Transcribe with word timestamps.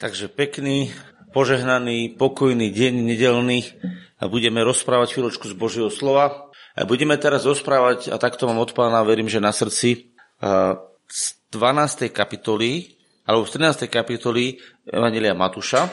Takže 0.00 0.32
pekný, 0.32 0.96
požehnaný, 1.36 2.16
pokojný 2.16 2.72
deň 2.72 3.04
nedelný 3.04 3.68
a 4.16 4.32
budeme 4.32 4.64
rozprávať 4.64 5.12
chvíľočku 5.12 5.44
z 5.44 5.52
Božieho 5.52 5.92
slova. 5.92 6.48
A 6.72 6.88
budeme 6.88 7.20
teraz 7.20 7.44
rozprávať, 7.44 8.08
a 8.08 8.16
takto 8.16 8.48
mám 8.48 8.64
od 8.64 8.72
pána, 8.72 9.04
verím, 9.04 9.28
že 9.28 9.44
na 9.44 9.52
srdci, 9.52 10.16
z 11.04 11.24
12. 11.52 12.08
kapitoly, 12.16 12.96
alebo 13.28 13.44
z 13.44 13.60
13. 13.60 13.92
kapitoly 13.92 14.56
Evangelia 14.88 15.36
Matúša. 15.36 15.84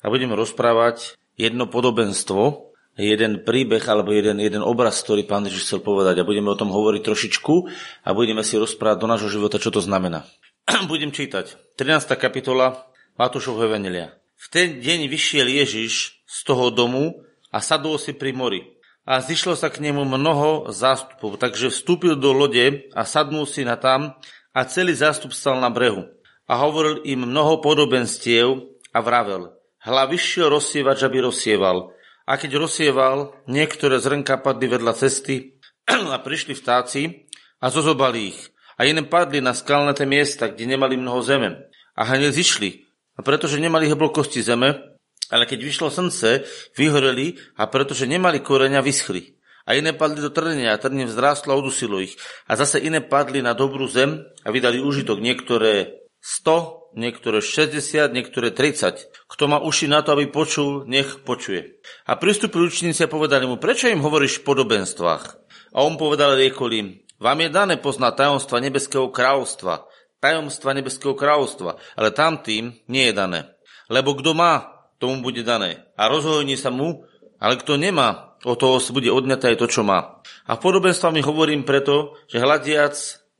A 0.00 0.08
budeme 0.08 0.32
rozprávať 0.32 1.20
jedno 1.36 1.68
podobenstvo, 1.68 2.72
jeden 2.96 3.44
príbeh 3.44 3.84
alebo 3.84 4.16
jeden, 4.16 4.40
jeden 4.40 4.64
obraz, 4.64 5.04
ktorý 5.04 5.28
pán 5.28 5.44
Ježiš 5.44 5.68
chcel 5.68 5.80
povedať. 5.84 6.24
A 6.24 6.28
budeme 6.28 6.48
o 6.48 6.56
tom 6.56 6.72
hovoriť 6.72 7.04
trošičku 7.04 7.54
a 8.00 8.16
budeme 8.16 8.40
si 8.40 8.56
rozprávať 8.56 8.96
do 8.96 9.12
nášho 9.12 9.28
života, 9.28 9.60
čo 9.60 9.68
to 9.68 9.84
znamená. 9.84 10.24
Budem 10.90 11.10
čítať. 11.10 11.74
13. 11.74 12.14
kapitola 12.14 12.86
Matúšovho 13.18 13.66
Evangelia. 13.66 14.14
V 14.38 14.46
ten 14.46 14.68
deň 14.78 15.10
vyšiel 15.10 15.50
Ježiš 15.50 16.22
z 16.22 16.38
toho 16.46 16.70
domu 16.70 17.26
a 17.50 17.58
sadol 17.58 17.98
si 17.98 18.14
pri 18.14 18.30
mori. 18.30 18.62
A 19.02 19.18
zišlo 19.18 19.58
sa 19.58 19.74
k 19.74 19.82
nemu 19.82 20.06
mnoho 20.06 20.70
zástupov, 20.70 21.42
takže 21.42 21.74
vstúpil 21.74 22.14
do 22.14 22.30
lode 22.30 22.86
a 22.94 23.02
sadnul 23.02 23.50
si 23.50 23.66
na 23.66 23.74
tam 23.74 24.14
a 24.54 24.60
celý 24.62 24.94
zástup 24.94 25.34
stal 25.34 25.58
na 25.58 25.66
brehu. 25.66 26.06
A 26.46 26.54
hovoril 26.62 27.02
im 27.10 27.26
mnoho 27.26 27.58
podobenstiev 27.58 28.62
a 28.94 28.98
vravel. 29.02 29.50
Hla 29.82 30.06
vyšiel 30.06 30.46
rozsievač, 30.46 31.02
aby 31.02 31.26
rozsieval. 31.26 31.90
A 32.22 32.38
keď 32.38 32.62
rozsieval, 32.62 33.34
niektoré 33.50 33.98
zrnka 33.98 34.38
padli 34.38 34.70
vedľa 34.70 34.94
cesty 34.94 35.58
a 36.14 36.22
prišli 36.22 36.54
vtáci 36.54 37.26
a 37.58 37.66
zozobali 37.66 38.30
ich 38.30 38.52
a 38.76 38.88
iné 38.88 39.04
padli 39.04 39.44
na 39.44 39.52
skalnaté 39.52 40.08
miesta, 40.08 40.48
kde 40.48 40.64
nemali 40.64 40.96
mnoho 40.96 41.20
zeme. 41.20 41.68
A 41.92 42.08
hneď 42.08 42.32
zišli, 42.32 42.88
a 43.16 43.20
pretože 43.20 43.60
nemali 43.60 43.88
hlbokosti 43.88 44.40
zeme, 44.40 44.92
ale 45.32 45.48
keď 45.48 45.58
vyšlo 45.64 45.88
slnce, 45.88 46.44
vyhoreli 46.76 47.40
a 47.56 47.68
pretože 47.68 48.04
nemali 48.04 48.44
koreňa, 48.44 48.84
vyschli. 48.84 49.40
A 49.62 49.78
iné 49.78 49.94
padli 49.94 50.18
do 50.18 50.28
trnenia 50.28 50.74
a 50.74 50.80
trnie 50.80 51.06
vzrástlo 51.06 51.54
a 51.54 51.60
udusilo 51.60 52.02
ich. 52.02 52.18
A 52.50 52.58
zase 52.58 52.82
iné 52.82 52.98
padli 52.98 53.40
na 53.40 53.54
dobrú 53.54 53.86
zem 53.86 54.26
a 54.42 54.48
vydali 54.50 54.82
užitok. 54.82 55.22
Niektoré 55.22 56.02
100, 56.18 56.98
niektoré 56.98 57.38
60, 57.38 58.10
niektoré 58.10 58.50
30. 58.50 59.06
Kto 59.30 59.44
má 59.46 59.62
uši 59.62 59.86
na 59.86 60.02
to, 60.02 60.18
aby 60.18 60.28
počul, 60.28 60.84
nech 60.90 61.22
počuje. 61.22 61.78
A 62.10 62.18
pristúpili 62.18 62.68
učeníci 62.68 63.06
a 63.06 63.12
povedali 63.12 63.46
mu, 63.46 63.56
prečo 63.56 63.86
im 63.86 64.02
hovoríš 64.02 64.42
v 64.42 64.46
podobenstvách? 64.50 65.24
A 65.72 65.78
on 65.86 65.94
povedal, 65.96 66.36
riekol 66.36 66.70
im, 66.74 66.88
vám 67.22 67.38
je 67.46 67.48
dané 67.54 67.74
poznať 67.78 68.26
tajomstva 68.26 68.58
nebeského 68.58 69.06
kráľovstva, 69.14 69.86
tajomstva 70.18 70.74
nebeského 70.74 71.14
kráľovstva, 71.14 71.78
ale 71.94 72.10
tam 72.10 72.42
tým 72.42 72.74
nie 72.90 73.08
je 73.10 73.14
dané. 73.14 73.40
Lebo 73.86 74.18
kto 74.18 74.34
má, 74.34 74.82
tomu 74.98 75.22
bude 75.22 75.46
dané. 75.46 75.86
A 75.94 76.10
rozhojní 76.10 76.58
sa 76.58 76.74
mu, 76.74 77.06
ale 77.38 77.58
kto 77.58 77.78
nemá, 77.78 78.34
o 78.42 78.58
toho 78.58 78.82
bude 78.90 79.10
odňaté 79.10 79.54
aj 79.54 79.58
to, 79.62 79.66
čo 79.70 79.82
má. 79.86 80.18
A 80.46 80.58
podobenstvami 80.58 81.22
hovorím 81.22 81.62
preto, 81.62 82.18
že 82.26 82.42
hľadiac 82.42 82.94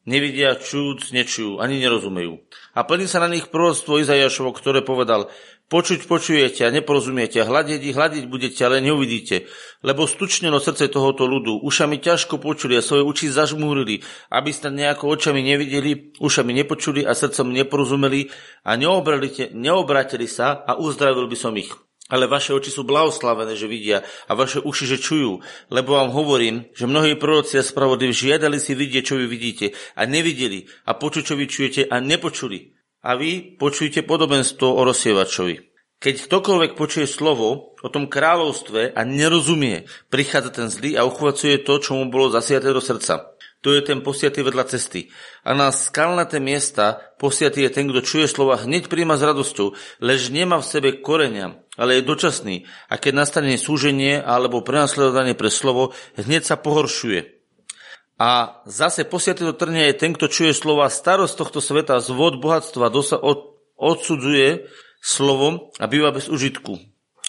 nevidia, 0.06 0.58
čujúc, 0.58 1.14
nečujú, 1.14 1.62
ani 1.62 1.78
nerozumejú. 1.78 2.42
A 2.74 2.82
plní 2.82 3.06
sa 3.06 3.22
na 3.22 3.30
nich 3.30 3.46
proroctvo 3.50 4.02
Izajašovo, 4.02 4.50
ktoré 4.54 4.82
povedal, 4.82 5.30
Počuť 5.70 6.04
počujete 6.04 6.68
a 6.68 6.74
neporozumiete, 6.74 7.40
hľadiť 7.40 7.96
hľadiť 7.96 8.24
budete, 8.28 8.60
ale 8.60 8.84
neuvidíte. 8.84 9.48
Lebo 9.80 10.04
stučneno 10.04 10.60
srdce 10.60 10.92
tohoto 10.92 11.24
ľudu, 11.24 11.64
ušami 11.64 11.96
ťažko 11.96 12.36
počuli 12.36 12.76
a 12.76 12.84
svoje 12.84 13.00
uči 13.08 13.32
zažmúrili, 13.32 14.04
aby 14.28 14.50
ste 14.52 14.68
nejako 14.68 15.16
očami 15.16 15.40
nevideli, 15.40 16.12
ušami 16.20 16.52
nepočuli 16.60 17.08
a 17.08 17.16
srdcom 17.16 17.56
neporozumeli 17.56 18.28
a 18.68 18.76
neobratili 19.56 20.28
sa 20.28 20.60
a 20.60 20.76
uzdravil 20.76 21.24
by 21.24 21.36
som 21.40 21.56
ich. 21.56 21.72
Ale 22.12 22.28
vaše 22.28 22.52
oči 22.52 22.68
sú 22.68 22.84
blahoslavené, 22.84 23.56
že 23.56 23.64
vidia 23.64 24.04
a 24.28 24.36
vaše 24.36 24.60
uši, 24.60 24.84
že 24.84 25.00
čujú. 25.00 25.40
Lebo 25.72 25.96
vám 25.96 26.12
hovorím, 26.12 26.68
že 26.76 26.84
mnohí 26.84 27.16
proroci 27.16 27.56
a 27.56 27.64
spravodliví 27.64 28.12
žiadali 28.12 28.60
si 28.60 28.76
vidieť, 28.76 29.04
čo 29.08 29.16
vy 29.16 29.24
vidíte 29.24 29.72
a 29.96 30.04
nevideli 30.04 30.68
a 30.84 30.92
počuť, 30.92 31.32
čo 31.32 31.34
vy 31.40 31.48
čujete 31.48 31.88
a 31.88 31.96
nepočuli 31.96 32.71
a 33.02 33.18
vy 33.18 33.58
počujte 33.58 34.06
podobenstvo 34.06 34.66
o 34.70 34.80
rozsievačovi. 34.86 35.74
Keď 36.02 36.14
ktokoľvek 36.26 36.72
počuje 36.74 37.06
slovo 37.06 37.78
o 37.78 37.88
tom 37.90 38.10
kráľovstve 38.10 38.94
a 38.94 39.00
nerozumie, 39.06 39.86
prichádza 40.10 40.50
ten 40.50 40.66
zlý 40.66 40.98
a 40.98 41.06
uchvacuje 41.06 41.62
to, 41.62 41.78
čo 41.78 41.94
mu 41.94 42.10
bolo 42.10 42.26
zasiaté 42.26 42.74
do 42.74 42.82
srdca. 42.82 43.38
To 43.62 43.70
je 43.70 43.86
ten 43.86 44.02
posiatý 44.02 44.42
vedľa 44.42 44.66
cesty. 44.74 45.14
A 45.46 45.54
na 45.54 45.70
skalnaté 45.70 46.42
miesta 46.42 46.98
posiatý 47.22 47.62
je 47.62 47.70
ten, 47.70 47.86
kto 47.86 48.02
čuje 48.02 48.26
slova, 48.26 48.58
hneď 48.58 48.90
príjma 48.90 49.14
s 49.14 49.22
radosťou, 49.22 49.78
lež 50.02 50.34
nemá 50.34 50.58
v 50.58 50.66
sebe 50.66 50.90
korenia, 50.98 51.62
ale 51.78 52.02
je 52.02 52.08
dočasný. 52.10 52.66
A 52.90 52.98
keď 52.98 53.22
nastane 53.22 53.54
súženie 53.54 54.18
alebo 54.18 54.66
prenasledovanie 54.66 55.38
pre 55.38 55.54
slovo, 55.54 55.94
hneď 56.18 56.42
sa 56.42 56.58
pohoršuje. 56.58 57.41
A 58.22 58.62
zase 58.70 59.02
posiatý 59.02 59.42
do 59.42 59.50
trnia 59.50 59.90
je 59.90 59.98
ten, 59.98 60.14
kto 60.14 60.30
čuje 60.30 60.54
slova 60.54 60.86
starosť 60.86 61.34
tohto 61.34 61.58
sveta, 61.58 61.98
zvod 61.98 62.38
bohatstva, 62.38 62.86
dosa 62.86 63.18
od, 63.18 63.58
odsudzuje 63.74 64.70
slovom 65.02 65.74
a 65.82 65.90
býva 65.90 66.14
bez 66.14 66.30
užitku. 66.30 66.78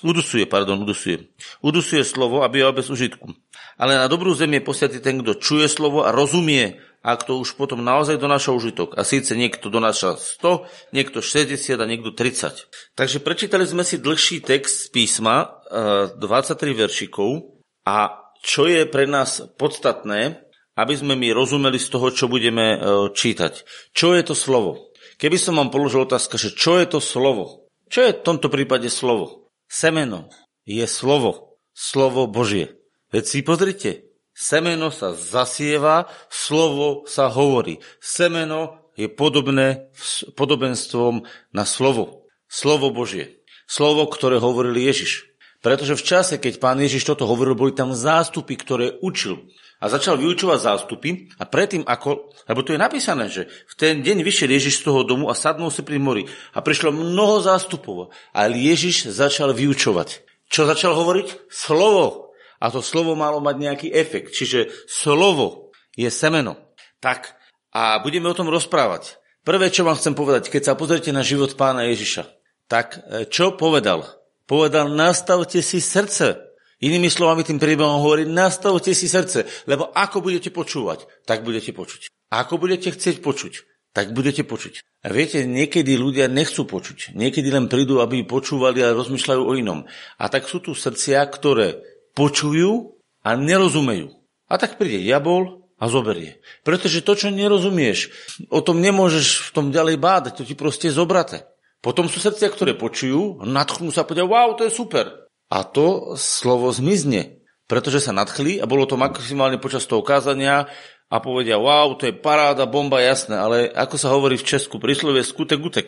Udusuje, 0.06 0.46
pardon, 0.46 0.78
udusuje. 0.86 1.34
Udusuje 1.66 2.06
slovo 2.06 2.46
a 2.46 2.52
býva 2.52 2.70
bez 2.78 2.94
užitku. 2.94 3.34
Ale 3.82 3.98
na 3.98 4.06
dobrú 4.06 4.38
zem 4.38 4.54
je 4.54 4.62
posiatý 4.62 5.02
ten, 5.02 5.18
kto 5.18 5.42
čuje 5.42 5.66
slovo 5.66 6.06
a 6.06 6.14
rozumie, 6.14 6.78
a 7.04 7.20
kto 7.20 7.42
už 7.42 7.60
potom 7.60 7.82
naozaj 7.84 8.22
donáša 8.22 8.54
užitok. 8.56 8.96
A 8.96 9.04
síce 9.04 9.36
niekto 9.36 9.74
donáša 9.74 10.16
100, 10.16 10.94
niekto 10.96 11.20
60 11.20 11.76
a 11.76 11.86
niekto 11.90 12.16
30. 12.16 12.70
Takže 12.96 13.18
prečítali 13.20 13.66
sme 13.68 13.82
si 13.82 14.00
dlhší 14.00 14.46
text 14.46 14.88
z 14.88 14.94
písma, 14.94 15.60
23 15.74 16.22
eh, 16.22 16.74
veršikov 16.78 17.60
a 17.84 18.24
čo 18.40 18.68
je 18.72 18.88
pre 18.88 19.04
nás 19.04 19.44
podstatné, 19.60 20.44
aby 20.74 20.94
sme 20.98 21.14
my 21.14 21.30
rozumeli 21.34 21.78
z 21.78 21.88
toho, 21.94 22.10
čo 22.10 22.26
budeme 22.26 22.76
e, 22.76 22.78
čítať. 23.14 23.66
Čo 23.94 24.18
je 24.18 24.24
to 24.26 24.36
slovo? 24.38 24.94
Keby 25.22 25.38
som 25.38 25.58
vám 25.62 25.70
položil 25.70 26.04
otázka, 26.04 26.42
že 26.42 26.54
čo 26.54 26.82
je 26.82 26.86
to 26.90 27.00
slovo? 27.00 27.70
Čo 27.88 28.10
je 28.10 28.12
v 28.18 28.24
tomto 28.26 28.50
prípade 28.50 28.90
slovo? 28.90 29.54
Semeno 29.70 30.34
je 30.66 30.86
slovo. 30.90 31.58
Slovo 31.74 32.30
Božie. 32.30 32.78
Veď 33.10 33.24
si 33.26 33.40
pozrite, 33.42 34.14
semeno 34.38 34.94
sa 34.94 35.18
zasieva, 35.18 36.06
slovo 36.30 37.06
sa 37.10 37.34
hovorí. 37.34 37.82
Semeno 37.98 38.90
je 38.94 39.10
podobné 39.10 39.90
podobenstvom 40.38 41.26
na 41.50 41.66
slovo. 41.66 42.30
Slovo 42.46 42.94
Božie. 42.94 43.42
Slovo, 43.66 44.06
ktoré 44.06 44.38
hovoril 44.38 44.78
Ježiš. 44.78 45.33
Pretože 45.64 45.96
v 45.96 46.04
čase, 46.04 46.36
keď 46.44 46.60
pán 46.60 46.76
Ježiš 46.76 47.08
toto 47.08 47.24
hovoril, 47.24 47.56
boli 47.56 47.72
tam 47.72 47.96
zástupy, 47.96 48.60
ktoré 48.60 49.00
učil 49.00 49.48
a 49.80 49.88
začal 49.88 50.20
vyučovať 50.20 50.60
zástupy 50.60 51.32
a 51.40 51.48
predtým 51.48 51.88
ako, 51.88 52.36
lebo 52.52 52.60
tu 52.68 52.76
je 52.76 52.84
napísané, 52.84 53.32
že 53.32 53.48
v 53.48 53.74
ten 53.80 54.04
deň 54.04 54.28
vyšiel 54.28 54.52
Ježiš 54.52 54.84
z 54.84 54.92
toho 54.92 55.08
domu 55.08 55.32
a 55.32 55.36
sadnul 55.36 55.72
si 55.72 55.80
pri 55.88 56.04
mori 56.04 56.28
a 56.52 56.60
prišlo 56.60 56.92
mnoho 56.92 57.40
zástupov 57.40 58.12
a 58.36 58.52
Ježiš 58.52 59.08
začal 59.16 59.56
vyučovať. 59.56 60.24
Čo 60.52 60.68
začal 60.68 60.94
hovoriť? 61.00 61.48
Slovo. 61.48 62.36
A 62.60 62.72
to 62.72 62.84
slovo 62.84 63.16
malo 63.16 63.40
mať 63.44 63.56
nejaký 63.60 63.88
efekt. 63.92 64.36
Čiže 64.36 64.72
slovo 64.88 65.76
je 66.00 66.08
semeno. 66.08 66.56
Tak 67.04 67.36
a 67.74 68.00
budeme 68.00 68.30
o 68.30 68.38
tom 68.38 68.48
rozprávať. 68.48 69.18
Prvé, 69.44 69.68
čo 69.68 69.84
vám 69.84 70.00
chcem 70.00 70.16
povedať, 70.16 70.48
keď 70.48 70.72
sa 70.72 70.80
pozrite 70.80 71.12
na 71.12 71.26
život 71.26 71.58
pána 71.60 71.90
Ježiša, 71.92 72.24
tak 72.72 73.04
e, 73.04 73.28
čo 73.28 73.60
povedal? 73.60 74.23
Povedal, 74.44 74.92
nastavte 74.92 75.64
si 75.64 75.80
srdce. 75.80 76.54
Inými 76.84 77.08
slovami 77.08 77.48
tým 77.48 77.64
príbehom 77.64 78.04
hovorí, 78.04 78.28
nastavte 78.28 78.92
si 78.92 79.08
srdce, 79.08 79.48
lebo 79.72 79.88
ako 79.96 80.20
budete 80.20 80.52
počúvať, 80.52 81.08
tak 81.24 81.48
budete 81.48 81.72
počuť. 81.72 82.12
Ako 82.28 82.60
budete 82.60 82.92
chcieť 82.92 83.24
počuť, 83.24 83.54
tak 83.96 84.12
budete 84.12 84.44
počuť. 84.44 84.84
A 85.04 85.08
viete, 85.14 85.48
niekedy 85.48 85.96
ľudia 85.96 86.28
nechcú 86.28 86.68
počuť. 86.68 87.16
Niekedy 87.16 87.48
len 87.56 87.72
prídu, 87.72 88.04
aby 88.04 88.28
počúvali 88.28 88.84
a 88.84 88.96
rozmýšľajú 88.96 89.42
o 89.48 89.54
inom. 89.56 89.88
A 90.20 90.26
tak 90.28 90.50
sú 90.50 90.60
tu 90.60 90.76
srdcia, 90.76 91.24
ktoré 91.30 91.80
počujú 92.18 93.00
a 93.24 93.30
nerozumejú. 93.40 94.12
A 94.52 94.60
tak 94.60 94.76
príde 94.76 95.00
diabol 95.08 95.64
a 95.80 95.88
zoberie. 95.88 96.44
Pretože 96.68 97.04
to, 97.04 97.16
čo 97.16 97.32
nerozumieš, 97.32 98.12
o 98.52 98.60
tom 98.60 98.84
nemôžeš 98.84 99.52
v 99.52 99.54
tom 99.56 99.66
ďalej 99.72 100.00
bádať, 100.00 100.34
to 100.40 100.44
ti 100.44 100.56
proste 100.56 100.92
zobrate. 100.92 101.48
Potom 101.84 102.08
sú 102.08 102.24
srdcia, 102.24 102.48
ktoré 102.48 102.80
počujú, 102.80 103.44
nadchnú 103.44 103.92
sa 103.92 104.02
a 104.02 104.08
povedia, 104.08 104.24
wow, 104.24 104.56
to 104.56 104.64
je 104.64 104.72
super 104.72 105.28
a 105.54 105.62
to 105.68 106.18
slovo 106.18 106.74
zmizne, 106.74 107.44
pretože 107.70 108.02
sa 108.02 108.16
nadchli 108.16 108.58
a 108.58 108.66
bolo 108.66 108.90
to 108.90 108.98
maximálne 108.98 109.62
počas 109.62 109.86
toho 109.86 110.02
kázania 110.02 110.66
a 111.14 111.16
povedia, 111.22 111.62
wow, 111.62 111.94
to 111.94 112.10
je 112.10 112.16
paráda, 112.18 112.66
bomba, 112.66 113.04
jasné, 113.04 113.38
ale 113.38 113.70
ako 113.70 113.96
sa 114.02 114.10
hovorí 114.16 114.40
v 114.40 114.48
Česku, 114.50 114.82
príslovie 114.82 115.22
skutek 115.22 115.62
utek. 115.62 115.88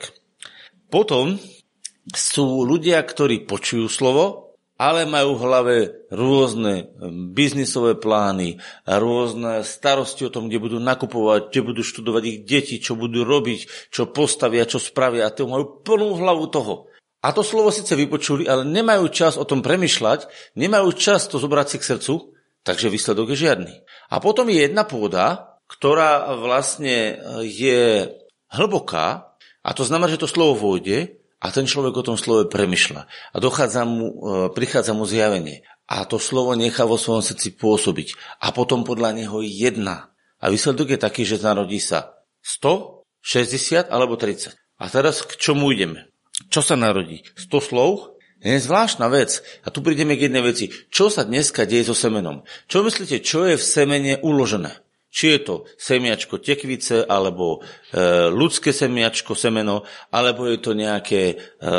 Potom 0.94 1.42
sú 2.14 2.62
ľudia, 2.62 3.02
ktorí 3.02 3.50
počujú 3.50 3.90
slovo 3.90 4.45
ale 4.76 5.08
majú 5.08 5.40
v 5.40 5.44
hlave 5.48 5.76
rôzne 6.12 6.92
biznisové 7.32 7.96
plány, 7.96 8.60
rôzne 8.84 9.64
starosti 9.64 10.28
o 10.28 10.34
tom, 10.34 10.52
kde 10.52 10.60
budú 10.60 10.78
nakupovať, 10.84 11.52
kde 11.52 11.62
budú 11.64 11.82
študovať 11.82 12.24
ich 12.28 12.40
deti, 12.44 12.76
čo 12.84 13.00
budú 13.00 13.24
robiť, 13.24 13.92
čo 13.92 14.12
postavia, 14.12 14.68
čo 14.68 14.80
spravia. 14.84 15.28
A 15.28 15.34
to 15.34 15.48
majú 15.48 15.80
plnú 15.80 16.20
hlavu 16.20 16.52
toho. 16.52 16.92
A 17.24 17.34
to 17.34 17.42
slovo 17.42 17.74
síce 17.74 17.96
vypočuli, 17.98 18.46
ale 18.46 18.68
nemajú 18.68 19.10
čas 19.10 19.40
o 19.40 19.48
tom 19.48 19.66
premyšľať, 19.66 20.30
nemajú 20.60 20.94
čas 20.94 21.26
to 21.26 21.42
zobrať 21.42 21.68
si 21.74 21.78
k 21.82 21.88
srdcu, 21.96 22.14
takže 22.62 22.92
výsledok 22.92 23.34
je 23.34 23.50
žiadny. 23.50 23.74
A 24.14 24.22
potom 24.22 24.46
je 24.52 24.62
jedna 24.62 24.86
pôda, 24.86 25.58
ktorá 25.66 26.38
vlastne 26.38 27.18
je 27.42 28.14
hlboká, 28.54 29.34
a 29.66 29.70
to 29.74 29.82
znamená, 29.82 30.14
že 30.14 30.22
to 30.22 30.30
slovo 30.30 30.54
vôjde 30.54 31.25
a 31.44 31.52
ten 31.52 31.68
človek 31.68 31.94
o 31.96 32.06
tom 32.06 32.18
slove 32.18 32.48
premyšľa 32.48 33.02
a 33.06 33.38
dochádza 33.38 33.84
mu, 33.84 34.08
e, 34.08 34.16
prichádza 34.56 34.96
mu 34.96 35.04
zjavenie 35.04 35.68
a 35.86 36.08
to 36.08 36.18
slovo 36.18 36.56
nechá 36.56 36.88
vo 36.88 36.98
svojom 36.98 37.22
srdci 37.22 37.60
pôsobiť 37.60 38.40
a 38.42 38.50
potom 38.56 38.88
podľa 38.88 39.20
neho 39.20 39.44
jedná. 39.44 40.16
A 40.42 40.50
výsledok 40.50 40.96
je 40.96 41.00
taký, 41.00 41.22
že 41.24 41.42
narodí 41.42 41.78
sa 41.82 42.16
100, 42.42 43.06
60 43.26 43.90
alebo 43.90 44.18
30. 44.18 44.54
A 44.78 44.86
teraz 44.92 45.26
k 45.26 45.34
čomu 45.40 45.74
ideme? 45.74 46.12
Čo 46.54 46.62
sa 46.62 46.76
narodí? 46.78 47.26
100 47.34 47.50
slov? 47.74 48.20
Je 48.46 48.62
zvláštna 48.62 49.10
vec. 49.10 49.42
A 49.66 49.74
tu 49.74 49.82
prídeme 49.82 50.14
k 50.14 50.30
jednej 50.30 50.46
veci. 50.46 50.70
Čo 50.94 51.10
sa 51.10 51.26
dneska 51.26 51.66
deje 51.66 51.90
so 51.90 51.98
semenom? 51.98 52.46
Čo 52.70 52.86
myslíte, 52.86 53.26
čo 53.26 53.50
je 53.50 53.58
v 53.58 53.66
semene 53.66 54.22
uložené? 54.22 54.85
Či 55.16 55.26
je 55.32 55.40
to 55.48 55.56
semiačko 55.80 56.44
tekvice, 56.44 57.08
alebo 57.08 57.64
e, 57.64 58.28
ľudské 58.36 58.76
semiačko, 58.76 59.32
semeno, 59.32 59.88
alebo 60.12 60.44
je 60.44 60.60
to 60.60 60.76
nejaké, 60.76 61.40
e, 61.40 61.72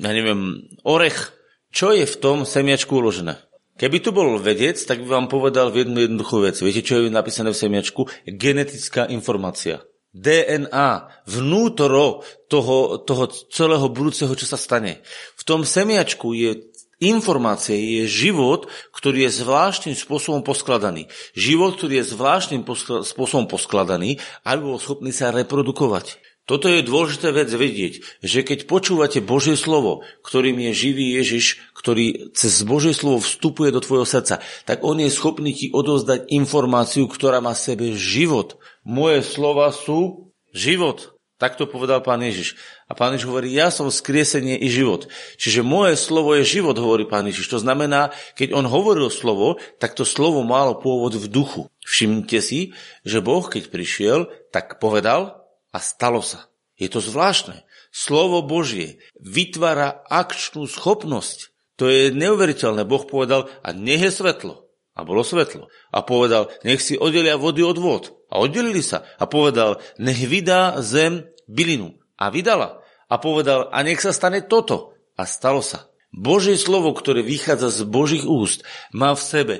ja 0.00 0.10
neviem, 0.16 0.64
orech. 0.88 1.36
Čo 1.68 1.92
je 1.92 2.08
v 2.08 2.16
tom 2.16 2.48
semiačku 2.48 2.96
uložené? 2.96 3.36
Keby 3.76 3.96
tu 4.00 4.16
bol 4.16 4.40
vedec, 4.40 4.80
tak 4.80 5.04
by 5.04 5.20
vám 5.20 5.26
povedal 5.28 5.68
jednu 5.72 6.00
jednoduchú 6.00 6.44
vec. 6.44 6.56
Viete, 6.64 6.80
čo 6.80 7.04
je 7.04 7.12
napísané 7.12 7.52
v 7.52 7.60
semiačku? 7.60 8.08
Genetická 8.24 9.04
informácia. 9.12 9.84
DNA, 10.10 11.22
vnútro 11.30 12.26
toho, 12.50 12.98
toho 12.98 13.24
celého 13.30 13.86
budúceho, 13.86 14.34
čo 14.34 14.42
sa 14.42 14.58
stane. 14.58 15.06
V 15.38 15.42
tom 15.46 15.62
semiačku 15.62 16.34
je 16.34 16.69
Informácie 17.00 17.80
je 18.00 18.02
život, 18.04 18.68
ktorý 18.92 19.24
je 19.24 19.40
zvláštnym 19.40 19.96
spôsobom 19.96 20.44
poskladaný. 20.44 21.08
Život, 21.32 21.80
ktorý 21.80 22.04
je 22.04 22.12
zvláštnym 22.12 22.62
spôsobom 23.08 23.48
poskladaný, 23.48 24.20
aby 24.44 24.60
bol 24.60 24.76
schopný 24.76 25.08
sa 25.08 25.32
reprodukovať. 25.32 26.20
Toto 26.44 26.66
je 26.66 26.82
dôležité 26.82 27.30
vec 27.30 27.46
vedieť, 27.46 28.20
že 28.26 28.42
keď 28.42 28.66
počúvate 28.66 29.22
Božie 29.22 29.54
slovo, 29.54 30.02
ktorým 30.26 30.58
je 30.66 30.72
živý 30.74 31.14
Ježiš, 31.14 31.62
ktorý 31.78 32.34
cez 32.34 32.66
Božie 32.66 32.90
slovo 32.90 33.22
vstupuje 33.22 33.70
do 33.70 33.78
tvojho 33.78 34.02
srdca, 34.02 34.42
tak 34.66 34.82
on 34.82 34.98
je 34.98 35.14
schopný 35.14 35.54
ti 35.54 35.70
odozdať 35.70 36.26
informáciu, 36.34 37.06
ktorá 37.06 37.38
má 37.38 37.54
v 37.54 37.64
sebe 37.64 37.86
život. 37.94 38.58
Moje 38.82 39.22
slova 39.22 39.70
sú 39.70 40.34
život. 40.50 41.14
Tak 41.40 41.56
to 41.56 41.64
povedal 41.64 42.04
pán 42.04 42.20
Ježiš. 42.20 42.60
A 42.84 42.92
pán 42.92 43.16
Ježiš 43.16 43.32
hovorí, 43.32 43.48
ja 43.48 43.72
som 43.72 43.88
skriesenie 43.88 44.60
i 44.60 44.68
život. 44.68 45.08
Čiže 45.40 45.64
moje 45.64 45.96
slovo 45.96 46.36
je 46.36 46.44
život, 46.44 46.76
hovorí 46.76 47.08
pán 47.08 47.24
Ježiš. 47.24 47.48
To 47.56 47.58
znamená, 47.64 48.12
keď 48.36 48.52
on 48.52 48.68
hovoril 48.68 49.08
slovo, 49.08 49.56
tak 49.80 49.96
to 49.96 50.04
slovo 50.04 50.44
malo 50.44 50.76
pôvod 50.76 51.16
v 51.16 51.24
duchu. 51.32 51.72
Všimnite 51.80 52.38
si, 52.44 52.76
že 53.08 53.24
Boh, 53.24 53.40
keď 53.40 53.72
prišiel, 53.72 54.28
tak 54.52 54.76
povedal 54.84 55.48
a 55.72 55.78
stalo 55.80 56.20
sa. 56.20 56.52
Je 56.76 56.92
to 56.92 57.00
zvláštne. 57.00 57.64
Slovo 57.88 58.44
Božie 58.44 59.00
vytvára 59.16 60.04
akčnú 60.12 60.68
schopnosť. 60.68 61.56
To 61.80 61.88
je 61.88 62.12
neuveriteľné. 62.12 62.84
Boh 62.84 63.08
povedal, 63.08 63.48
a 63.64 63.72
nech 63.72 64.04
je 64.04 64.12
svetlo. 64.12 64.69
A 65.00 65.08
bolo 65.08 65.24
svetlo. 65.24 65.72
A 65.96 66.04
povedal, 66.04 66.52
nech 66.60 66.84
si 66.84 67.00
oddelia 67.00 67.40
vody 67.40 67.64
od 67.64 67.80
vod. 67.80 68.12
A 68.28 68.36
oddelili 68.36 68.84
sa. 68.84 69.08
A 69.16 69.24
povedal, 69.24 69.80
nech 69.96 70.20
vydá 70.28 70.76
zem 70.84 71.24
bylinu. 71.48 71.96
A 72.20 72.28
vydala. 72.28 72.84
A 73.08 73.16
povedal, 73.16 73.72
a 73.72 73.80
nech 73.80 74.04
sa 74.04 74.12
stane 74.12 74.44
toto. 74.44 74.92
A 75.16 75.24
stalo 75.24 75.64
sa. 75.64 75.88
Božie 76.12 76.60
slovo, 76.60 76.92
ktoré 76.92 77.24
vychádza 77.24 77.72
z 77.72 77.80
Božích 77.88 78.28
úst, 78.28 78.60
má 78.92 79.16
v 79.16 79.24
sebe 79.24 79.54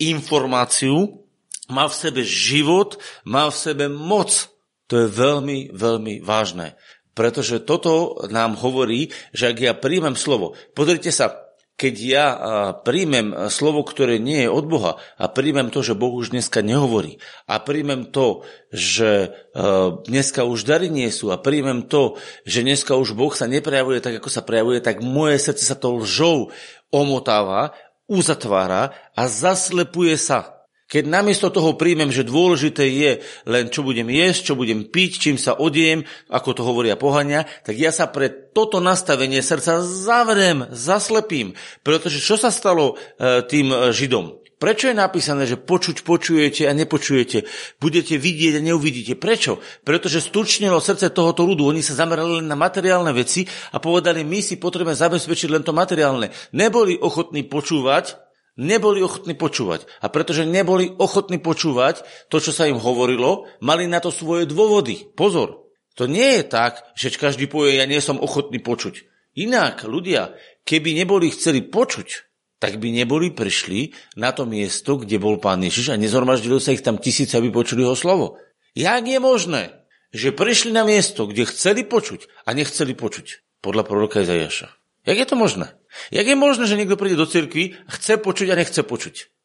informáciu, 0.00 1.28
má 1.68 1.92
v 1.92 1.98
sebe 2.00 2.24
život, 2.24 2.96
má 3.28 3.52
v 3.52 3.56
sebe 3.60 3.92
moc. 3.92 4.48
To 4.88 5.04
je 5.04 5.12
veľmi, 5.12 5.76
veľmi 5.76 6.24
vážne. 6.24 6.80
Pretože 7.12 7.60
toto 7.60 8.16
nám 8.32 8.56
hovorí, 8.56 9.12
že 9.36 9.52
ak 9.52 9.56
ja 9.60 9.72
príjmem 9.76 10.16
slovo, 10.16 10.56
pozrite 10.72 11.12
sa, 11.12 11.45
keď 11.76 11.94
ja 12.00 12.26
príjmem 12.80 13.52
slovo, 13.52 13.84
ktoré 13.84 14.16
nie 14.16 14.48
je 14.48 14.50
od 14.50 14.64
Boha 14.64 14.96
a 15.20 15.28
príjmem 15.28 15.68
to, 15.68 15.84
že 15.84 15.92
Boh 15.92 16.16
už 16.16 16.32
dneska 16.32 16.64
nehovorí 16.64 17.20
a 17.44 17.60
príjmem 17.60 18.08
to, 18.08 18.48
že 18.72 19.36
dneska 20.08 20.48
už 20.48 20.64
dary 20.64 20.88
nie 20.88 21.12
sú 21.12 21.28
a 21.28 21.36
príjmem 21.36 21.84
to, 21.84 22.16
že 22.48 22.64
dneska 22.64 22.96
už 22.96 23.12
Boh 23.12 23.36
sa 23.36 23.44
neprejavuje 23.44 24.00
tak, 24.00 24.16
ako 24.16 24.32
sa 24.32 24.40
prejavuje, 24.40 24.80
tak 24.80 25.04
moje 25.04 25.36
srdce 25.36 25.68
sa 25.68 25.76
to 25.76 26.00
lžou 26.00 26.48
omotáva, 26.88 27.76
uzatvára 28.08 28.96
a 29.12 29.28
zaslepuje 29.28 30.16
sa. 30.16 30.55
Keď 30.86 31.02
namiesto 31.10 31.50
toho 31.50 31.74
príjmem, 31.74 32.14
že 32.14 32.22
dôležité 32.22 32.86
je 32.86 33.12
len 33.50 33.66
čo 33.74 33.82
budem 33.82 34.06
jesť, 34.06 34.52
čo 34.52 34.54
budem 34.54 34.86
piť, 34.86 35.10
čím 35.18 35.36
sa 35.36 35.58
odiem, 35.58 36.06
ako 36.30 36.50
to 36.54 36.62
hovoria 36.62 36.94
pohania, 36.94 37.42
tak 37.66 37.74
ja 37.74 37.90
sa 37.90 38.06
pre 38.06 38.30
toto 38.30 38.78
nastavenie 38.78 39.42
srdca 39.42 39.82
zavrem, 39.82 40.70
zaslepím. 40.70 41.58
Pretože 41.82 42.22
čo 42.22 42.38
sa 42.38 42.54
stalo 42.54 42.94
e, 42.94 43.42
tým 43.50 43.74
e, 43.74 43.90
Židom? 43.90 44.46
Prečo 44.56 44.88
je 44.88 44.96
napísané, 44.96 45.44
že 45.44 45.60
počuť 45.60 46.00
počujete 46.00 46.64
a 46.64 46.72
nepočujete? 46.72 47.44
Budete 47.76 48.16
vidieť 48.16 48.56
a 48.56 48.64
neuvidíte. 48.64 49.12
Prečo? 49.18 49.60
Pretože 49.84 50.24
stučnilo 50.24 50.80
srdce 50.80 51.12
tohoto 51.12 51.44
ľudu. 51.44 51.68
Oni 51.68 51.84
sa 51.84 51.92
zamerali 51.92 52.40
len 52.40 52.48
na 52.48 52.56
materiálne 52.56 53.12
veci 53.12 53.44
a 53.74 53.82
povedali, 53.82 54.24
my 54.24 54.40
si 54.40 54.56
potrebujeme 54.56 54.96
zabezpečiť 54.96 55.52
len 55.52 55.60
to 55.60 55.76
materiálne. 55.76 56.32
Neboli 56.56 56.96
ochotní 56.96 57.44
počúvať 57.44 58.25
neboli 58.56 59.04
ochotní 59.04 59.36
počúvať. 59.36 59.86
A 60.00 60.08
pretože 60.08 60.48
neboli 60.48 60.90
ochotní 60.96 61.38
počúvať 61.38 62.02
to, 62.32 62.40
čo 62.40 62.50
sa 62.50 62.68
im 62.68 62.80
hovorilo, 62.80 63.46
mali 63.60 63.84
na 63.86 64.00
to 64.00 64.08
svoje 64.10 64.48
dôvody. 64.48 65.12
Pozor, 65.14 65.68
to 65.96 66.04
nie 66.08 66.40
je 66.40 66.44
tak, 66.44 66.84
že 66.92 67.14
každý 67.14 67.48
povie, 67.48 67.80
ja 67.80 67.88
nie 67.88 68.00
som 68.00 68.20
ochotný 68.20 68.60
počuť. 68.60 69.08
Inak 69.36 69.84
ľudia, 69.84 70.36
keby 70.64 70.96
neboli 70.96 71.28
chceli 71.32 71.60
počuť, 71.64 72.08
tak 72.56 72.80
by 72.80 72.88
neboli 72.88 73.36
prišli 73.36 73.92
na 74.16 74.32
to 74.32 74.48
miesto, 74.48 74.96
kde 74.96 75.20
bol 75.20 75.36
pán 75.36 75.60
Ježiš 75.60 75.92
a 75.92 76.00
nezhromaždilo 76.00 76.56
sa 76.56 76.72
ich 76.72 76.80
tam 76.80 76.96
tisíce, 76.96 77.36
aby 77.36 77.52
počuli 77.52 77.84
jeho 77.84 77.92
slovo. 77.92 78.40
Jak 78.72 79.04
je 79.04 79.20
možné, 79.20 79.62
že 80.12 80.32
prišli 80.32 80.72
na 80.72 80.88
miesto, 80.88 81.28
kde 81.28 81.44
chceli 81.48 81.84
počuť 81.84 82.48
a 82.48 82.56
nechceli 82.56 82.96
počuť? 82.96 83.60
Podľa 83.60 83.82
proroka 83.84 84.24
Izajaša. 84.24 84.68
Jak 85.04 85.16
je 85.16 85.26
to 85.28 85.36
možné? 85.36 85.76
Jak 86.12 86.26
je 86.26 86.36
možné, 86.36 86.64
že 86.68 86.78
niekto 86.78 86.98
príde 86.98 87.18
do 87.18 87.28
cirkvi 87.28 87.78
chce 87.86 88.20
počuť 88.20 88.52
a 88.52 88.58
nechce 88.58 88.80
počuť? 88.82 89.36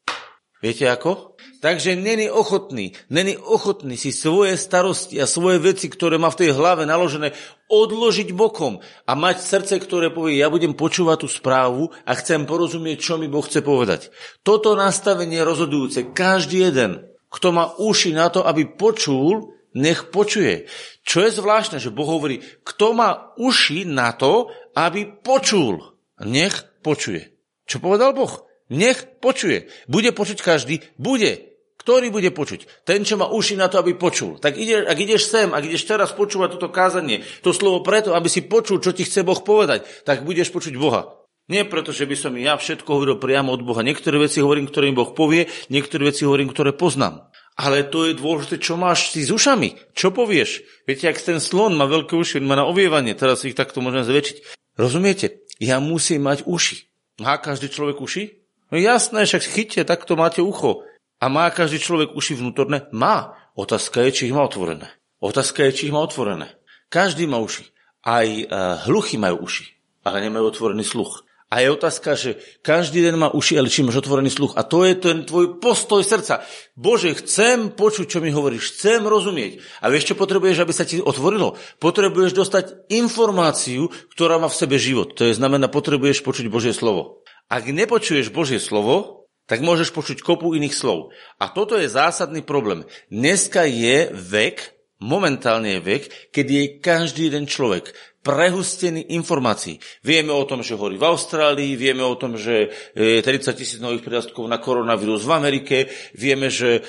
Viete 0.62 0.86
ako? 0.86 1.34
Takže 1.62 1.98
není 1.98 2.30
ochotný, 2.30 2.94
není 3.10 3.38
ochotný 3.38 3.98
si 3.98 4.14
svoje 4.14 4.58
starosti 4.58 5.18
a 5.18 5.30
svoje 5.30 5.58
veci, 5.58 5.90
ktoré 5.90 6.22
má 6.22 6.30
v 6.30 6.46
tej 6.46 6.50
hlave 6.54 6.86
naložené, 6.86 7.34
odložiť 7.70 8.34
bokom 8.34 8.82
a 8.82 9.12
mať 9.14 9.42
srdce, 9.42 9.78
ktoré 9.82 10.14
povie, 10.14 10.42
ja 10.42 10.54
budem 10.54 10.78
počúvať 10.78 11.26
tú 11.26 11.30
správu 11.30 11.90
a 12.06 12.12
chcem 12.18 12.46
porozumieť, 12.46 12.98
čo 13.02 13.14
mi 13.18 13.30
Boh 13.30 13.46
chce 13.46 13.62
povedať. 13.66 14.14
Toto 14.46 14.74
nastavenie 14.78 15.42
rozhodujúce. 15.42 16.14
Každý 16.14 16.70
jeden, 16.70 17.10
kto 17.30 17.48
má 17.54 17.74
uši 17.78 18.14
na 18.14 18.30
to, 18.34 18.46
aby 18.46 18.70
počul, 18.70 19.58
nech 19.78 20.10
počuje. 20.14 20.70
Čo 21.02 21.26
je 21.26 21.42
zvláštne, 21.42 21.78
že 21.82 21.94
Boh 21.94 22.10
hovorí, 22.10 22.42
kto 22.62 22.94
má 22.94 23.34
uši 23.38 23.86
na 23.86 24.14
to, 24.14 24.50
aby 24.78 25.10
počul. 25.10 25.91
Nech 26.26 26.56
počuje. 26.86 27.34
Čo 27.66 27.80
povedal 27.80 28.14
Boh? 28.14 28.46
Nech 28.72 29.20
počuje. 29.20 29.68
Bude 29.92 30.16
počuť 30.16 30.40
každý? 30.40 30.80
Bude. 30.96 31.52
Ktorý 31.82 32.14
bude 32.14 32.30
počuť? 32.30 32.86
Ten, 32.86 33.02
čo 33.02 33.18
má 33.18 33.26
uši 33.26 33.58
na 33.58 33.66
to, 33.66 33.82
aby 33.82 33.98
počul. 33.98 34.38
Tak 34.38 34.54
ide, 34.54 34.86
ak 34.86 34.98
ideš 35.02 35.34
sem, 35.34 35.50
ak 35.50 35.66
ideš 35.66 35.90
teraz 35.90 36.14
počúvať 36.14 36.56
toto 36.56 36.70
kázanie, 36.70 37.26
to 37.42 37.58
slovo 37.58 37.82
preto, 37.82 38.14
aby 38.14 38.30
si 38.30 38.46
počul, 38.46 38.78
čo 38.78 38.94
ti 38.94 39.02
chce 39.02 39.26
Boh 39.26 39.42
povedať, 39.42 40.06
tak 40.06 40.22
budeš 40.22 40.54
počuť 40.54 40.78
Boha. 40.78 41.10
Nie 41.50 41.66
preto, 41.66 41.90
že 41.90 42.06
by 42.06 42.16
som 42.16 42.38
ja 42.38 42.54
všetko 42.54 42.86
hovoril 42.86 43.18
priamo 43.18 43.50
od 43.50 43.66
Boha. 43.66 43.82
Niektoré 43.82 44.22
veci 44.22 44.46
hovorím, 44.46 44.70
ktoré 44.70 44.94
mi 44.94 44.96
Boh 44.96 45.10
povie, 45.18 45.50
niektoré 45.74 46.14
veci 46.14 46.22
hovorím, 46.22 46.54
ktoré 46.54 46.70
poznám. 46.70 47.34
Ale 47.58 47.90
to 47.90 48.06
je 48.08 48.16
dôležité, 48.16 48.62
čo 48.62 48.78
máš 48.78 49.12
si 49.12 49.26
s 49.26 49.34
ušami. 49.34 49.92
Čo 49.98 50.14
povieš? 50.14 50.86
Viete, 50.86 51.10
ak 51.10 51.18
ten 51.18 51.42
slon 51.42 51.74
má 51.74 51.90
veľké 51.90 52.14
uši, 52.14 52.40
má 52.46 52.56
na 52.56 52.70
ovievanie, 52.70 53.18
teraz 53.18 53.42
ich 53.42 53.58
takto 53.58 53.82
môžeme 53.82 54.06
zväčšiť. 54.06 54.38
Rozumiete? 54.78 55.41
Ja 55.62 55.78
musím 55.78 56.26
mať 56.26 56.50
uši. 56.50 56.90
Má 57.22 57.38
každý 57.38 57.70
človek 57.70 58.02
uši? 58.02 58.42
No 58.74 58.82
jasné, 58.82 59.30
však 59.30 59.46
chyťte, 59.46 59.82
takto 59.86 60.18
máte 60.18 60.42
ucho. 60.42 60.82
A 61.22 61.30
má 61.30 61.46
každý 61.54 61.78
človek 61.78 62.18
uši 62.18 62.42
vnútorné? 62.42 62.90
Má. 62.90 63.38
Otázka 63.54 64.02
je, 64.10 64.10
či 64.10 64.22
ich 64.32 64.34
má 64.34 64.42
otvorené. 64.42 64.90
Otázka 65.22 65.70
je, 65.70 65.72
či 65.78 65.84
ich 65.88 65.94
má 65.94 66.02
otvorené. 66.02 66.50
Každý 66.90 67.30
má 67.30 67.38
uši. 67.38 67.70
Aj 68.02 68.26
uh, 68.26 68.82
hluchy 68.90 69.22
majú 69.22 69.46
uši, 69.46 69.70
ale 70.02 70.26
nemajú 70.26 70.50
otvorený 70.50 70.82
sluch. 70.82 71.22
A 71.52 71.60
je 71.60 71.68
otázka, 71.68 72.16
že 72.16 72.40
každý 72.64 73.04
deň 73.04 73.16
má 73.20 73.28
uši, 73.28 73.60
ale 73.60 73.68
či 73.68 73.84
máš 73.84 74.00
otvorený 74.00 74.32
sluch. 74.32 74.56
A 74.56 74.64
to 74.64 74.88
je 74.88 74.96
ten 74.96 75.28
tvoj 75.28 75.60
postoj 75.60 76.00
srdca. 76.00 76.48
Bože, 76.80 77.12
chcem 77.20 77.76
počuť, 77.76 78.08
čo 78.08 78.24
mi 78.24 78.32
hovoríš, 78.32 78.72
chcem 78.72 79.04
rozumieť. 79.04 79.60
A 79.84 79.92
vieš, 79.92 80.08
čo 80.08 80.16
potrebuješ, 80.16 80.64
aby 80.64 80.72
sa 80.72 80.88
ti 80.88 81.04
otvorilo? 81.04 81.60
Potrebuješ 81.84 82.32
dostať 82.40 82.88
informáciu, 82.96 83.92
ktorá 84.16 84.40
má 84.40 84.48
v 84.48 84.60
sebe 84.64 84.80
život. 84.80 85.12
To 85.20 85.28
je 85.28 85.36
znamená, 85.36 85.68
potrebuješ 85.68 86.24
počuť 86.24 86.48
Božie 86.48 86.72
slovo. 86.72 87.28
Ak 87.52 87.68
nepočuješ 87.68 88.32
Božie 88.32 88.64
slovo, 88.64 89.28
tak 89.44 89.60
môžeš 89.60 89.92
počuť 89.92 90.24
kopu 90.24 90.56
iných 90.56 90.72
slov. 90.72 91.12
A 91.36 91.52
toto 91.52 91.76
je 91.76 91.92
zásadný 91.92 92.48
problém. 92.48 92.88
Dneska 93.12 93.68
je 93.68 94.08
vek, 94.16 94.81
momentálne 95.02 95.78
je 95.78 95.82
vek, 95.82 96.04
kedy 96.30 96.52
je 96.54 96.66
každý 96.80 97.34
jeden 97.34 97.50
človek 97.50 97.92
prehustený 98.22 99.18
informácií. 99.18 99.82
Vieme 100.06 100.30
o 100.30 100.46
tom, 100.46 100.62
že 100.62 100.78
horí 100.78 100.94
v 100.94 101.10
Austrálii, 101.10 101.74
vieme 101.74 102.06
o 102.06 102.14
tom, 102.14 102.38
že 102.38 102.70
je 102.94 103.18
30 103.18 103.58
tisíc 103.58 103.80
nových 103.82 104.06
prírastkov 104.06 104.46
na 104.46 104.62
koronavírus 104.62 105.26
v 105.26 105.34
Amerike, 105.34 105.78
vieme, 106.14 106.54
že 106.54 106.70
e, 106.78 106.82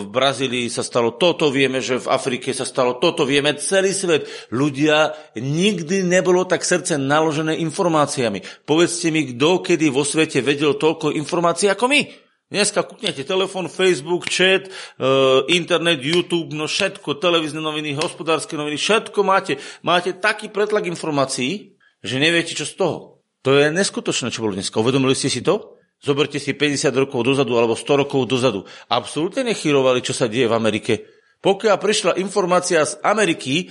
v 0.00 0.08
Brazílii 0.08 0.72
sa 0.72 0.80
stalo 0.80 1.20
toto, 1.20 1.52
vieme, 1.52 1.84
že 1.84 2.00
v 2.00 2.08
Afrike 2.08 2.56
sa 2.56 2.64
stalo 2.64 2.96
toto, 2.96 3.28
vieme 3.28 3.52
celý 3.60 3.92
svet. 3.92 4.24
Ľudia 4.48 5.12
nikdy 5.36 6.08
nebolo 6.08 6.48
tak 6.48 6.64
srdce 6.64 6.96
naložené 6.96 7.60
informáciami. 7.60 8.64
Povedzte 8.64 9.12
mi, 9.12 9.28
kto 9.28 9.60
kedy 9.60 9.92
vo 9.92 10.08
svete 10.08 10.40
vedel 10.40 10.80
toľko 10.80 11.12
informácií 11.12 11.68
ako 11.68 11.84
my. 11.84 12.31
Dneska 12.52 12.84
kúknete 12.84 13.24
telefon, 13.24 13.64
Facebook, 13.64 14.28
chat, 14.28 14.68
uh, 15.00 15.40
internet, 15.48 16.04
YouTube, 16.04 16.52
no 16.52 16.68
všetko, 16.68 17.16
televízne 17.16 17.64
noviny, 17.64 17.96
hospodárske 17.96 18.60
noviny, 18.60 18.76
všetko 18.76 19.24
máte. 19.24 19.56
Máte 19.80 20.12
taký 20.12 20.52
pretlak 20.52 20.84
informácií, 20.84 21.80
že 22.04 22.20
neviete, 22.20 22.52
čo 22.52 22.68
z 22.68 22.76
toho. 22.76 23.24
To 23.48 23.56
je 23.56 23.72
neskutočné, 23.72 24.28
čo 24.28 24.44
bolo 24.44 24.52
dneska. 24.52 24.84
Uvedomili 24.84 25.16
ste 25.16 25.32
si 25.32 25.40
to? 25.40 25.80
Zoberte 26.04 26.36
si 26.36 26.52
50 26.52 26.92
rokov 26.92 27.24
dozadu 27.24 27.56
alebo 27.56 27.72
100 27.72 28.04
rokov 28.04 28.28
dozadu. 28.28 28.68
Absolútne 28.92 29.48
nechyrovali, 29.48 30.04
čo 30.04 30.12
sa 30.12 30.28
deje 30.28 30.44
v 30.44 30.52
Amerike. 30.52 31.08
Pokiaľ 31.40 31.76
prišla 31.80 32.20
informácia 32.20 32.84
z 32.84 33.00
Ameriky 33.00 33.64
e, 33.64 33.66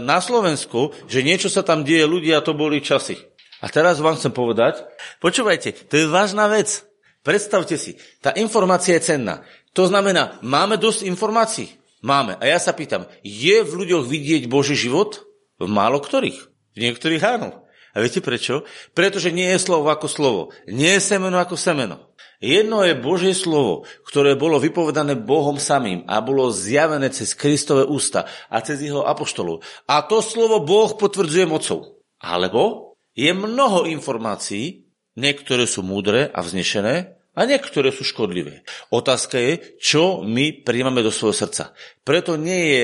na 0.00 0.24
Slovensko, 0.24 0.96
že 1.04 1.20
niečo 1.20 1.52
sa 1.52 1.60
tam 1.60 1.84
deje, 1.84 2.08
ľudia, 2.08 2.40
to 2.40 2.56
boli 2.56 2.80
časy. 2.80 3.20
A 3.60 3.68
teraz 3.68 4.00
vám 4.00 4.16
chcem 4.16 4.32
povedať, 4.32 4.88
počúvajte, 5.20 5.90
to 5.90 6.00
je 6.00 6.06
vážna 6.08 6.48
vec. 6.48 6.85
Predstavte 7.26 7.74
si, 7.74 7.98
tá 8.22 8.30
informácia 8.38 8.94
je 8.94 9.10
cenná. 9.10 9.42
To 9.74 9.90
znamená, 9.90 10.38
máme 10.46 10.78
dosť 10.78 11.10
informácií? 11.10 11.74
Máme. 11.98 12.38
A 12.38 12.46
ja 12.46 12.62
sa 12.62 12.70
pýtam, 12.70 13.10
je 13.26 13.66
v 13.66 13.72
ľuďoch 13.82 14.06
vidieť 14.06 14.46
Boží 14.46 14.78
život? 14.78 15.26
V 15.58 15.66
málo 15.66 15.98
ktorých. 15.98 16.38
V 16.46 16.78
niektorých 16.78 17.24
áno. 17.26 17.66
A 17.96 18.04
viete 18.04 18.22
prečo? 18.22 18.62
Pretože 18.94 19.34
nie 19.34 19.50
je 19.50 19.58
slovo 19.58 19.90
ako 19.90 20.06
slovo. 20.06 20.40
Nie 20.70 21.02
je 21.02 21.02
semeno 21.02 21.42
ako 21.42 21.58
semeno. 21.58 22.14
Jedno 22.38 22.86
je 22.86 22.94
Božie 22.94 23.32
slovo, 23.32 23.88
ktoré 24.06 24.38
bolo 24.38 24.62
vypovedané 24.62 25.18
Bohom 25.18 25.56
samým 25.58 26.04
a 26.06 26.22
bolo 26.22 26.52
zjavené 26.52 27.10
cez 27.10 27.32
Kristové 27.32 27.88
ústa 27.88 28.28
a 28.52 28.60
cez 28.62 28.86
jeho 28.86 29.02
apoštolov. 29.02 29.66
A 29.88 30.04
to 30.04 30.22
slovo 30.22 30.62
Boh 30.62 30.94
potvrdzuje 30.94 31.48
mocou. 31.48 32.04
Alebo 32.20 32.94
je 33.16 33.32
mnoho 33.32 33.88
informácií, 33.88 34.86
niektoré 35.16 35.64
sú 35.64 35.80
múdre 35.80 36.28
a 36.28 36.44
vznešené, 36.44 37.15
a 37.36 37.44
niektoré 37.44 37.92
sú 37.92 38.02
škodlivé. 38.02 38.64
Otázka 38.88 39.36
je, 39.36 39.76
čo 39.76 40.24
my 40.24 40.64
príjmame 40.64 41.04
do 41.04 41.12
svojho 41.12 41.36
srdca. 41.36 41.76
Preto 42.00 42.40
nie 42.40 42.72
je 42.72 42.82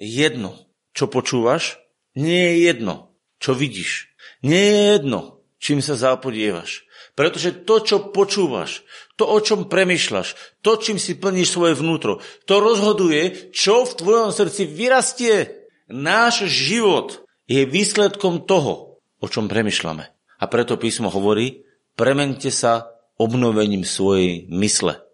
jedno, 0.00 0.56
čo 0.96 1.12
počúvaš, 1.12 1.76
nie 2.16 2.40
je 2.40 2.54
jedno, 2.72 3.12
čo 3.36 3.52
vidíš. 3.52 4.08
Nie 4.40 4.64
je 4.64 4.80
jedno, 4.96 5.44
čím 5.60 5.84
sa 5.84 6.00
zapodievaš. 6.00 6.88
Pretože 7.12 7.52
to, 7.68 7.84
čo 7.84 7.96
počúvaš, 8.16 8.80
to, 9.20 9.28
o 9.28 9.38
čom 9.44 9.68
premyšľaš, 9.68 10.56
to, 10.64 10.80
čím 10.80 10.96
si 10.96 11.20
plníš 11.20 11.52
svoje 11.52 11.76
vnútro, 11.76 12.24
to 12.48 12.64
rozhoduje, 12.64 13.52
čo 13.52 13.84
v 13.84 13.96
tvojom 14.00 14.30
srdci 14.32 14.64
vyrastie. 14.64 15.68
Náš 15.92 16.48
život 16.48 17.28
je 17.44 17.68
výsledkom 17.68 18.48
toho, 18.48 19.02
o 19.20 19.26
čom 19.28 19.52
premyšľame. 19.52 20.08
A 20.40 20.44
preto 20.48 20.80
písmo 20.80 21.12
hovorí, 21.12 21.68
premente 21.92 22.48
sa 22.48 22.99
obnovením 23.20 23.84
svojej 23.84 24.48
mysle. 24.48 25.04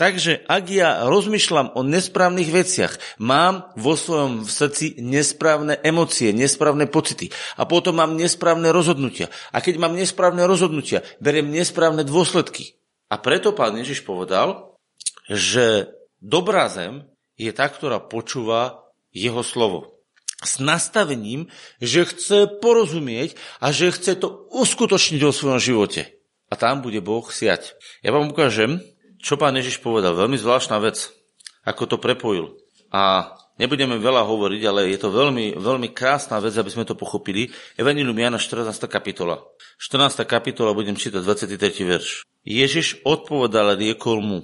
Takže 0.00 0.40
ak 0.48 0.64
ja 0.72 1.04
rozmýšľam 1.04 1.76
o 1.76 1.84
nesprávnych 1.84 2.48
veciach, 2.48 2.96
mám 3.20 3.68
vo 3.76 3.92
svojom 3.92 4.48
srdci 4.48 4.98
nesprávne 5.04 5.76
emócie, 5.84 6.32
nesprávne 6.32 6.88
pocity 6.88 7.28
a 7.60 7.68
potom 7.68 8.00
mám 8.00 8.16
nesprávne 8.16 8.72
rozhodnutia. 8.72 9.28
A 9.52 9.60
keď 9.60 9.76
mám 9.76 9.92
nesprávne 9.92 10.48
rozhodnutia, 10.48 11.04
beriem 11.20 11.52
nesprávne 11.52 12.08
dôsledky. 12.08 12.80
A 13.12 13.20
preto 13.20 13.52
pán 13.52 13.76
Ježiš 13.76 14.00
povedal, 14.00 14.80
že 15.28 15.92
dobrá 16.24 16.72
zem 16.72 17.04
je 17.36 17.52
tá, 17.52 17.68
ktorá 17.68 18.00
počúva 18.00 18.88
jeho 19.12 19.44
slovo. 19.44 20.00
S 20.40 20.56
nastavením, 20.56 21.52
že 21.84 22.08
chce 22.08 22.48
porozumieť 22.64 23.36
a 23.60 23.76
že 23.76 23.92
chce 23.92 24.16
to 24.16 24.48
uskutočniť 24.48 25.20
vo 25.20 25.36
svojom 25.36 25.60
živote 25.60 26.19
a 26.50 26.54
tam 26.58 26.82
bude 26.82 26.98
Boh 26.98 27.24
siať. 27.30 27.78
Ja 28.02 28.10
vám 28.10 28.34
ukážem, 28.34 28.82
čo 29.22 29.38
pán 29.38 29.54
Ježiš 29.54 29.78
povedal. 29.78 30.18
Veľmi 30.18 30.34
zvláštna 30.36 30.82
vec, 30.82 31.14
ako 31.62 31.94
to 31.94 31.96
prepojil. 32.02 32.58
A 32.90 33.32
nebudeme 33.54 34.02
veľa 34.02 34.26
hovoriť, 34.26 34.62
ale 34.66 34.90
je 34.90 34.98
to 34.98 35.14
veľmi, 35.14 35.54
veľmi 35.54 35.94
krásna 35.94 36.42
vec, 36.42 36.58
aby 36.58 36.70
sme 36.72 36.82
to 36.82 36.98
pochopili. 36.98 37.54
Evangelium 37.78 38.18
Jana 38.18 38.42
14. 38.42 38.74
kapitola. 38.90 39.46
14. 39.78 40.26
kapitola 40.26 40.74
budem 40.74 40.98
čítať 40.98 41.22
23. 41.22 41.56
verš. 41.86 42.26
Ježiš 42.42 43.04
odpovedal 43.06 43.76
a 43.76 43.78
riekol 43.78 44.18
mu, 44.18 44.38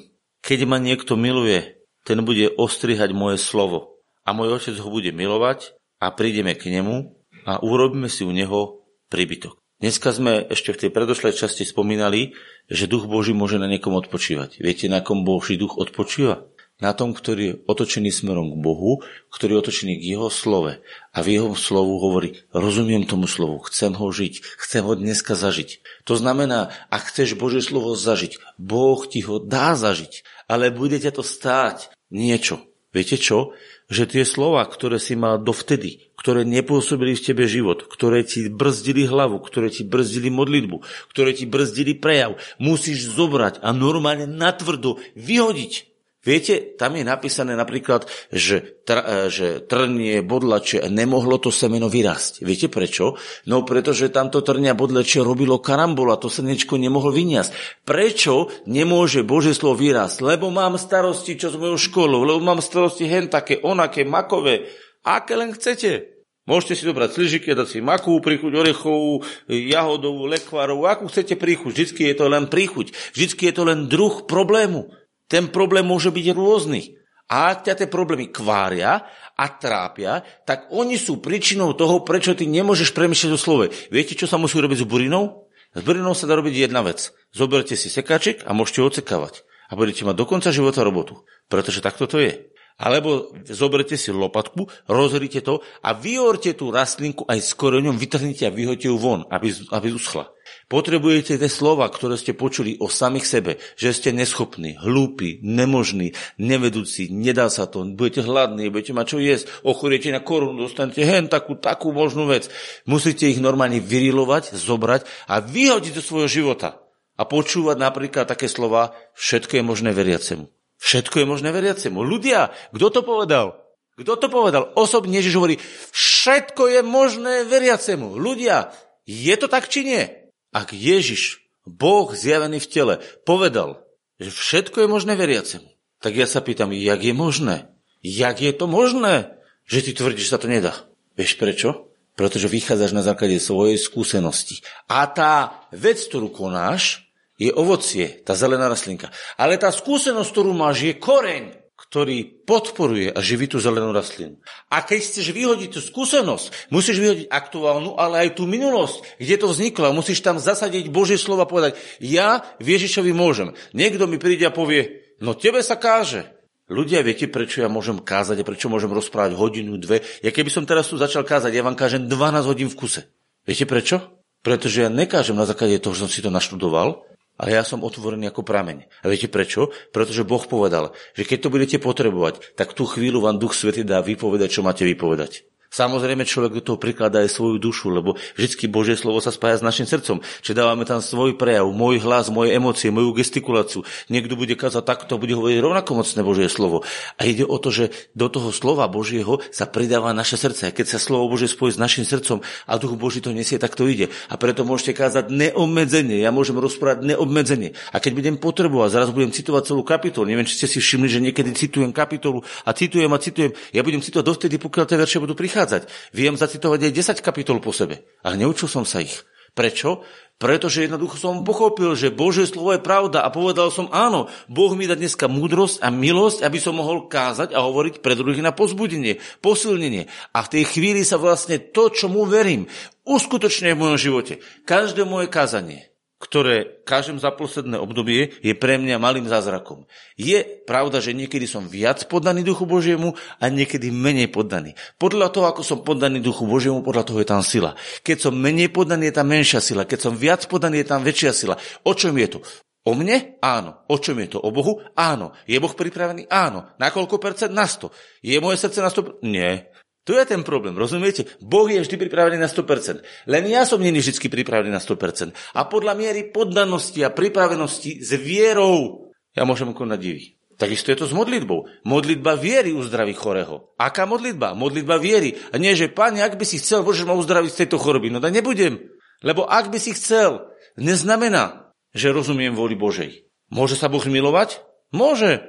keď 0.44 0.68
ma 0.68 0.78
niekto 0.78 1.18
miluje, 1.18 1.80
ten 2.06 2.22
bude 2.22 2.54
ostrihať 2.54 3.10
moje 3.10 3.42
slovo. 3.42 3.98
A 4.22 4.30
môj 4.30 4.62
otec 4.62 4.78
ho 4.78 4.88
bude 4.92 5.10
milovať 5.10 5.75
a 5.98 6.14
prídeme 6.14 6.54
k 6.54 6.70
nemu 6.70 7.18
a 7.48 7.58
urobíme 7.58 8.06
si 8.06 8.22
u 8.22 8.30
neho 8.30 8.86
príbytok. 9.10 9.65
Dneska 9.76 10.09
sme 10.09 10.40
ešte 10.49 10.73
v 10.73 10.80
tej 10.88 10.90
predošlej 10.90 11.37
časti 11.37 11.68
spomínali, 11.68 12.33
že 12.73 12.88
duch 12.88 13.04
Boží 13.04 13.37
môže 13.37 13.61
na 13.61 13.68
niekom 13.68 13.92
odpočívať. 13.92 14.56
Viete, 14.56 14.88
na 14.88 15.04
kom 15.04 15.21
Boží 15.21 15.61
duch 15.61 15.76
odpočíva? 15.76 16.49
Na 16.80 16.97
tom, 16.97 17.12
ktorý 17.12 17.45
je 17.45 17.59
otočený 17.68 18.09
smerom 18.09 18.52
k 18.52 18.61
Bohu, 18.61 19.04
ktorý 19.28 19.56
je 19.56 19.61
otočený 19.68 19.95
k 20.00 20.16
jeho 20.16 20.33
slove. 20.33 20.80
A 21.12 21.18
v 21.21 21.28
jeho 21.28 21.52
slovu 21.52 22.00
hovorí, 22.00 22.40
rozumiem 22.56 23.04
tomu 23.04 23.28
slovu, 23.28 23.61
chcem 23.68 23.92
ho 23.92 24.09
žiť, 24.09 24.45
chcem 24.61 24.80
ho 24.80 24.97
dneska 24.97 25.37
zažiť. 25.37 26.04
To 26.09 26.16
znamená, 26.16 26.73
ak 26.88 27.12
chceš 27.12 27.37
Božie 27.37 27.61
slovo 27.61 27.92
zažiť, 27.97 28.56
Boh 28.56 29.04
ti 29.04 29.21
ho 29.25 29.37
dá 29.40 29.76
zažiť, 29.76 30.25
ale 30.49 30.73
bude 30.73 30.97
ťa 30.97 31.16
to 31.16 31.25
stáť 31.25 31.92
niečo. 32.09 32.64
Viete 32.96 33.20
čo? 33.20 33.52
Že 33.92 34.08
tie 34.08 34.24
slova, 34.24 34.64
ktoré 34.64 34.96
si 34.96 35.12
mal 35.20 35.36
dovtedy, 35.36 36.00
ktoré 36.16 36.48
nepôsobili 36.48 37.12
v 37.12 37.24
tebe 37.28 37.44
život, 37.44 37.84
ktoré 37.84 38.24
ti 38.24 38.48
brzdili 38.48 39.04
hlavu, 39.04 39.36
ktoré 39.44 39.68
ti 39.68 39.84
brzdili 39.84 40.32
modlitbu, 40.32 40.80
ktoré 41.12 41.36
ti 41.36 41.44
brzdili 41.44 41.92
prejav, 41.92 42.40
musíš 42.56 43.12
zobrať 43.12 43.60
a 43.60 43.76
normálne 43.76 44.24
natvrdo 44.24 44.96
vyhodiť. 45.12 45.95
Viete, 46.26 46.75
tam 46.75 46.99
je 46.99 47.06
napísané 47.06 47.54
napríklad, 47.54 48.11
že, 48.35 48.83
tr, 48.83 48.99
e, 48.99 49.04
že 49.30 49.62
trnie, 49.62 50.26
bodlače, 50.26 50.90
nemohlo 50.90 51.38
to 51.38 51.54
semeno 51.54 51.87
vyrásť. 51.87 52.42
Viete 52.42 52.66
prečo? 52.66 53.14
No 53.47 53.62
pretože 53.62 54.11
tamto 54.11 54.42
trnia 54.42 54.75
bodlače 54.75 55.23
robilo 55.23 55.62
karambola, 55.62 56.18
to 56.18 56.26
srnečko 56.26 56.83
nemohlo 56.83 57.14
vyniasť. 57.14 57.87
Prečo 57.87 58.50
nemôže 58.66 59.23
Božie 59.23 59.54
slovo 59.54 59.78
vyrásť? 59.78 60.26
Lebo 60.26 60.50
mám 60.50 60.75
starosti, 60.83 61.38
čo 61.38 61.54
s 61.54 61.56
mojou 61.56 61.78
školou, 61.78 62.26
lebo 62.26 62.42
mám 62.42 62.59
starosti 62.59 63.06
hen 63.06 63.30
také, 63.30 63.62
onaké, 63.62 64.02
makové, 64.02 64.66
aké 65.06 65.38
len 65.38 65.54
chcete. 65.54 66.16
Môžete 66.47 66.78
si 66.78 66.85
dobrať 66.87 67.18
sližiky, 67.18 67.54
dať 67.54 67.68
si 67.71 67.78
makú, 67.83 68.23
príchuť 68.23 68.54
orechovú, 68.54 69.23
jahodovú, 69.50 70.30
lekvárovú, 70.30 70.87
akú 70.87 71.11
chcete 71.11 71.35
príchuť. 71.35 71.75
Vždycky 71.75 72.02
je 72.06 72.14
to 72.14 72.26
len 72.30 72.47
príchuť. 72.47 72.95
Vždycky 73.14 73.50
je 73.50 73.54
to 73.54 73.62
len 73.66 73.90
druh 73.90 74.23
problému. 74.30 74.87
Ten 75.26 75.50
problém 75.50 75.87
môže 75.87 76.14
byť 76.14 76.26
rôzny. 76.35 76.97
A 77.26 77.50
ak 77.50 77.66
ťa 77.66 77.75
tie 77.83 77.88
problémy 77.90 78.30
kvária 78.30 79.02
a 79.35 79.45
trápia, 79.50 80.23
tak 80.47 80.71
oni 80.71 80.95
sú 80.95 81.18
príčinou 81.18 81.75
toho, 81.75 82.06
prečo 82.06 82.38
ty 82.38 82.47
nemôžeš 82.47 82.95
premýšľať 82.95 83.30
o 83.35 83.38
slove. 83.38 83.66
Viete, 83.90 84.14
čo 84.14 84.30
sa 84.30 84.38
musí 84.38 84.62
robiť 84.62 84.87
s 84.87 84.87
burinou? 84.87 85.50
S 85.75 85.83
burinou 85.83 86.14
sa 86.14 86.30
dá 86.30 86.38
robiť 86.38 86.71
jedna 86.71 86.87
vec. 86.87 87.11
Zoberte 87.35 87.75
si 87.75 87.90
sekáček 87.90 88.47
a 88.47 88.54
môžete 88.54 88.78
ho 88.78 88.87
odsekávať. 88.87 89.42
A 89.66 89.75
budete 89.75 90.06
mať 90.06 90.14
do 90.14 90.25
konca 90.30 90.54
života 90.54 90.87
robotu. 90.87 91.26
Pretože 91.50 91.83
takto 91.83 92.06
to 92.06 92.23
je. 92.23 92.47
Alebo 92.78 93.35
zoberte 93.49 93.99
si 93.99 94.14
lopatku, 94.14 94.68
rozhrite 94.87 95.42
to 95.42 95.64
a 95.83 95.97
vyorte 95.97 96.52
tú 96.54 96.68
rastlinku 96.68 97.25
aj 97.26 97.40
s 97.42 97.50
koreňom, 97.56 97.97
vytrhnite 97.97 98.47
a 98.47 98.54
vyhoďte 98.54 98.92
ju 98.92 98.97
von, 99.00 99.25
aby, 99.33 99.49
aby 99.73 99.88
uschla. 99.97 100.28
Potrebujete 100.66 101.38
tie 101.38 101.46
slova, 101.46 101.87
ktoré 101.87 102.18
ste 102.18 102.35
počuli 102.35 102.75
o 102.82 102.90
samých 102.90 103.26
sebe, 103.30 103.52
že 103.78 103.94
ste 103.94 104.11
neschopní, 104.11 104.75
hlúpi, 104.75 105.38
nemožní, 105.38 106.18
nevedúci, 106.42 107.06
nedá 107.06 107.46
sa 107.46 107.70
to, 107.70 107.87
budete 107.87 108.26
hladní, 108.26 108.66
budete 108.75 108.90
mať 108.90 109.06
čo 109.06 109.18
jesť, 109.23 109.46
ochoriete 109.62 110.11
na 110.11 110.18
korunu, 110.18 110.66
dostanete 110.66 111.06
hen 111.06 111.30
takú, 111.30 111.54
takú 111.54 111.94
možnú 111.94 112.26
vec. 112.26 112.50
Musíte 112.82 113.30
ich 113.30 113.38
normálne 113.38 113.78
vyrilovať, 113.78 114.58
zobrať 114.58 115.06
a 115.30 115.38
vyhodiť 115.38 115.94
do 115.94 116.02
svojho 116.02 116.26
života. 116.26 116.82
A 117.14 117.23
počúvať 117.23 117.78
napríklad 117.78 118.26
také 118.26 118.50
slova, 118.50 118.90
všetko 119.14 119.62
je 119.62 119.62
možné 119.62 119.94
veriacemu. 119.94 120.50
Všetko 120.82 121.23
je 121.23 121.30
možné 121.30 121.54
veriacemu. 121.54 122.02
Ľudia, 122.02 122.50
kto 122.75 122.90
to 122.90 123.00
povedal? 123.06 123.54
Kto 123.94 124.18
to 124.18 124.26
povedal? 124.26 124.75
Osobne 124.75 125.23
Ježiš 125.23 125.38
hovorí, 125.38 125.56
všetko 125.94 126.75
je 126.75 126.80
možné 126.82 127.46
veriacemu. 127.46 128.18
Ľudia, 128.18 128.75
je 129.06 129.35
to 129.38 129.46
tak 129.46 129.70
či 129.70 129.87
nie? 129.87 130.25
Ak 130.56 130.72
Ježiš, 130.72 131.44
Boh 131.68 132.08
zjavený 132.16 132.64
v 132.64 132.70
tele, 132.72 132.94
povedal, 133.28 133.84
že 134.16 134.32
všetko 134.32 134.80
je 134.80 134.88
možné 134.88 135.12
veriacemu, 135.12 135.68
tak 136.00 136.16
ja 136.16 136.25
sa 136.25 136.40
pýtam, 136.40 136.72
jak 136.72 137.04
je 137.04 137.12
možné? 137.12 137.68
Jak 138.00 138.40
je 138.40 138.56
to 138.56 138.64
možné, 138.64 139.36
že 139.68 139.84
ty 139.84 139.92
tvrdíš, 139.92 140.32
že 140.32 140.32
sa 140.32 140.40
to 140.40 140.48
nedá? 140.48 140.72
Vieš 141.12 141.36
prečo? 141.36 141.92
Pretože 142.16 142.48
vychádzaš 142.48 142.96
na 142.96 143.04
základe 143.04 143.36
svojej 143.36 143.76
skúsenosti. 143.76 144.64
A 144.88 145.04
tá 145.04 145.68
vec, 145.76 146.00
ktorú 146.00 146.32
konáš, 146.32 147.04
je 147.36 147.52
ovocie, 147.52 148.25
tá 148.25 148.32
zelená 148.32 148.72
rastlinka. 148.72 149.12
Ale 149.36 149.60
tá 149.60 149.68
skúsenosť, 149.68 150.32
ktorú 150.32 150.56
máš, 150.56 150.88
je 150.88 150.96
koreň, 150.96 151.52
ktorý 151.90 152.43
podporuje 152.45 153.14
a 153.14 153.19
živí 153.23 153.47
tú 153.47 153.62
zelenú 153.62 153.95
rastlinu. 153.95 154.43
A 154.69 154.83
keď 154.83 154.99
chceš 155.07 155.31
vyhodiť 155.31 155.78
tú 155.78 155.81
skúsenosť, 155.81 156.71
musíš 156.75 156.99
vyhodiť 156.99 157.26
aktuálnu, 157.31 157.95
ale 157.95 158.26
aj 158.26 158.43
tú 158.43 158.45
minulosť, 158.50 159.23
kde 159.23 159.37
to 159.38 159.47
vzniklo. 159.50 159.85
A 159.88 159.97
musíš 159.97 160.21
tam 160.21 160.43
zasadiť 160.43 160.90
Božie 160.90 161.16
slovo 161.16 161.47
a 161.47 161.50
povedať, 161.50 161.78
ja 162.02 162.43
Ježišovi 162.59 163.14
môžem. 163.14 163.55
Niekto 163.71 164.11
mi 164.11 164.19
príde 164.19 164.50
a 164.50 164.55
povie, 164.55 165.14
no 165.23 165.38
tebe 165.38 165.62
sa 165.62 165.78
káže. 165.78 166.37
Ľudia, 166.66 167.07
viete, 167.07 167.31
prečo 167.31 167.62
ja 167.62 167.71
môžem 167.71 168.02
kázať 168.02 168.43
a 168.43 168.49
prečo 168.49 168.66
môžem 168.66 168.90
rozprávať 168.90 169.38
hodinu, 169.38 169.78
dve? 169.78 170.02
Ja 170.19 170.35
keby 170.35 170.50
som 170.50 170.66
teraz 170.66 170.90
tu 170.90 170.99
začal 170.99 171.23
kázať, 171.23 171.55
ja 171.55 171.62
vám 171.62 171.78
kážem 171.78 172.11
12 172.11 172.43
hodín 172.43 172.66
v 172.66 172.75
kuse. 172.75 173.07
Viete 173.47 173.71
prečo? 173.71 174.02
Pretože 174.43 174.83
ja 174.83 174.90
nekážem 174.90 175.38
na 175.38 175.47
základe 175.47 175.78
toho, 175.78 175.95
že 175.95 176.02
som 176.02 176.11
si 176.11 176.19
to 176.19 176.31
naštudoval, 176.35 177.07
ale 177.37 177.57
ja 177.57 177.62
som 177.64 177.85
otvorený 177.85 178.28
ako 178.33 178.45
prameň. 178.45 178.88
A 179.00 179.12
viete 179.12 179.28
prečo? 179.28 179.73
Pretože 179.93 180.25
Boh 180.25 180.43
povedal, 180.45 180.93
že 181.12 181.25
keď 181.25 181.38
to 181.47 181.52
budete 181.52 181.76
potrebovať, 181.81 182.57
tak 182.57 182.73
tú 182.73 182.88
chvíľu 182.88 183.25
vám 183.25 183.40
Duch 183.40 183.57
Svety 183.57 183.85
dá 183.85 184.00
vypovedať, 184.00 184.49
čo 184.52 184.64
máte 184.64 184.85
vypovedať. 184.85 185.45
Samozrejme, 185.70 186.23
človek 186.25 186.61
do 186.61 186.62
toho 186.62 186.78
prikladá 186.78 187.23
aj 187.23 187.35
svoju 187.35 187.58
dušu, 187.58 187.90
lebo 187.90 188.14
vždy 188.38 188.66
Božie 188.70 188.96
slovo 188.96 189.18
sa 189.18 189.35
spája 189.35 189.61
s 189.61 189.66
našim 189.66 189.85
srdcom. 189.85 190.23
Čiže 190.42 190.54
dávame 190.56 190.87
tam 190.87 191.02
svoj 191.02 191.35
prejav, 191.35 191.68
môj 191.70 192.00
hlas, 192.02 192.30
moje 192.30 192.54
emócie, 192.54 192.94
moju 192.94 193.12
gestikuláciu. 193.16 193.82
Niekto 194.08 194.38
bude 194.38 194.54
kázať 194.54 194.85
takto, 194.87 195.18
bude 195.18 195.35
hovoriť 195.35 195.58
rovnako 195.61 195.90
mocné 196.02 196.20
Božie 196.23 196.49
slovo. 196.49 196.82
A 197.18 197.26
ide 197.28 197.44
o 197.44 197.56
to, 197.58 197.70
že 197.75 197.94
do 198.14 198.30
toho 198.30 198.50
slova 198.50 198.87
Božieho 198.87 199.42
sa 199.50 199.66
pridáva 199.66 200.14
naše 200.14 200.38
srdce. 200.38 200.70
A 200.70 200.75
keď 200.75 200.96
sa 200.96 200.99
slovo 201.02 201.30
Božie 201.30 201.50
spojí 201.50 201.75
s 201.75 201.80
našim 201.80 202.06
srdcom 202.06 202.40
a 202.42 202.73
duch 202.78 202.94
Boží 202.96 203.20
to 203.20 203.35
nesie, 203.35 203.61
tak 203.61 203.75
to 203.75 203.85
ide. 203.90 204.08
A 204.30 204.38
preto 204.40 204.64
môžete 204.64 204.96
kázať 204.96 205.28
neobmedzenie. 205.28 206.23
Ja 206.23 206.32
môžem 206.32 206.56
rozprávať 206.56 207.04
neobmedzenie. 207.04 207.76
A 207.92 208.00
keď 208.00 208.12
budem 208.16 208.37
potrebovať, 208.40 208.94
zaraz 208.96 209.11
budem 209.11 209.35
citovať 209.35 209.75
celú 209.75 209.82
kapitolu. 209.82 210.30
Neviem, 210.30 210.46
či 210.46 210.62
ste 210.62 210.66
si 210.70 210.78
všimli, 210.78 211.08
že 211.11 211.20
niekedy 211.20 211.50
citujem 211.52 211.90
kapitolu 211.90 212.46
a 212.64 212.70
citujem 212.73 213.11
a 213.11 213.18
citujem. 213.18 213.50
Ja 213.75 213.82
budem 213.82 214.00
citovať 214.00 214.25
dovtedy, 214.25 214.56
pokiaľ 214.62 214.85
tie 214.87 214.96
verše 215.00 215.18
budú 215.18 215.35
prichádzať 215.35 215.55
prichádzať. 215.56 215.88
Viem 216.12 216.36
zacitovať 216.36 216.92
aj 216.92 217.16
10 217.16 217.25
kapitol 217.25 217.64
po 217.64 217.72
sebe, 217.72 218.04
ale 218.20 218.36
neučil 218.36 218.68
som 218.68 218.84
sa 218.84 219.00
ich. 219.00 219.25
Prečo? 219.56 220.04
Pretože 220.36 220.84
jednoducho 220.84 221.16
som 221.16 221.40
pochopil, 221.40 221.96
že 221.96 222.12
Božie 222.12 222.44
slovo 222.44 222.76
je 222.76 222.84
pravda 222.84 223.25
a 223.25 223.32
povedal 223.32 223.72
som 223.72 223.88
áno, 223.88 224.28
Boh 224.52 224.76
mi 224.76 224.84
dá 224.84 224.92
dneska 224.92 225.32
múdrosť 225.32 225.80
a 225.80 225.88
milosť, 225.88 226.44
aby 226.44 226.60
som 226.60 226.76
mohol 226.76 227.08
kázať 227.08 227.56
a 227.56 227.64
hovoriť 227.64 228.04
pre 228.04 228.12
druhých 228.12 228.44
na 228.44 228.52
pozbudenie, 228.52 229.16
posilnenie. 229.40 230.12
A 230.36 230.44
v 230.44 230.60
tej 230.60 230.64
chvíli 230.68 231.08
sa 231.08 231.16
vlastne 231.16 231.56
to, 231.56 231.88
čo 231.88 232.12
mu 232.12 232.28
verím, 232.28 232.68
uskutočne 233.08 233.72
v 233.72 233.80
mojom 233.80 233.96
živote. 233.96 234.44
Každé 234.68 235.08
moje 235.08 235.32
kázanie, 235.32 235.88
ktoré 236.16 236.80
každým 236.88 237.20
za 237.20 237.28
posledné 237.28 237.76
obdobie 237.76 238.32
je 238.40 238.56
pre 238.56 238.80
mňa 238.80 238.96
malým 238.96 239.28
zázrakom. 239.28 239.85
Je 240.16 240.40
pravda, 240.64 241.04
že 241.04 241.12
niekedy 241.12 241.44
som 241.44 241.68
viac 241.68 242.08
poddaný 242.08 242.40
Duchu 242.40 242.64
Božiemu 242.64 243.12
a 243.37 243.44
niekedy 243.52 243.92
menej 243.92 244.32
poddaný. 244.32 244.73
Podľa 244.96 245.28
toho, 245.28 245.46
ako 245.52 245.61
som 245.61 245.85
poddaný 245.85 246.25
Duchu 246.25 246.49
Božiemu, 246.49 246.80
podľa 246.80 247.04
toho 247.04 247.20
je 247.20 247.28
tam 247.28 247.44
sila. 247.44 247.76
Keď 248.00 248.16
som 248.28 248.32
menej 248.32 248.73
poddaný, 248.73 249.12
je 249.12 249.16
tam 249.20 249.28
menšia 249.28 249.61
sila. 249.61 249.85
Keď 249.85 249.99
som 250.00 250.16
viac 250.16 250.49
poddaný, 250.49 250.82
je 250.82 250.88
tam 250.88 251.04
väčšia 251.04 251.32
sila. 251.37 251.54
O 251.85 251.92
čom 251.92 252.16
je 252.16 252.29
to? 252.33 252.40
O 252.87 252.94
mne? 252.94 253.37
Áno. 253.42 253.83
O 253.90 253.98
čom 253.98 254.16
je 254.22 254.38
to? 254.38 254.38
O 254.40 254.55
Bohu? 254.55 254.79
Áno. 254.94 255.35
Je 255.44 255.59
Boh 255.59 255.74
pripravený? 255.74 256.31
Áno. 256.31 256.70
Na 256.79 256.94
koľko 256.94 257.18
percent? 257.18 257.50
Na 257.50 257.66
100. 257.66 257.90
Je 258.22 258.38
moje 258.38 258.62
srdce 258.62 258.79
na 258.79 258.88
100%? 258.88 259.26
Nie. 259.26 259.74
To 260.07 260.14
je 260.14 260.23
ten 260.23 260.47
problém, 260.47 260.79
rozumiete? 260.79 261.27
Boh 261.42 261.66
je 261.66 261.83
vždy 261.83 261.99
pripravený 261.99 262.38
na 262.38 262.47
100%. 262.47 263.27
Len 263.27 263.45
ja 263.51 263.66
som 263.66 263.83
není 263.83 263.99
vždy 263.99 264.31
pripravený 264.31 264.71
na 264.71 264.79
100%. 264.79 265.35
A 265.59 265.66
podľa 265.66 265.99
miery 265.99 266.31
poddanosti 266.31 267.03
a 267.03 267.11
pripravenosti 267.11 267.99
s 267.99 268.14
vierou 268.14 269.07
ja 269.37 269.45
môžem 269.45 269.77
konať 269.77 269.99
divy. 270.01 270.25
Takisto 270.57 270.88
je 270.88 271.05
to 271.05 271.07
s 271.07 271.12
modlitbou. 271.12 271.69
Modlitba 271.85 272.33
viery 272.40 272.73
uzdraví 272.73 273.12
chorého. 273.12 273.77
Aká 273.77 274.09
modlitba? 274.09 274.57
Modlitba 274.57 274.97
viery. 274.97 275.37
A 275.53 275.61
nie, 275.61 275.77
že 275.77 275.92
páni, 275.92 276.25
ak 276.25 276.40
by 276.40 276.49
si 276.49 276.57
chcel, 276.57 276.81
môžeš 276.81 277.05
ma 277.05 277.12
uzdraviť 277.12 277.51
z 277.53 277.59
tejto 277.64 277.77
choroby. 277.77 278.09
No 278.09 278.25
tak 278.25 278.33
nebudem. 278.33 278.81
Lebo 279.21 279.45
ak 279.45 279.69
by 279.69 279.77
si 279.77 279.92
chcel, 279.92 280.49
neznamená, 280.81 281.77
že 281.92 282.09
rozumiem 282.09 282.57
vôli 282.57 282.73
Božej. 282.73 283.29
Môže 283.53 283.77
sa 283.77 283.92
Boh 283.92 284.01
milovať? 284.01 284.64
Môže. 284.97 285.45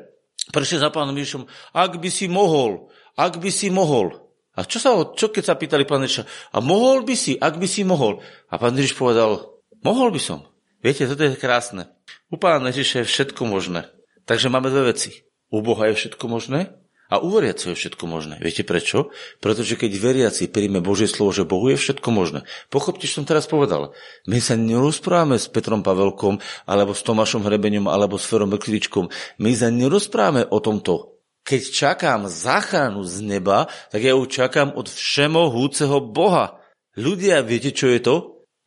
Prečo 0.52 0.76
za 0.76 0.92
pánom 0.92 1.16
Ježišom, 1.16 1.48
ak 1.72 2.04
by 2.04 2.10
si 2.12 2.28
mohol, 2.28 2.92
ak 3.16 3.40
by 3.40 3.48
si 3.48 3.72
mohol, 3.72 4.27
a 4.58 4.66
čo, 4.66 4.82
sa, 4.82 4.98
čo 5.14 5.30
keď 5.30 5.44
sa 5.46 5.56
pýtali 5.56 5.86
pán 5.86 6.02
Ježiša, 6.02 6.26
a 6.50 6.58
mohol 6.66 7.06
by 7.06 7.14
si, 7.14 7.38
ak 7.38 7.62
by 7.62 7.68
si 7.70 7.86
mohol? 7.86 8.26
A 8.50 8.58
pán 8.58 8.74
Ježiš 8.74 8.98
povedal, 8.98 9.46
mohol 9.86 10.10
by 10.10 10.18
som. 10.18 10.50
Viete, 10.82 11.06
toto 11.06 11.22
je 11.22 11.38
krásne. 11.38 11.94
U 12.34 12.42
pána 12.42 12.74
Ježiša 12.74 13.06
je 13.06 13.10
všetko 13.10 13.46
možné. 13.46 13.94
Takže 14.26 14.50
máme 14.50 14.74
dve 14.74 14.98
veci. 14.98 15.30
U 15.54 15.62
Boha 15.62 15.94
je 15.94 15.96
všetko 15.96 16.26
možné 16.26 16.74
a 17.08 17.24
u 17.24 17.32
veriaci 17.32 17.72
je 17.72 17.80
všetko 17.80 18.04
možné. 18.04 18.36
Viete 18.44 18.68
prečo? 18.68 19.16
Pretože 19.40 19.80
keď 19.80 19.92
veriaci 19.96 20.52
príjme 20.52 20.84
Božie 20.84 21.08
slovo, 21.08 21.32
že 21.32 21.48
Bohu 21.48 21.72
je 21.72 21.80
všetko 21.80 22.10
možné. 22.12 22.44
Pochopte, 22.68 23.08
čo 23.08 23.24
som 23.24 23.30
teraz 23.30 23.48
povedal. 23.48 23.96
My 24.28 24.44
sa 24.44 24.60
nerozprávame 24.60 25.40
s 25.40 25.48
Petrom 25.48 25.88
Pavelkom, 25.88 26.44
alebo 26.68 26.92
s 26.92 27.08
Tomášom 27.08 27.48
Hrebeňom, 27.48 27.88
alebo 27.88 28.20
s 28.20 28.28
Ferom 28.28 28.52
Bekličkom. 28.52 29.08
My 29.40 29.56
sa 29.56 29.72
nerozprávame 29.72 30.52
o 30.52 30.60
tomto 30.60 31.17
keď 31.48 31.62
čakám 31.72 32.28
záchranu 32.28 33.08
z 33.08 33.24
neba, 33.24 33.72
tak 33.88 34.04
ja 34.04 34.12
ju 34.20 34.28
čakám 34.28 34.76
od 34.76 34.92
všemohúceho 34.92 36.04
Boha. 36.04 36.60
Ľudia, 37.00 37.40
viete, 37.48 37.72
čo 37.72 37.88
je 37.88 38.04
to? 38.04 38.16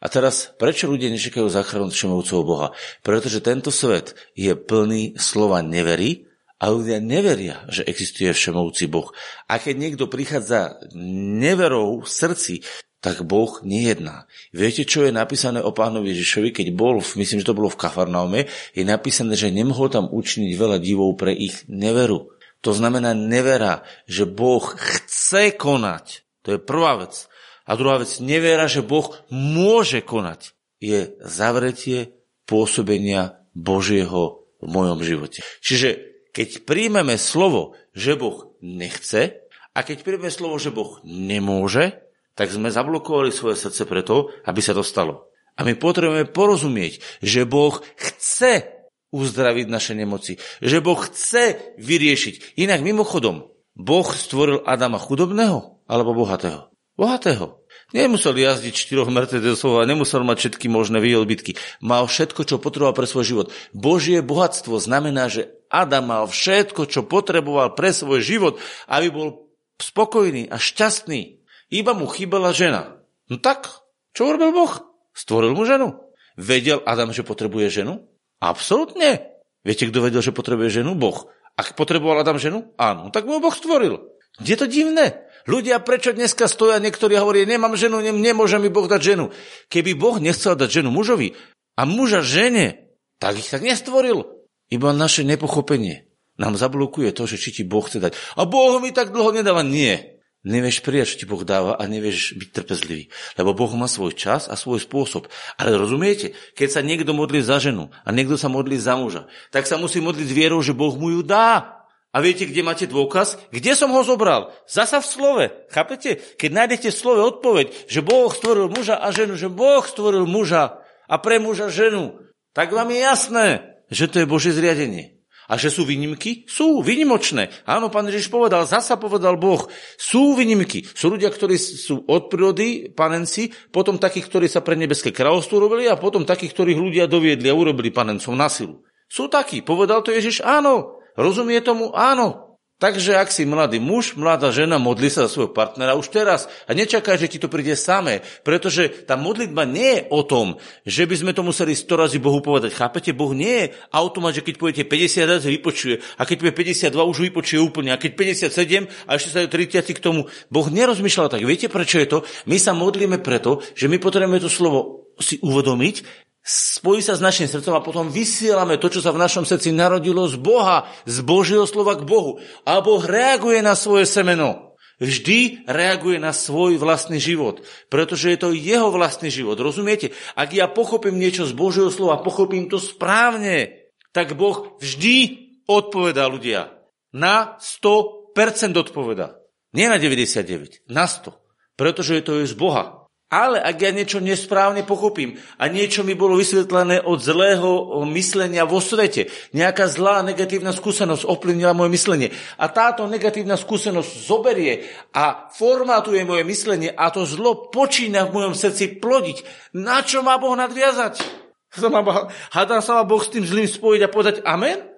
A 0.01 0.09
teraz, 0.09 0.57
prečo 0.57 0.89
ľudia 0.89 1.13
nečakajú 1.13 1.45
záchranu 1.53 1.93
od 1.93 1.95
všemohúceho 1.95 2.41
Boha? 2.41 2.73
Pretože 3.05 3.45
tento 3.45 3.69
svet 3.69 4.17
je 4.33 4.57
plný 4.57 5.21
slova 5.21 5.61
neverí 5.61 6.25
a 6.57 6.73
ľudia 6.73 7.05
neveria, 7.05 7.69
že 7.69 7.85
existuje 7.85 8.33
všemohúci 8.33 8.89
Boh. 8.89 9.13
A 9.45 9.61
keď 9.61 9.77
niekto 9.77 10.09
prichádza 10.09 10.81
neverou 10.97 12.01
v 12.01 12.09
srdci, 12.09 12.65
tak 13.05 13.29
Boh 13.29 13.61
nejedná. 13.61 14.25
Viete, 14.57 14.89
čo 14.89 15.05
je 15.05 15.13
napísané 15.13 15.61
o 15.61 15.73
pánovi 15.73 16.17
Ježišovi, 16.17 16.53
keď 16.53 16.73
bol, 16.73 17.01
myslím, 17.01 17.45
že 17.45 17.49
to 17.49 17.57
bolo 17.57 17.69
v 17.69 17.81
Kafarnaume, 17.81 18.49
je 18.73 18.85
napísané, 18.89 19.37
že 19.37 19.53
nemohol 19.53 19.93
tam 19.93 20.09
učiniť 20.09 20.53
veľa 20.57 20.81
divov 20.81 21.17
pre 21.21 21.37
ich 21.37 21.65
neveru. 21.69 22.40
To 22.61 22.77
znamená 22.77 23.17
nevera, 23.17 23.83
že 24.05 24.29
Boh 24.29 24.63
chce 24.77 25.57
konať. 25.57 26.29
To 26.45 26.57
je 26.57 26.61
prvá 26.61 27.01
vec. 27.01 27.29
A 27.65 27.77
druhá 27.77 28.01
vec, 28.03 28.11
nevera, 28.21 28.69
že 28.69 28.85
Boh 28.85 29.15
môže 29.31 30.03
konať, 30.05 30.53
je 30.81 31.15
zavretie 31.23 32.17
pôsobenia 32.49 33.41
Božieho 33.53 34.49
v 34.59 34.67
mojom 34.69 35.01
živote. 35.05 35.45
Čiže 35.61 36.11
keď 36.33 36.65
príjmeme 36.67 37.15
slovo, 37.21 37.79
že 37.95 38.17
Boh 38.17 38.57
nechce, 38.65 39.41
a 39.71 39.87
keď 39.87 40.03
príjmeme 40.03 40.33
slovo, 40.33 40.59
že 40.59 40.75
Boh 40.75 40.99
nemôže, 41.07 42.03
tak 42.35 42.51
sme 42.51 42.73
zablokovali 42.73 43.31
svoje 43.31 43.61
srdce 43.61 43.87
preto, 43.87 44.35
aby 44.49 44.61
sa 44.65 44.75
to 44.75 44.83
stalo. 44.83 45.31
A 45.55 45.63
my 45.63 45.77
potrebujeme 45.77 46.27
porozumieť, 46.31 47.21
že 47.21 47.45
Boh 47.45 47.79
chce 48.01 48.80
uzdraviť 49.11 49.67
naše 49.67 49.93
nemoci. 49.95 50.39
Že 50.63 50.79
Boh 50.83 50.99
chce 50.99 51.77
vyriešiť. 51.79 52.59
Inak 52.59 52.83
mimochodom, 52.83 53.51
Boh 53.75 54.09
stvoril 54.11 54.63
Adama 54.67 54.99
chudobného 54.99 55.83
alebo 55.87 56.15
bohatého? 56.15 56.71
Bohatého. 56.99 57.61
Nemusel 57.91 58.39
jazdiť 58.39 58.75
štyroch 58.77 59.11
Mercedesov 59.11 59.83
a 59.83 59.89
nemusel 59.89 60.23
mať 60.23 60.37
všetky 60.39 60.71
možné 60.71 61.03
výodbytky. 61.03 61.59
Mal 61.83 62.07
všetko, 62.07 62.47
čo 62.47 62.63
potreboval 62.63 62.95
pre 62.95 63.09
svoj 63.09 63.25
život. 63.27 63.47
Božie 63.75 64.23
bohatstvo 64.23 64.79
znamená, 64.79 65.27
že 65.27 65.51
Adam 65.67 66.07
mal 66.07 66.25
všetko, 66.31 66.87
čo 66.87 67.03
potreboval 67.03 67.75
pre 67.75 67.91
svoj 67.91 68.23
život, 68.23 68.55
aby 68.87 69.11
bol 69.11 69.51
spokojný 69.83 70.47
a 70.53 70.61
šťastný. 70.61 71.43
Iba 71.71 71.97
mu 71.97 72.07
chýbala 72.07 72.55
žena. 72.55 73.03
No 73.27 73.43
tak, 73.43 73.67
čo 74.15 74.31
urobil 74.31 74.55
Boh? 74.55 74.73
Stvoril 75.15 75.55
mu 75.55 75.67
ženu. 75.67 75.99
Vedel 76.39 76.83
Adam, 76.87 77.11
že 77.11 77.27
potrebuje 77.27 77.83
ženu? 77.83 78.10
Absolutne. 78.41 79.37
Viete, 79.63 79.87
kto 79.87 80.01
vedel, 80.01 80.25
že 80.25 80.33
potrebuje 80.33 80.81
ženu? 80.81 80.97
Boh. 80.97 81.29
Ak 81.55 81.77
potreboval 81.77 82.25
Adam 82.25 82.41
ženu? 82.41 82.73
Áno, 82.81 83.13
tak 83.13 83.29
mu 83.29 83.39
Boh 83.39 83.53
stvoril. 83.53 84.01
Je 84.41 84.57
to 84.57 84.65
divné? 84.65 85.29
Ľudia, 85.45 85.81
prečo 85.85 86.17
dneska 86.17 86.49
stoja 86.49 86.81
niektorí 86.81 87.17
hovorí, 87.21 87.45
nemám 87.45 87.77
ženu, 87.77 88.01
ne, 88.01 88.13
nemôže 88.13 88.57
mi 88.57 88.73
Boh 88.73 88.89
dať 88.89 89.01
ženu. 89.01 89.25
Keby 89.69 89.97
Boh 89.97 90.17
nechcel 90.17 90.57
dať 90.57 90.81
ženu 90.81 90.89
mužovi 90.93 91.37
a 91.77 91.85
muža 91.85 92.25
žene, 92.25 92.93
tak 93.21 93.37
ich 93.37 93.49
tak 93.49 93.61
nestvoril. 93.61 94.25
Iba 94.73 94.97
naše 94.97 95.27
nepochopenie 95.27 96.09
nám 96.41 96.57
zablokuje 96.57 97.13
to, 97.13 97.29
že 97.29 97.37
či 97.37 97.61
ti 97.61 97.63
Boh 97.69 97.85
chce 97.85 98.01
dať. 98.01 98.13
A 98.41 98.49
Boh 98.49 98.81
mi 98.81 98.97
tak 98.97 99.13
dlho 99.13 99.37
nedáva. 99.37 99.61
Nie. 99.61 100.20
Nevieš 100.41 100.81
prijať, 100.81 101.07
čo 101.13 101.19
ti 101.21 101.27
Boh 101.29 101.45
dáva 101.45 101.77
a 101.77 101.85
nevieš 101.85 102.33
byť 102.33 102.49
trpezlivý. 102.57 103.13
Lebo 103.37 103.53
Boh 103.53 103.69
má 103.77 103.85
svoj 103.85 104.17
čas 104.17 104.49
a 104.49 104.57
svoj 104.57 104.81
spôsob. 104.81 105.29
Ale 105.61 105.77
rozumiete, 105.77 106.33
keď 106.57 106.69
sa 106.73 106.81
niekto 106.81 107.13
modlí 107.13 107.45
za 107.45 107.61
ženu 107.61 107.93
a 107.93 108.09
niekto 108.09 108.41
sa 108.41 108.49
modlí 108.49 108.81
za 108.81 108.97
muža, 108.97 109.29
tak 109.53 109.69
sa 109.69 109.77
musí 109.77 110.01
modliť 110.01 110.27
s 110.33 110.37
vierou, 110.37 110.65
že 110.65 110.73
Boh 110.73 110.97
mu 110.97 111.13
ju 111.13 111.21
dá. 111.21 111.85
A 112.11 112.25
viete, 112.25 112.49
kde 112.49 112.65
máte 112.65 112.89
dôkaz? 112.89 113.37
Kde 113.53 113.77
som 113.77 113.93
ho 113.93 114.01
zobral? 114.01 114.51
Zasa 114.65 115.05
v 115.05 115.07
slove. 115.07 115.45
Chápete? 115.71 116.19
Keď 116.41 116.51
nájdete 116.51 116.89
v 116.89 117.01
slove 117.05 117.21
odpoveď, 117.37 117.67
že 117.87 118.01
Boh 118.01 118.33
stvoril 118.33 118.73
muža 118.73 118.97
a 118.97 119.13
ženu, 119.13 119.37
že 119.37 119.53
Boh 119.53 119.85
stvoril 119.85 120.25
muža 120.25 120.81
a 121.05 121.15
pre 121.21 121.37
muža 121.37 121.69
ženu, 121.69 122.17
tak 122.57 122.73
vám 122.73 122.89
je 122.91 122.99
jasné, 122.99 123.47
že 123.93 124.09
to 124.09 124.25
je 124.25 124.27
Božie 124.27 124.57
zriadenie. 124.57 125.20
A 125.51 125.59
že 125.59 125.67
sú 125.67 125.83
výnimky? 125.83 126.47
Sú 126.47 126.79
výnimočné. 126.79 127.51
Áno, 127.67 127.91
pán 127.91 128.07
Ježiš 128.07 128.31
povedal, 128.31 128.71
zasa 128.71 128.95
povedal 128.95 129.35
Boh, 129.35 129.67
sú 129.99 130.39
výnimky. 130.39 130.87
Sú 130.87 131.11
ľudia, 131.11 131.27
ktorí 131.27 131.59
sú 131.59 132.07
od 132.07 132.31
prírody 132.31 132.95
panenci, 132.95 133.51
potom 133.75 133.99
takých, 133.99 134.31
ktorí 134.31 134.47
sa 134.47 134.63
pre 134.63 134.79
nebeské 134.79 135.11
kráľovstvo 135.11 135.59
robili 135.59 135.91
a 135.91 135.99
potom 135.99 136.23
takých, 136.23 136.55
ktorých 136.55 136.79
ľudia 136.79 137.05
doviedli 137.11 137.51
a 137.51 137.59
urobili 137.59 137.91
panencov 137.91 138.31
na 138.39 138.47
silu. 138.47 138.87
Sú 139.11 139.27
takí. 139.27 139.67
Povedal 139.67 140.07
to 140.07 140.15
Ježiš, 140.15 140.39
áno. 140.47 141.03
Rozumie 141.19 141.59
tomu? 141.67 141.91
Áno. 141.99 142.50
Takže 142.81 143.21
ak 143.21 143.29
si 143.29 143.45
mladý 143.45 143.77
muž, 143.77 144.17
mladá 144.17 144.49
žena, 144.49 144.81
modli 144.81 145.13
sa 145.13 145.29
za 145.29 145.37
svojho 145.37 145.53
partnera 145.53 145.93
už 146.01 146.09
teraz 146.09 146.49
a 146.65 146.73
nečakaj, 146.73 147.21
že 147.21 147.29
ti 147.29 147.37
to 147.37 147.53
príde 147.53 147.77
samé, 147.77 148.25
pretože 148.41 149.05
tá 149.05 149.21
modlitba 149.21 149.69
nie 149.69 150.01
je 150.01 150.07
o 150.09 150.25
tom, 150.25 150.57
že 150.89 151.05
by 151.05 151.13
sme 151.13 151.33
to 151.37 151.45
museli 151.45 151.77
100 151.77 151.93
razy 151.93 152.17
Bohu 152.17 152.41
povedať. 152.41 152.73
Chápete? 152.73 153.13
Boh 153.13 153.37
nie 153.37 153.69
je 153.69 153.77
automat, 153.93 154.33
že 154.33 154.41
keď 154.41 154.55
poviete 154.57 154.89
50 154.89 155.29
razy 155.29 155.61
vypočuje 155.61 156.01
a 156.17 156.25
keď 156.25 156.37
povie 156.41 156.55
52 156.57 157.13
už 157.13 157.19
vypočuje 157.29 157.61
úplne 157.61 157.93
a 157.93 158.01
keď 158.01 158.17
57 158.49 158.89
a 158.89 159.11
ešte 159.13 159.29
sa 159.29 159.45
30 159.45 159.85
k 159.85 160.01
tomu. 160.01 160.25
Boh 160.49 160.67
nerozmýšľal 160.73 161.29
tak. 161.37 161.45
Viete 161.45 161.69
prečo 161.69 162.01
je 162.01 162.09
to? 162.09 162.19
My 162.49 162.57
sa 162.57 162.73
modlíme 162.73 163.21
preto, 163.21 163.61
že 163.77 163.93
my 163.93 164.01
potrebujeme 164.01 164.41
to 164.41 164.49
slovo 164.49 165.05
si 165.21 165.37
uvedomiť, 165.45 166.30
spojí 166.45 167.05
sa 167.05 167.17
s 167.17 167.25
našim 167.25 167.47
srdcom 167.47 167.77
a 167.77 167.85
potom 167.85 168.09
vysielame 168.09 168.81
to, 168.81 168.89
čo 168.89 169.05
sa 169.05 169.13
v 169.13 169.21
našom 169.21 169.45
srdci 169.45 169.71
narodilo 169.77 170.25
z 170.27 170.41
Boha, 170.41 170.89
z 171.05 171.21
Božieho 171.21 171.69
slova 171.69 171.97
k 171.97 172.07
Bohu. 172.09 172.41
A 172.65 172.81
Boh 172.81 173.03
reaguje 173.05 173.61
na 173.61 173.77
svoje 173.77 174.09
semeno. 174.09 174.71
Vždy 175.01 175.65
reaguje 175.65 176.21
na 176.21 176.37
svoj 176.37 176.77
vlastný 176.77 177.17
život, 177.17 177.65
pretože 177.89 178.37
je 178.37 178.37
to 178.37 178.53
jeho 178.53 178.93
vlastný 178.93 179.33
život. 179.33 179.57
Rozumiete? 179.57 180.13
Ak 180.37 180.53
ja 180.53 180.69
pochopím 180.69 181.17
niečo 181.17 181.49
z 181.49 181.57
Božieho 181.57 181.89
slova, 181.89 182.21
pochopím 182.21 182.69
to 182.69 182.77
správne, 182.77 183.89
tak 184.13 184.37
Boh 184.37 184.77
vždy 184.77 185.49
odpovedá 185.65 186.29
ľudia. 186.29 186.77
Na 187.17 187.57
100% 187.65 188.77
odpoveda. 188.77 189.41
Nie 189.73 189.89
na 189.89 189.97
99, 189.97 190.85
na 190.93 191.09
100. 191.09 191.33
Pretože 191.81 192.21
to 192.21 192.45
je 192.45 192.53
z 192.53 192.53
Boha. 192.53 193.00
Ale 193.31 193.63
ak 193.63 193.79
ja 193.79 193.95
niečo 193.95 194.19
nesprávne 194.19 194.83
pochopím 194.83 195.39
a 195.55 195.71
niečo 195.71 196.03
mi 196.03 196.19
bolo 196.19 196.35
vysvetlené 196.35 196.99
od 196.99 197.23
zlého 197.23 198.03
myslenia 198.11 198.67
vo 198.67 198.83
svete, 198.83 199.31
nejaká 199.55 199.87
zlá 199.87 200.27
negatívna 200.27 200.75
skúsenosť 200.75 201.31
ovplyvnila 201.31 201.71
moje 201.71 201.95
myslenie 201.95 202.29
a 202.59 202.67
táto 202.67 203.07
negatívna 203.07 203.55
skúsenosť 203.55 204.11
zoberie 204.27 204.83
a 205.15 205.47
formatuje 205.55 206.27
moje 206.27 206.43
myslenie 206.43 206.91
a 206.91 207.07
to 207.15 207.23
zlo 207.23 207.71
počína 207.71 208.27
v 208.27 208.35
mojom 208.35 208.55
srdci 208.59 208.99
plodiť, 208.99 209.47
na 209.79 210.03
čo 210.03 210.27
má 210.27 210.35
Boh 210.35 210.59
nadviazať? 210.59 211.23
Hádam 212.59 212.83
sa 212.83 212.99
má 212.99 213.07
Boh 213.07 213.23
s 213.23 213.31
tým 213.31 213.47
zlým 213.47 213.71
spojiť 213.71 214.01
a 214.03 214.11
povedať 214.11 214.37
amen? 214.43 214.90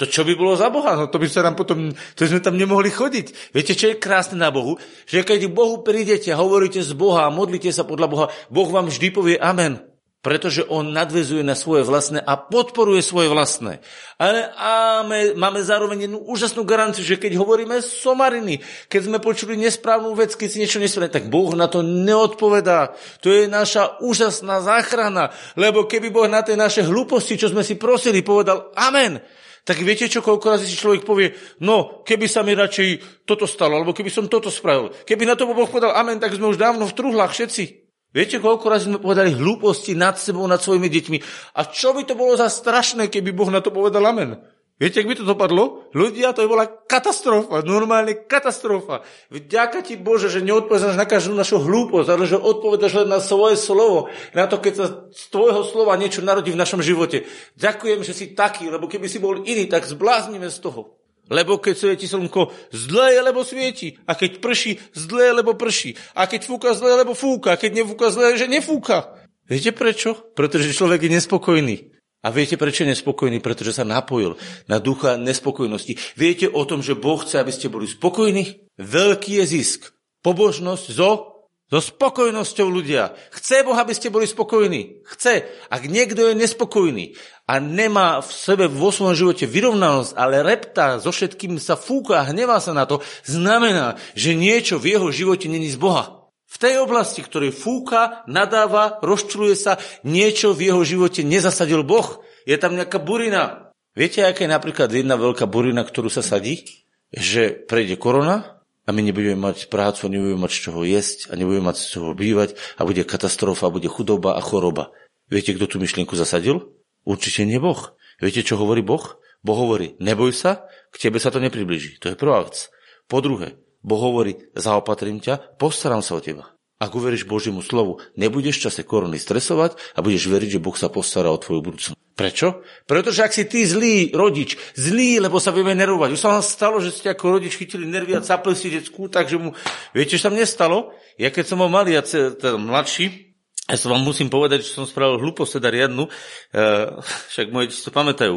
To 0.00 0.08
čo 0.08 0.24
by 0.24 0.32
bolo 0.32 0.56
za 0.56 0.72
Boha? 0.72 0.96
No 0.96 1.12
to 1.12 1.20
by 1.20 1.28
sa 1.28 1.44
nám 1.44 1.60
potom, 1.60 1.92
to 1.92 2.24
sme 2.24 2.40
tam 2.40 2.56
nemohli 2.56 2.88
chodiť. 2.88 3.52
Viete, 3.52 3.76
čo 3.76 3.92
je 3.92 4.00
krásne 4.00 4.40
na 4.40 4.48
Bohu? 4.48 4.80
Že 5.04 5.28
keď 5.28 5.40
Bohu 5.52 5.84
prídete 5.84 6.32
hovoríte 6.32 6.80
z 6.80 6.96
Boha 6.96 7.28
a 7.28 7.34
modlíte 7.34 7.68
sa 7.68 7.84
podľa 7.84 8.08
Boha, 8.08 8.26
Boh 8.48 8.64
vám 8.72 8.88
vždy 8.88 9.12
povie 9.12 9.36
amen. 9.36 9.76
Pretože 10.20 10.68
on 10.68 10.92
nadvezuje 10.92 11.40
na 11.40 11.56
svoje 11.56 11.84
vlastné 11.84 12.20
a 12.20 12.36
podporuje 12.36 13.00
svoje 13.00 13.32
vlastné. 13.32 13.80
Ale 14.20 14.52
máme, 14.52 15.36
máme 15.36 15.60
zároveň 15.64 16.08
jednu 16.08 16.20
úžasnú 16.28 16.64
garanciu, 16.64 17.04
že 17.04 17.20
keď 17.20 17.40
hovoríme 17.40 17.80
somariny, 17.80 18.60
keď 18.88 19.00
sme 19.04 19.16
počuli 19.20 19.56
nesprávnu 19.56 20.12
vec, 20.16 20.36
keď 20.36 20.48
si 20.48 20.60
niečo 20.60 20.80
nesprávne, 20.80 21.12
tak 21.12 21.32
Boh 21.32 21.52
na 21.56 21.72
to 21.72 21.80
neodpovedá. 21.80 22.96
To 23.24 23.32
je 23.32 23.48
naša 23.48 24.00
úžasná 24.00 24.60
záchrana. 24.64 25.32
Lebo 25.56 25.88
keby 25.88 26.12
Boh 26.12 26.28
na 26.28 26.44
tej 26.44 26.56
naše 26.56 26.84
hlúposti, 26.84 27.40
čo 27.40 27.48
sme 27.48 27.64
si 27.64 27.80
prosili, 27.80 28.20
povedal 28.20 28.76
amen, 28.76 29.39
tak 29.64 29.80
viete 29.84 30.08
čo, 30.08 30.24
koľko 30.24 30.56
razy 30.56 30.66
si 30.66 30.76
človek 30.76 31.04
povie, 31.04 31.36
no, 31.60 32.00
keby 32.02 32.26
sa 32.26 32.40
mi 32.40 32.56
radšej 32.56 33.22
toto 33.28 33.44
stalo, 33.44 33.76
alebo 33.76 33.92
keby 33.92 34.08
som 34.08 34.26
toto 34.26 34.48
spravil. 34.48 34.92
Keby 35.04 35.28
na 35.28 35.36
to 35.36 35.44
Boh 35.48 35.68
povedal 35.68 35.92
amen, 35.94 36.16
tak 36.16 36.32
sme 36.32 36.48
už 36.48 36.58
dávno 36.58 36.88
v 36.88 36.96
truhlách 36.96 37.32
všetci. 37.32 37.64
Viete, 38.10 38.42
koľko 38.42 38.66
razy 38.66 38.84
sme 38.90 38.98
povedali 38.98 39.38
hlúposti 39.38 39.94
nad 39.94 40.18
sebou, 40.18 40.42
nad 40.50 40.58
svojimi 40.58 40.90
deťmi. 40.90 41.18
A 41.54 41.70
čo 41.70 41.94
by 41.94 42.02
to 42.02 42.18
bolo 42.18 42.34
za 42.34 42.50
strašné, 42.50 43.06
keby 43.06 43.30
Boh 43.30 43.54
na 43.54 43.62
to 43.62 43.70
povedal 43.70 44.02
amen? 44.02 44.34
Viete, 44.80 45.04
ak 45.04 45.12
by 45.12 45.16
to 45.20 45.28
dopadlo? 45.28 45.92
Ľudia, 45.92 46.32
to 46.32 46.40
je 46.40 46.48
bola 46.48 46.64
katastrofa, 46.64 47.60
normálne 47.68 48.16
katastrofa. 48.24 49.04
Vďaka 49.28 49.84
ti 49.84 50.00
Bože, 50.00 50.32
že 50.32 50.40
neodpovedáš 50.40 50.96
na 50.96 51.04
každú 51.04 51.36
našu 51.36 51.60
hlúposť, 51.60 52.08
ale 52.08 52.24
že 52.24 52.40
odpovedáš 52.40 53.04
len 53.04 53.12
na 53.12 53.20
svoje 53.20 53.60
slovo, 53.60 54.08
na 54.32 54.48
to, 54.48 54.56
keď 54.56 54.72
sa 54.72 54.86
z 55.12 55.24
tvojho 55.28 55.68
slova 55.68 56.00
niečo 56.00 56.24
narodí 56.24 56.48
v 56.48 56.56
našom 56.56 56.80
živote. 56.80 57.28
Ďakujem, 57.60 58.00
že 58.08 58.16
si 58.16 58.32
taký, 58.32 58.72
lebo 58.72 58.88
keby 58.88 59.04
si 59.04 59.20
bol 59.20 59.44
iný, 59.44 59.68
tak 59.68 59.84
zbláznime 59.84 60.48
z 60.48 60.58
toho. 60.64 60.96
Lebo 61.28 61.60
keď 61.60 61.76
svieti 61.76 62.08
slnko, 62.08 62.72
zlé 62.72 63.14
je, 63.14 63.20
lebo 63.20 63.44
svieti. 63.44 64.00
A 64.08 64.16
keď 64.16 64.40
prší, 64.40 64.80
zlé 64.96 65.28
je, 65.28 65.32
lebo 65.44 65.60
prší. 65.60 65.94
A 66.16 66.24
keď 66.24 66.48
fúka, 66.48 66.72
zlé 66.72 66.96
je, 66.96 67.00
lebo 67.04 67.12
fúka. 67.12 67.54
A 67.54 67.60
keď 67.60 67.84
nefúka, 67.84 68.08
zlé 68.08 68.34
je, 68.34 68.48
že 68.48 68.50
nefúka. 68.50 69.12
Viete 69.44 69.76
prečo? 69.76 70.16
Pretože 70.34 70.72
človek 70.72 71.04
je 71.06 71.14
nespokojný. 71.20 71.76
A 72.20 72.28
viete, 72.28 72.60
prečo 72.60 72.84
je 72.84 72.92
nespokojný? 72.92 73.40
Pretože 73.40 73.80
sa 73.80 73.84
napojil 73.88 74.36
na 74.68 74.76
ducha 74.76 75.16
nespokojnosti. 75.16 75.96
Viete 76.20 76.52
o 76.52 76.68
tom, 76.68 76.84
že 76.84 76.92
Boh 76.92 77.16
chce, 77.16 77.40
aby 77.40 77.52
ste 77.52 77.72
boli 77.72 77.88
spokojní? 77.88 78.68
Veľký 78.76 79.40
je 79.40 79.44
zisk. 79.56 79.80
Pobožnosť 80.20 80.86
zo, 80.92 81.30
so 81.70 81.78
spokojnosťou 81.78 82.66
ľudia. 82.66 83.14
Chce 83.30 83.62
Boh, 83.62 83.78
aby 83.78 83.94
ste 83.94 84.10
boli 84.10 84.26
spokojní. 84.26 85.06
Chce. 85.06 85.46
Ak 85.70 85.86
niekto 85.86 86.28
je 86.28 86.34
nespokojný 86.34 87.14
a 87.46 87.62
nemá 87.62 88.18
v 88.20 88.30
sebe 88.30 88.66
vo 88.66 88.90
svojom 88.90 89.14
živote 89.14 89.46
vyrovnanosť, 89.46 90.12
ale 90.18 90.42
reptá, 90.42 90.98
so 90.98 91.14
všetkým 91.14 91.56
sa 91.62 91.78
fúka 91.78 92.20
a 92.20 92.28
hnevá 92.28 92.58
sa 92.58 92.74
na 92.74 92.84
to, 92.90 92.98
znamená, 93.22 93.94
že 94.18 94.36
niečo 94.36 94.82
v 94.82 94.98
jeho 94.98 95.08
živote 95.14 95.46
není 95.46 95.70
z 95.70 95.78
Boha. 95.78 96.19
V 96.50 96.56
tej 96.58 96.82
oblasti, 96.82 97.22
ktorej 97.22 97.54
fúka, 97.54 98.26
nadáva, 98.26 98.98
rozčuluje 99.06 99.54
sa, 99.54 99.78
niečo 100.02 100.50
v 100.50 100.74
jeho 100.74 100.82
živote 100.82 101.22
nezasadil 101.22 101.86
Boh. 101.86 102.26
Je 102.42 102.58
tam 102.58 102.74
nejaká 102.74 102.98
burina. 102.98 103.70
Viete, 103.94 104.26
aká 104.26 104.42
je 104.42 104.50
napríklad 104.50 104.90
jedna 104.90 105.14
veľká 105.14 105.46
burina, 105.46 105.86
ktorú 105.86 106.10
sa 106.10 106.26
sadí? 106.26 106.66
Že 107.14 107.70
prejde 107.70 107.94
korona 107.94 108.58
a 108.82 108.90
my 108.90 108.98
nebudeme 108.98 109.38
mať 109.38 109.70
prácu, 109.70 110.10
nebudeme 110.10 110.42
mať 110.42 110.50
z 110.50 110.60
čoho 110.66 110.80
jesť 110.82 111.30
a 111.30 111.38
nebudeme 111.38 111.70
mať 111.70 111.76
z 111.78 111.86
čoho 111.86 112.10
bývať 112.18 112.58
a 112.74 112.82
bude 112.82 113.06
katastrofa, 113.06 113.70
bude 113.70 113.86
chudoba 113.86 114.34
a 114.34 114.42
choroba. 114.42 114.90
Viete, 115.30 115.54
kto 115.54 115.70
tú 115.70 115.76
myšlienku 115.78 116.18
zasadil? 116.18 116.66
Určite 117.06 117.46
nie 117.46 117.62
Boh. 117.62 117.94
Viete, 118.18 118.42
čo 118.42 118.58
hovorí 118.58 118.82
Boh? 118.82 119.22
Boh 119.46 119.56
hovorí, 119.56 119.94
neboj 120.02 120.34
sa, 120.34 120.66
k 120.90 121.06
tebe 121.06 121.22
sa 121.22 121.30
to 121.30 121.38
nepribliží. 121.38 122.02
To 122.02 122.10
je 122.10 122.18
prvá 122.18 122.42
vec. 122.42 122.68
Po 123.06 123.22
druhé, 123.22 123.54
Boh 123.80 124.00
hovorí, 124.00 124.36
zaopatrím 124.52 125.20
ťa, 125.20 125.56
postaram 125.56 126.04
sa 126.04 126.16
o 126.16 126.20
teba. 126.20 126.52
Ak 126.80 126.96
uveríš 126.96 127.28
Božiemu 127.28 127.60
slovu, 127.60 128.00
nebudeš 128.16 128.56
v 128.56 128.64
čase 128.68 128.88
korony 128.88 129.20
stresovať 129.20 129.76
a 129.96 130.00
budeš 130.00 130.32
veriť, 130.32 130.56
že 130.56 130.64
Boh 130.64 130.72
sa 130.72 130.88
postará 130.88 131.28
o 131.28 131.36
tvoju 131.36 131.60
budúcnosť. 131.60 131.98
Prečo? 132.16 132.64
Pretože 132.84 133.24
ak 133.24 133.32
si 133.32 133.48
ty 133.48 133.64
zlý 133.64 134.12
rodič, 134.12 134.56
zlý, 134.76 135.20
lebo 135.24 135.40
sa 135.40 135.56
vieme 135.56 135.72
nervovať. 135.72 136.08
Už 136.12 136.20
sa 136.20 136.36
vám 136.36 136.44
stalo, 136.44 136.76
že 136.80 136.92
ste 136.92 137.12
ako 137.12 137.40
rodič 137.40 137.56
chytili 137.56 137.88
nervy 137.88 138.16
a 138.16 138.24
capli 138.24 138.56
si 138.56 138.72
decku, 138.72 139.08
takže 139.08 139.40
mu... 139.40 139.56
Viete, 139.96 140.16
čo 140.16 140.28
sa 140.28 140.32
mne 140.32 140.44
stalo? 140.44 140.92
Ja 141.16 141.32
keď 141.32 141.44
som 141.48 141.64
bol 141.64 141.72
malý 141.72 141.96
a 141.96 142.04
teda 142.04 142.60
mladší, 142.60 143.32
ja 143.68 143.76
som 143.78 143.92
vám 143.92 144.04
musím 144.04 144.32
povedať, 144.32 144.66
že 144.66 144.76
som 144.76 144.84
spravil 144.84 145.20
hlúposť 145.20 145.60
teda 145.60 145.68
riadnu, 145.72 146.08
uh, 146.08 147.00
však 147.32 147.52
moje 147.52 147.72
deti 147.72 147.84
to 147.86 147.92
pamätajú. 147.94 148.34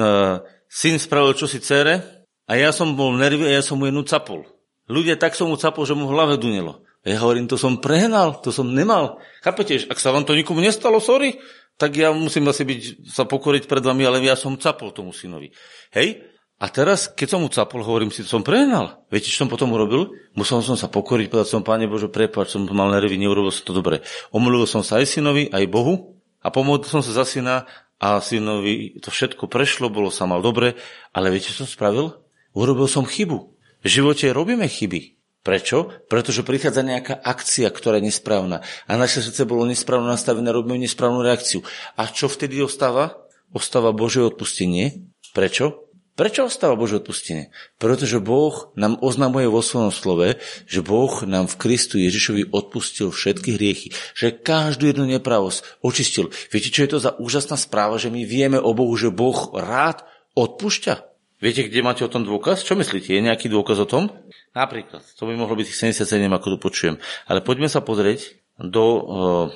Uh, 0.00 0.42
syn 0.66 0.96
spravil 0.96 1.36
čosi 1.38 1.60
cére 1.60 2.24
a 2.48 2.52
ja 2.58 2.72
som 2.74 2.92
bol 2.98 3.14
nervy 3.14 3.46
a 3.46 3.60
ja 3.60 3.62
som 3.62 3.78
mu 3.80 3.86
jednu 3.88 4.02
capol. 4.02 4.42
Ľudia 4.90 5.14
tak 5.20 5.38
som 5.38 5.50
mu 5.50 5.58
capol, 5.60 5.86
že 5.86 5.94
mu 5.94 6.10
v 6.10 6.14
hlave 6.14 6.34
dunelo. 6.38 6.82
A 7.02 7.10
ja 7.10 7.18
hovorím, 7.18 7.50
to 7.50 7.58
som 7.58 7.82
prehnal, 7.82 8.38
to 8.42 8.54
som 8.54 8.70
nemal. 8.70 9.18
Chápete, 9.42 9.74
ak 9.90 9.98
sa 9.98 10.14
vám 10.14 10.22
to 10.22 10.38
nikomu 10.38 10.62
nestalo, 10.62 11.02
sorry, 11.02 11.38
tak 11.74 11.98
ja 11.98 12.14
musím 12.14 12.46
asi 12.46 12.62
byť, 12.62 13.10
sa 13.10 13.26
pokoriť 13.26 13.66
pred 13.66 13.82
vami, 13.82 14.06
ale 14.06 14.22
ja 14.22 14.38
som 14.38 14.54
capol 14.54 14.94
tomu 14.94 15.10
synovi. 15.10 15.50
Hej? 15.90 16.22
A 16.62 16.70
teraz, 16.70 17.10
keď 17.10 17.26
som 17.34 17.40
mu 17.42 17.50
capol, 17.50 17.82
hovorím 17.82 18.14
si, 18.14 18.22
to 18.22 18.30
som 18.30 18.46
prehnal. 18.46 19.02
Viete, 19.10 19.26
čo 19.26 19.42
som 19.42 19.50
potom 19.50 19.74
urobil? 19.74 20.14
Musel 20.38 20.62
som 20.62 20.78
sa 20.78 20.86
pokoriť, 20.86 21.26
povedať 21.26 21.50
som, 21.50 21.66
Pane 21.66 21.90
Bože, 21.90 22.06
prepáč, 22.06 22.54
som 22.54 22.62
mal 22.70 22.86
nervy, 22.94 23.18
neurobil 23.18 23.50
som 23.50 23.66
to 23.66 23.74
dobre. 23.74 24.06
Omluvil 24.30 24.70
som 24.70 24.86
sa 24.86 25.02
aj 25.02 25.10
synovi, 25.10 25.50
aj 25.50 25.66
Bohu 25.66 26.22
a 26.38 26.54
pomodlil 26.54 26.86
som 26.86 27.02
sa 27.02 27.10
za 27.10 27.26
syna 27.26 27.66
a 27.98 28.22
synovi 28.22 28.98
to 29.02 29.10
všetko 29.10 29.50
prešlo, 29.50 29.90
bolo 29.90 30.14
sa 30.14 30.26
mal 30.30 30.38
dobre, 30.38 30.78
ale 31.10 31.34
viete, 31.34 31.50
čo 31.50 31.66
som 31.66 31.70
spravil? 31.70 32.14
Urobil 32.54 32.86
som 32.86 33.02
chybu. 33.02 33.51
V 33.82 33.86
živote 33.90 34.30
robíme 34.30 34.70
chyby. 34.70 35.18
Prečo? 35.42 35.90
Pretože 36.06 36.46
prichádza 36.46 36.86
nejaká 36.86 37.18
akcia, 37.18 37.66
ktorá 37.66 37.98
je 37.98 38.14
nesprávna. 38.14 38.62
A 38.86 38.94
naše 38.94 39.26
srdce 39.26 39.42
bolo 39.42 39.66
nesprávne 39.66 40.06
nastavené, 40.06 40.54
robíme 40.54 40.78
nesprávnu 40.86 41.18
reakciu. 41.18 41.66
A 41.98 42.06
čo 42.06 42.30
vtedy 42.30 42.62
ostáva? 42.62 43.18
Ostáva 43.50 43.90
Božie 43.90 44.22
odpustenie. 44.22 45.10
Prečo? 45.34 45.90
Prečo 46.14 46.46
ostáva 46.46 46.78
Božie 46.78 47.02
odpustenie? 47.02 47.50
Pretože 47.82 48.22
Boh 48.22 48.70
nám 48.78 49.02
oznamuje 49.02 49.50
vo 49.50 49.66
svojom 49.66 49.90
slove, 49.90 50.38
že 50.70 50.78
Boh 50.78 51.10
nám 51.26 51.50
v 51.50 51.58
Kristu 51.58 51.98
Ježišovi 51.98 52.54
odpustil 52.54 53.10
všetky 53.10 53.58
hriechy, 53.58 53.90
že 54.14 54.30
každú 54.30 54.86
jednu 54.86 55.10
nepravosť 55.10 55.82
očistil. 55.82 56.30
Viete, 56.54 56.70
čo 56.70 56.86
je 56.86 56.90
to 56.94 56.98
za 57.02 57.18
úžasná 57.18 57.58
správa, 57.58 57.98
že 57.98 58.14
my 58.14 58.22
vieme 58.22 58.62
o 58.62 58.70
Bohu, 58.76 58.94
že 58.94 59.10
Boh 59.10 59.50
rád 59.58 60.06
odpúšťa? 60.38 61.11
Viete, 61.42 61.66
kde 61.66 61.82
máte 61.82 62.06
o 62.06 62.12
tom 62.12 62.22
dôkaz? 62.22 62.62
Čo 62.62 62.78
myslíte? 62.78 63.10
Je 63.10 63.18
nejaký 63.18 63.50
dôkaz 63.50 63.82
o 63.82 63.90
tom? 63.90 64.14
Napríklad, 64.54 65.02
to 65.02 65.26
by 65.26 65.34
mohlo 65.34 65.58
byť 65.58 65.66
tých 65.66 65.98
77, 65.98 66.30
ako 66.30 66.54
tu 66.54 66.58
počujem. 66.62 66.94
Ale 67.26 67.42
poďme 67.42 67.66
sa 67.66 67.82
pozrieť 67.82 68.38
do, 68.62 68.86
eh, 68.86 69.46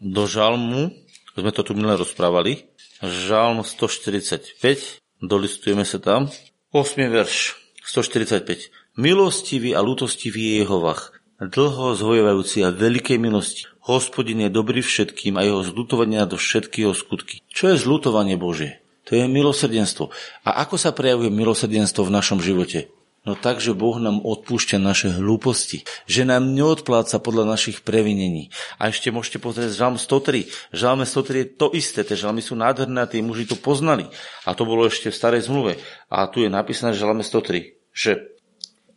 do 0.00 0.24
žalmu, 0.24 0.88
sme 1.36 1.52
to 1.52 1.60
tu 1.68 1.76
minule 1.76 2.00
rozprávali, 2.00 2.64
žalm 3.04 3.60
145, 3.60 5.04
dolistujeme 5.20 5.84
sa 5.84 6.00
tam, 6.00 6.32
8. 6.72 7.12
verš, 7.12 7.60
145. 7.84 8.72
Milostivý 8.96 9.76
a 9.76 9.84
lútostivý 9.84 10.56
je 10.56 10.64
Jehovach, 10.64 11.12
dlho 11.36 11.92
zhojevajúci 11.92 12.64
a 12.64 12.72
veľkej 12.72 13.20
milosti. 13.20 13.68
Hospodin 13.84 14.48
je 14.48 14.50
dobrý 14.52 14.80
všetkým 14.80 15.36
a 15.36 15.44
jeho 15.44 15.60
zlutovanie 15.60 16.24
do 16.24 16.40
všetkého 16.40 16.96
skutky. 16.96 17.44
Čo 17.52 17.74
je 17.74 17.76
zlutovanie 17.76 18.40
Bože? 18.40 18.81
To 19.10 19.18
je 19.18 19.26
milosrdenstvo. 19.26 20.14
A 20.46 20.62
ako 20.62 20.78
sa 20.78 20.94
prejavuje 20.94 21.30
milosrdenstvo 21.32 22.06
v 22.06 22.14
našom 22.14 22.38
živote? 22.38 22.90
No 23.22 23.38
tak, 23.38 23.62
že 23.62 23.70
Boh 23.70 24.02
nám 24.02 24.18
odpúšťa 24.18 24.82
naše 24.82 25.14
hlúposti, 25.14 25.86
že 26.10 26.26
nám 26.26 26.58
neodpláca 26.58 27.22
podľa 27.22 27.54
našich 27.54 27.86
previnení. 27.86 28.50
A 28.82 28.90
ešte 28.90 29.14
môžete 29.14 29.38
pozrieť 29.38 29.78
Žalm 29.78 29.94
103. 29.94 30.74
Žalme 30.74 31.06
103 31.06 31.38
je 31.38 31.46
to 31.54 31.70
isté, 31.70 32.02
tie 32.02 32.18
žalmy 32.18 32.42
sú 32.42 32.58
nádherné 32.58 33.06
a 33.06 33.06
tí 33.06 33.22
muži 33.22 33.46
to 33.46 33.54
poznali. 33.54 34.10
A 34.42 34.58
to 34.58 34.66
bolo 34.66 34.90
ešte 34.90 35.14
v 35.14 35.18
starej 35.18 35.46
zmluve. 35.46 35.78
A 36.10 36.26
tu 36.26 36.42
je 36.42 36.50
napísané 36.50 36.98
v 36.98 36.98
Žalme 36.98 37.22
103, 37.22 37.94
že 37.94 38.26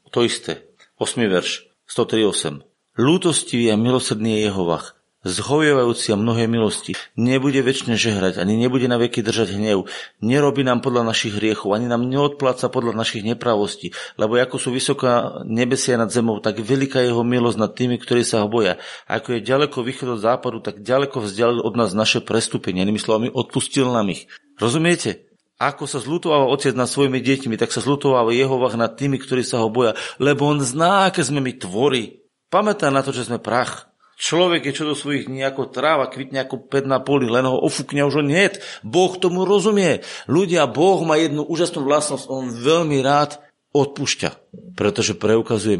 to 0.09 0.25
isté, 0.25 0.65
8. 0.97 1.21
verš, 1.21 1.69
103.8. 1.85 2.65
Lútostivý 2.97 3.69
a 3.69 3.77
milosrdný 3.77 4.41
je 4.41 4.49
Jehovach, 4.49 4.94
zhojevajúci 5.25 6.13
a 6.13 6.21
mnohé 6.21 6.45
milosti, 6.45 6.93
nebude 7.17 7.57
väčšine 7.65 7.97
žehrať, 7.97 8.37
ani 8.37 8.53
nebude 8.61 8.85
na 8.85 9.01
veky 9.01 9.25
držať 9.25 9.57
hnev, 9.57 9.89
nerobí 10.21 10.61
nám 10.61 10.85
podľa 10.85 11.09
našich 11.09 11.33
hriechov, 11.33 11.73
ani 11.73 11.89
nám 11.89 12.05
neodpláca 12.05 12.69
podľa 12.69 12.93
našich 12.93 13.25
nepravostí, 13.25 13.97
lebo 14.21 14.37
ako 14.37 14.61
sú 14.61 14.69
vysoká 14.69 15.41
nebesia 15.43 15.97
nad 15.97 16.13
zemou, 16.13 16.37
tak 16.37 16.61
veľká 16.61 17.01
jeho 17.01 17.25
milosť 17.25 17.57
nad 17.57 17.73
tými, 17.73 17.97
ktorí 17.97 18.21
sa 18.21 18.45
ho 18.45 18.47
boja. 18.47 18.77
Ako 19.09 19.35
je 19.35 19.41
ďaleko 19.41 19.81
východ 19.81 20.15
od 20.15 20.21
západu, 20.21 20.61
tak 20.61 20.85
ďaleko 20.85 21.25
vzdialil 21.25 21.65
od 21.65 21.73
nás 21.73 21.97
naše 21.97 22.21
prestúpenie, 22.21 22.85
inými 22.85 23.01
slovami, 23.01 23.33
odpustil 23.33 23.89
nám 23.89 24.13
ich. 24.13 24.29
Rozumiete? 24.61 25.25
Ako 25.55 25.87
sa 25.87 26.03
zlutoval 26.03 26.51
otec 26.51 26.75
nad 26.75 26.85
svojimi 26.85 27.23
deťmi, 27.23 27.55
tak 27.55 27.71
sa 27.71 27.79
zlutoval 27.79 28.27
Jehovah 28.35 28.75
nad 28.75 28.99
tými, 28.99 29.15
ktorí 29.15 29.39
sa 29.39 29.63
ho 29.63 29.71
boja, 29.71 29.95
lebo 30.19 30.51
on 30.51 30.59
zná, 30.59 31.07
aké 31.07 31.23
sme 31.23 31.39
my 31.39 31.55
tvory. 31.55 32.27
Pamätá 32.51 32.91
na 32.91 32.99
to, 32.99 33.15
že 33.15 33.31
sme 33.31 33.39
prach. 33.39 33.87
Človek 34.15 34.71
je 34.71 34.75
čo 34.79 34.87
do 34.87 34.95
svojich 34.95 35.27
dní 35.27 35.43
ako 35.43 35.67
tráva, 35.75 36.07
kvitne 36.07 36.47
ako 36.47 36.71
ped 36.71 36.87
na 36.87 37.03
poli, 37.03 37.27
len 37.27 37.43
ho 37.43 37.59
ofúkne 37.59 38.07
už 38.07 38.19
ho 38.19 38.23
niet. 38.23 38.63
Boh 38.79 39.11
tomu 39.19 39.43
rozumie. 39.43 40.07
Ľudia, 40.31 40.71
Boh 40.71 41.03
má 41.03 41.19
jednu 41.19 41.43
úžasnú 41.43 41.83
vlastnosť, 41.83 42.31
on 42.31 42.47
veľmi 42.47 43.03
rád 43.03 43.43
odpúšťa, 43.75 44.55
pretože 44.79 45.19
preukazuje 45.19 45.75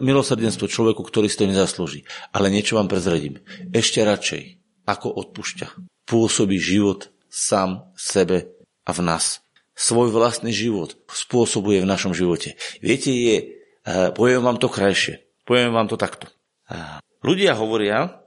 milosrdenstvo 0.00 0.72
človeku, 0.72 1.04
ktorý 1.04 1.28
si 1.28 1.36
to 1.36 1.44
nezaslúži. 1.44 2.08
Ale 2.32 2.48
niečo 2.48 2.80
vám 2.80 2.88
prezradím. 2.88 3.44
Ešte 3.76 4.00
radšej, 4.00 4.42
ako 4.88 5.12
odpúšťa, 5.28 5.66
pôsobí 6.08 6.56
život 6.56 7.12
sám 7.28 7.92
v 7.92 8.00
sebe 8.00 8.38
a 8.88 8.90
v 8.96 9.00
nás. 9.04 9.44
Svoj 9.76 10.12
vlastný 10.16 10.52
život 10.52 10.96
spôsobuje 11.12 11.84
v 11.84 11.88
našom 11.88 12.16
živote. 12.16 12.56
Viete, 12.80 13.12
je, 13.12 13.36
eh, 13.84 14.08
poviem 14.16 14.40
vám 14.40 14.56
to 14.56 14.72
krajšie, 14.72 15.20
poviem 15.44 15.76
vám 15.76 15.92
to 15.92 16.00
takto. 16.00 16.28
Ľudia 17.20 17.52
hovoria, 17.56 18.20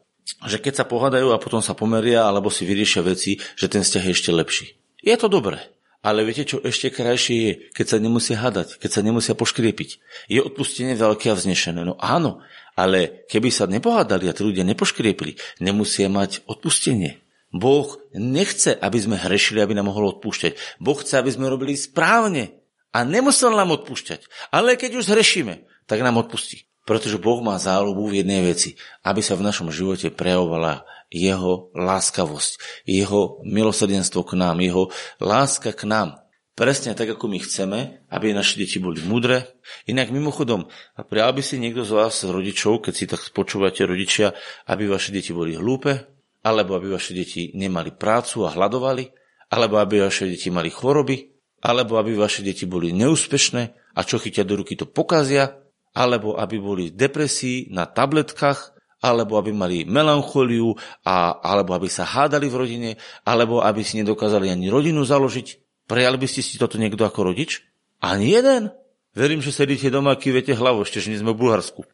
že 0.45 0.61
keď 0.61 0.83
sa 0.83 0.85
pohádajú 0.85 1.33
a 1.33 1.41
potom 1.41 1.59
sa 1.59 1.73
pomeria 1.73 2.29
alebo 2.29 2.53
si 2.53 2.63
vyriešia 2.63 3.03
veci, 3.03 3.41
že 3.57 3.67
ten 3.67 3.81
vzťah 3.81 4.03
je 4.05 4.13
ešte 4.13 4.31
lepší. 4.31 4.67
Je 5.03 5.15
to 5.19 5.27
dobré. 5.27 5.59
Ale 6.03 6.27
viete, 6.27 6.43
čo 6.43 6.59
ešte 6.59 6.91
krajšie 6.91 7.35
je, 7.39 7.51
keď 7.71 7.95
sa 7.95 7.97
nemusia 7.97 8.35
hadať, 8.35 8.75
keď 8.75 8.89
sa 8.91 9.01
nemusia 9.07 9.39
poškriepiť. 9.39 9.89
Je 10.27 10.43
odpustenie 10.43 10.99
veľké 10.99 11.31
a 11.31 11.35
vznešené. 11.39 11.87
No 11.87 11.95
áno, 11.95 12.43
ale 12.75 13.23
keby 13.31 13.47
sa 13.47 13.71
nepohádali 13.71 14.27
a 14.27 14.35
tí 14.35 14.43
ľudia 14.43 14.67
nepoškriepili, 14.67 15.39
nemusia 15.63 16.11
mať 16.11 16.43
odpustenie. 16.43 17.23
Boh 17.55 17.87
nechce, 18.11 18.75
aby 18.75 18.99
sme 18.99 19.15
hrešili, 19.15 19.63
aby 19.63 19.79
nám 19.79 19.95
mohol 19.95 20.11
odpúšťať. 20.19 20.81
Boh 20.83 20.99
chce, 20.99 21.23
aby 21.23 21.31
sme 21.31 21.47
robili 21.47 21.79
správne. 21.79 22.59
A 22.91 23.07
nemusel 23.07 23.55
nám 23.55 23.71
odpúšťať. 23.79 24.27
Ale 24.51 24.75
keď 24.75 24.99
už 24.99 25.07
zhrešíme, 25.07 25.87
tak 25.87 26.03
nám 26.03 26.19
odpustí. 26.19 26.67
Pretože 26.83 27.19
Boh 27.19 27.39
má 27.39 27.55
záľubu 27.55 28.11
v 28.11 28.23
jednej 28.23 28.43
veci, 28.43 28.75
aby 29.07 29.23
sa 29.23 29.39
v 29.39 29.47
našom 29.47 29.71
živote 29.71 30.11
prejavovala 30.11 30.83
jeho 31.13 31.71
láskavosť, 31.77 32.83
jeho 32.83 33.39
milosrdenstvo 33.45 34.25
k 34.25 34.33
nám, 34.35 34.59
jeho 34.59 34.89
láska 35.21 35.71
k 35.71 35.87
nám. 35.87 36.09
Presne 36.53 36.93
tak, 36.93 37.09
ako 37.09 37.33
my 37.33 37.41
chceme, 37.41 38.05
aby 38.13 38.29
naše 38.29 38.61
deti 38.61 38.77
boli 38.77 39.01
mudré. 39.01 39.49
Inak 39.89 40.13
mimochodom, 40.13 40.69
prijal 41.09 41.33
by 41.33 41.41
si 41.41 41.57
niekto 41.57 41.81
z 41.81 41.97
vás, 41.97 42.21
rodičov, 42.21 42.85
keď 42.85 42.93
si 42.93 43.05
tak 43.09 43.25
počúvate 43.33 43.81
rodičia, 43.81 44.37
aby 44.69 44.85
vaše 44.85 45.09
deti 45.09 45.33
boli 45.33 45.57
hlúpe, 45.57 46.05
alebo 46.45 46.77
aby 46.77 46.93
vaše 46.93 47.17
deti 47.17 47.49
nemali 47.57 47.95
prácu 47.97 48.45
a 48.45 48.53
hľadovali, 48.53 49.09
alebo 49.49 49.81
aby 49.81 50.05
vaše 50.05 50.29
deti 50.29 50.53
mali 50.53 50.69
choroby, 50.69 51.33
alebo 51.65 51.97
aby 51.97 52.13
vaše 52.13 52.45
deti 52.45 52.69
boli 52.69 52.93
neúspešné 52.93 53.95
a 53.97 53.99
čo 54.05 54.21
chytia 54.21 54.45
do 54.45 54.59
ruky 54.59 54.77
to 54.77 54.85
pokazia, 54.85 55.62
alebo 55.93 56.35
aby 56.37 56.57
boli 56.57 56.83
v 56.89 56.97
depresii 56.97 57.69
na 57.69 57.85
tabletkách, 57.85 58.73
alebo 59.03 59.35
aby 59.35 59.51
mali 59.51 59.83
melanchóliu, 59.83 60.73
a, 61.03 61.37
alebo 61.43 61.75
aby 61.75 61.91
sa 61.91 62.07
hádali 62.07 62.47
v 62.47 62.55
rodine, 62.55 62.91
alebo 63.27 63.59
aby 63.59 63.83
si 63.83 63.99
nedokázali 63.99 64.47
ani 64.47 64.71
rodinu 64.71 65.03
založiť. 65.03 65.47
Prejali 65.83 66.15
by 66.15 66.27
ste 66.27 66.39
si 66.39 66.55
toto 66.55 66.79
niekto 66.79 67.03
ako 67.03 67.35
rodič? 67.35 67.67
Ani 67.99 68.31
jeden. 68.31 68.71
Verím, 69.13 69.43
že 69.45 69.53
sedíte 69.53 69.93
doma 69.93 70.15
a 70.15 70.19
kývete 70.19 70.57
hlavu, 70.57 70.87
ešte, 70.87 71.03
že 71.03 71.13
nie 71.13 71.21
sme 71.21 71.37
v 71.37 71.45
Bulharsku. 71.45 71.85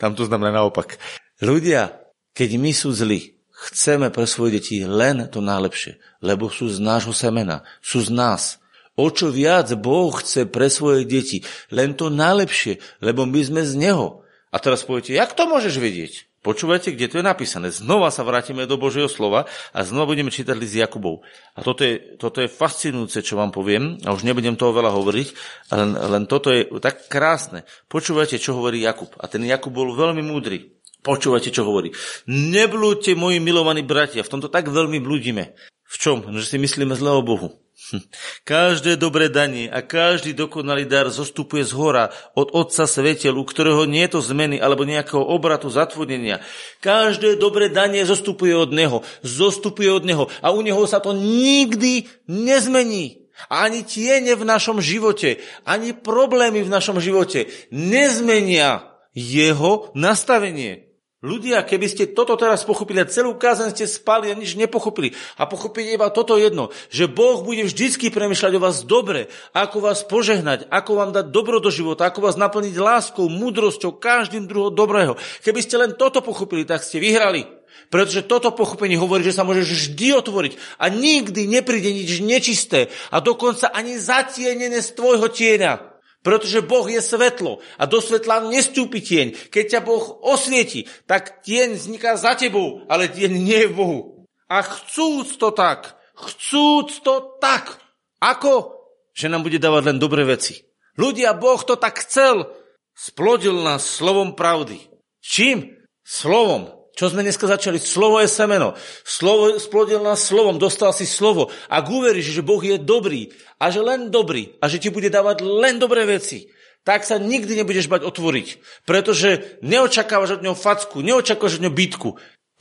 Tam 0.00 0.16
to 0.16 0.24
znamená 0.24 0.64
naopak. 0.64 0.96
Ľudia, 1.42 2.00
keď 2.32 2.50
my 2.56 2.72
sú 2.72 2.94
zli, 2.94 3.36
chceme 3.52 4.08
pre 4.08 4.24
svoje 4.24 4.62
deti 4.62 4.80
len 4.86 5.28
to 5.28 5.44
najlepšie, 5.44 6.00
lebo 6.24 6.48
sú 6.48 6.70
z 6.72 6.80
nášho 6.80 7.12
semena, 7.12 7.66
sú 7.84 8.00
z 8.00 8.14
nás. 8.14 8.62
O 8.94 9.10
čo 9.10 9.34
viac 9.34 9.74
Boh 9.74 10.14
chce 10.14 10.46
pre 10.46 10.70
svoje 10.70 11.02
deti. 11.02 11.42
Len 11.74 11.98
to 11.98 12.14
najlepšie, 12.14 12.78
lebo 13.02 13.26
my 13.26 13.40
sme 13.42 13.62
z 13.66 13.74
Neho. 13.74 14.22
A 14.54 14.62
teraz 14.62 14.86
poviete, 14.86 15.18
jak 15.18 15.34
to 15.34 15.50
môžeš 15.50 15.82
vedieť? 15.82 16.30
Počúvajte, 16.44 16.92
kde 16.92 17.08
to 17.08 17.18
je 17.18 17.24
napísané. 17.24 17.72
Znova 17.72 18.12
sa 18.12 18.20
vrátime 18.20 18.68
do 18.68 18.76
Božieho 18.76 19.08
slova 19.08 19.48
a 19.72 19.80
znova 19.80 20.12
budeme 20.12 20.28
čítať 20.28 20.52
list 20.52 20.76
Jakubov. 20.76 21.24
A 21.56 21.64
toto 21.64 21.88
je, 21.88 22.20
toto 22.20 22.44
je 22.44 22.52
fascinujúce, 22.52 23.24
čo 23.24 23.40
vám 23.40 23.48
poviem, 23.48 23.96
a 24.04 24.12
už 24.12 24.28
nebudem 24.28 24.52
toho 24.52 24.76
veľa 24.76 24.92
hovoriť, 24.92 25.28
len, 25.72 25.96
len 25.96 26.22
toto 26.28 26.52
je 26.52 26.68
tak 26.84 27.08
krásne. 27.08 27.64
Počúvajte, 27.88 28.36
čo 28.36 28.60
hovorí 28.60 28.84
Jakub. 28.84 29.08
A 29.16 29.24
ten 29.24 29.40
Jakub 29.48 29.72
bol 29.72 29.96
veľmi 29.96 30.20
múdry. 30.20 30.76
Počúvajte, 31.00 31.48
čo 31.48 31.64
hovorí. 31.64 31.96
Neblúďte, 32.28 33.16
moji 33.16 33.40
milovaní 33.40 33.80
bratia. 33.80 34.20
V 34.20 34.32
tomto 34.36 34.52
tak 34.52 34.68
veľmi 34.68 35.00
blúdime. 35.00 35.56
V 35.88 35.96
čom? 35.96 36.28
No, 36.28 36.36
že 36.44 36.52
si 36.52 36.60
myslíme 36.60 36.92
zle 36.92 37.08
o 37.08 37.24
Bohu. 37.24 37.63
Hm. 37.84 38.00
Každé 38.48 38.96
dobré 38.96 39.28
danie 39.28 39.68
a 39.68 39.84
každý 39.84 40.32
dokonalý 40.32 40.88
dar 40.88 41.12
zostupuje 41.12 41.68
z 41.68 41.76
hora 41.76 42.08
od 42.32 42.48
Otca 42.56 42.88
Svetel, 42.88 43.36
u 43.36 43.44
ktorého 43.44 43.84
nie 43.84 44.08
je 44.08 44.16
to 44.16 44.20
zmeny 44.24 44.56
alebo 44.56 44.88
nejakého 44.88 45.20
obratu 45.20 45.68
zatvorenia. 45.68 46.40
Každé 46.80 47.36
dobré 47.36 47.68
danie 47.68 48.00
zostupuje 48.08 48.56
od 48.56 48.72
Neho, 48.72 49.04
zostupuje 49.20 49.92
od 49.92 50.08
Neho 50.08 50.32
a 50.40 50.48
u 50.56 50.64
Neho 50.64 50.80
sa 50.88 50.96
to 51.04 51.12
nikdy 51.12 52.08
nezmení. 52.24 53.28
Ani 53.52 53.84
tiene 53.84 54.32
v 54.32 54.48
našom 54.48 54.80
živote, 54.80 55.42
ani 55.68 55.92
problémy 55.92 56.64
v 56.64 56.72
našom 56.72 57.04
živote 57.04 57.52
nezmenia 57.68 58.96
jeho 59.12 59.92
nastavenie. 59.92 60.93
Ľudia, 61.24 61.64
keby 61.64 61.88
ste 61.88 62.12
toto 62.12 62.36
teraz 62.36 62.68
pochopili 62.68 63.00
a 63.00 63.08
celú 63.08 63.40
kázeň 63.40 63.72
ste 63.72 63.88
spali 63.88 64.28
a 64.28 64.36
nič 64.36 64.60
nepochopili 64.60 65.16
a 65.40 65.48
pochopili 65.48 65.96
iba 65.96 66.12
toto 66.12 66.36
jedno, 66.36 66.68
že 66.92 67.08
Boh 67.08 67.40
bude 67.40 67.64
vždycky 67.64 68.12
premyšľať 68.12 68.52
o 68.52 68.60
vás 68.60 68.84
dobre, 68.84 69.32
ako 69.56 69.88
vás 69.88 70.04
požehnať, 70.04 70.68
ako 70.68 71.00
vám 71.00 71.16
dať 71.16 71.32
dobro 71.32 71.64
do 71.64 71.72
života, 71.72 72.04
ako 72.04 72.28
vás 72.28 72.36
naplniť 72.36 72.76
láskou, 72.76 73.32
múdrosťou, 73.32 73.96
každým 73.96 74.44
druhom 74.44 74.76
dobrého. 74.76 75.16
Keby 75.40 75.64
ste 75.64 75.80
len 75.80 75.96
toto 75.96 76.20
pochopili, 76.20 76.68
tak 76.68 76.84
ste 76.84 77.00
vyhrali. 77.00 77.48
Pretože 77.88 78.28
toto 78.28 78.52
pochopenie 78.52 79.00
hovorí, 79.00 79.24
že 79.24 79.32
sa 79.32 79.48
môžeš 79.48 79.96
vždy 79.96 80.20
otvoriť 80.20 80.52
a 80.76 80.92
nikdy 80.92 81.48
nepríde 81.48 81.88
nič 81.88 82.20
nečisté 82.20 82.92
a 83.08 83.24
dokonca 83.24 83.72
ani 83.72 83.96
zatienené 83.96 84.84
z 84.84 84.92
tvojho 84.92 85.32
tieňa. 85.32 85.93
Pretože 86.24 86.64
Boh 86.64 86.88
je 86.88 87.04
svetlo 87.04 87.60
a 87.76 87.84
do 87.84 88.00
svetla 88.00 88.48
nestúpi 88.48 89.04
tieň. 89.04 89.52
Keď 89.52 89.64
ťa 89.76 89.80
Boh 89.84 90.24
osvieti, 90.24 90.88
tak 91.04 91.44
tieň 91.44 91.76
vzniká 91.76 92.16
za 92.16 92.32
tebou, 92.32 92.80
ale 92.88 93.12
tieň 93.12 93.32
nie 93.36 93.68
je 93.68 93.68
v 93.68 93.76
Bohu. 93.76 94.00
A 94.48 94.64
chcúc 94.64 95.36
to 95.36 95.52
tak, 95.52 96.00
chcúc 96.16 97.04
to 97.04 97.36
tak, 97.44 97.76
ako? 98.24 98.72
Že 99.12 99.36
nám 99.36 99.44
bude 99.44 99.60
dávať 99.60 99.92
len 99.92 99.98
dobré 100.00 100.24
veci. 100.24 100.64
Ľudia, 100.96 101.36
Boh 101.36 101.60
to 101.60 101.76
tak 101.76 102.00
chcel. 102.00 102.48
Splodil 102.96 103.60
nás 103.60 103.84
slovom 103.84 104.32
pravdy. 104.32 104.80
Čím? 105.20 105.76
Slovom. 106.00 106.83
Čo 106.94 107.10
sme 107.10 107.26
dneska 107.26 107.50
začali? 107.50 107.82
Slovo 107.82 108.22
je 108.22 108.30
semeno. 108.30 108.78
Slovo, 109.02 109.58
splodil 109.58 109.98
nás 109.98 110.22
slovom, 110.22 110.62
dostal 110.62 110.94
si 110.94 111.10
slovo. 111.10 111.50
Ak 111.66 111.90
uveríš, 111.90 112.38
že 112.38 112.46
Boh 112.46 112.62
je 112.62 112.78
dobrý 112.78 113.34
a 113.58 113.74
že 113.74 113.82
len 113.82 114.14
dobrý 114.14 114.54
a 114.62 114.70
že 114.70 114.78
ti 114.78 114.94
bude 114.94 115.10
dávať 115.10 115.42
len 115.42 115.82
dobré 115.82 116.06
veci, 116.06 116.46
tak 116.86 117.02
sa 117.02 117.18
nikdy 117.18 117.58
nebudeš 117.58 117.90
bať 117.90 118.06
otvoriť. 118.06 118.46
Pretože 118.86 119.58
neočakávaš 119.66 120.38
od 120.38 120.44
ňou 120.46 120.54
facku, 120.54 121.02
neočakávaš 121.02 121.58
od 121.58 121.64
ňou 121.66 121.74
bitku. 121.74 122.10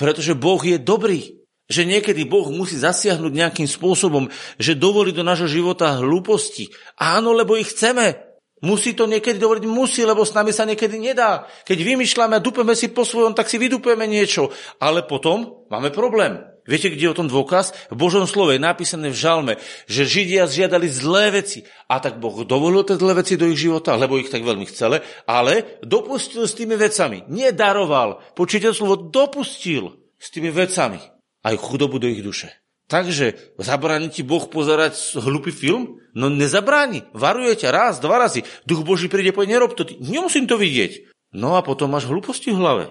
Pretože 0.01 0.33
Boh 0.33 0.61
je 0.65 0.81
dobrý. 0.81 1.45
Že 1.69 1.95
niekedy 1.95 2.27
Boh 2.27 2.49
musí 2.51 2.75
zasiahnuť 2.75 3.31
nejakým 3.31 3.69
spôsobom, 3.69 4.27
že 4.59 4.75
dovolí 4.75 5.15
do 5.15 5.23
nášho 5.23 5.47
života 5.47 5.95
hlúposti. 5.95 6.73
Áno, 6.99 7.31
lebo 7.31 7.55
ich 7.55 7.71
chceme. 7.71 8.32
Musí 8.63 8.95
to 8.95 9.11
niekedy 9.11 9.43
dovoliť? 9.43 9.67
Musí, 9.67 10.07
lebo 10.07 10.23
s 10.23 10.31
nami 10.31 10.55
sa 10.55 10.63
niekedy 10.63 10.95
nedá. 10.95 11.43
Keď 11.67 11.83
vymýšľame 11.83 12.39
a 12.39 12.43
dupeme 12.43 12.71
si 12.79 12.87
po 12.95 13.03
svojom, 13.03 13.35
tak 13.35 13.51
si 13.51 13.59
vydupeme 13.59 14.07
niečo. 14.07 14.55
Ale 14.79 15.03
potom 15.03 15.67
máme 15.67 15.91
problém. 15.91 16.39
Viete, 16.63 16.87
kde 16.87 17.11
je 17.11 17.11
o 17.11 17.19
tom 17.19 17.27
dôkaz? 17.27 17.75
V 17.91 17.99
Božom 17.99 18.23
slove 18.23 18.55
je 18.55 18.63
napísané 18.63 19.11
v 19.11 19.19
žalme, 19.19 19.53
že 19.83 20.07
Židia 20.07 20.47
žiadali 20.47 20.87
zlé 20.87 21.43
veci. 21.43 21.67
A 21.91 21.99
tak 21.99 22.23
Boh 22.23 22.47
dovolil 22.47 22.87
tie 22.87 22.95
zlé 22.95 23.19
veci 23.19 23.35
do 23.35 23.51
ich 23.51 23.59
života, 23.59 23.99
lebo 23.99 24.15
ich 24.15 24.31
tak 24.31 24.47
veľmi 24.47 24.63
chcele, 24.71 25.03
ale 25.27 25.83
dopustil 25.83 26.47
s 26.47 26.55
tými 26.55 26.79
vecami. 26.79 27.27
Nedaroval. 27.27 28.31
Počujte 28.31 28.71
slovo, 28.71 28.95
dopustil 29.11 30.15
s 30.15 30.31
tými 30.31 30.55
vecami 30.55 31.03
aj 31.43 31.55
chudobu 31.59 31.99
do 31.99 32.07
ich 32.07 32.23
duše. 32.23 32.62
Takže 32.93 33.57
zabráni 33.57 34.13
ti 34.13 34.21
Boh 34.21 34.45
pozerať 34.45 35.17
hlupý 35.17 35.49
film? 35.49 35.97
No 36.13 36.29
nezabráni. 36.29 37.09
Varuje 37.17 37.57
ťa 37.57 37.73
raz, 37.73 37.97
dva 37.97 38.21
razy. 38.21 38.45
Duch 38.69 38.85
Boží 38.85 39.09
príde 39.09 39.33
povie, 39.33 39.49
nerob 39.49 39.73
to. 39.73 39.81
Ty. 39.81 39.97
Nemusím 39.97 40.45
to 40.45 40.61
vidieť. 40.61 41.09
No 41.33 41.57
a 41.57 41.65
potom 41.65 41.89
máš 41.89 42.05
hlúposti 42.05 42.53
v 42.53 42.61
hlave. 42.61 42.85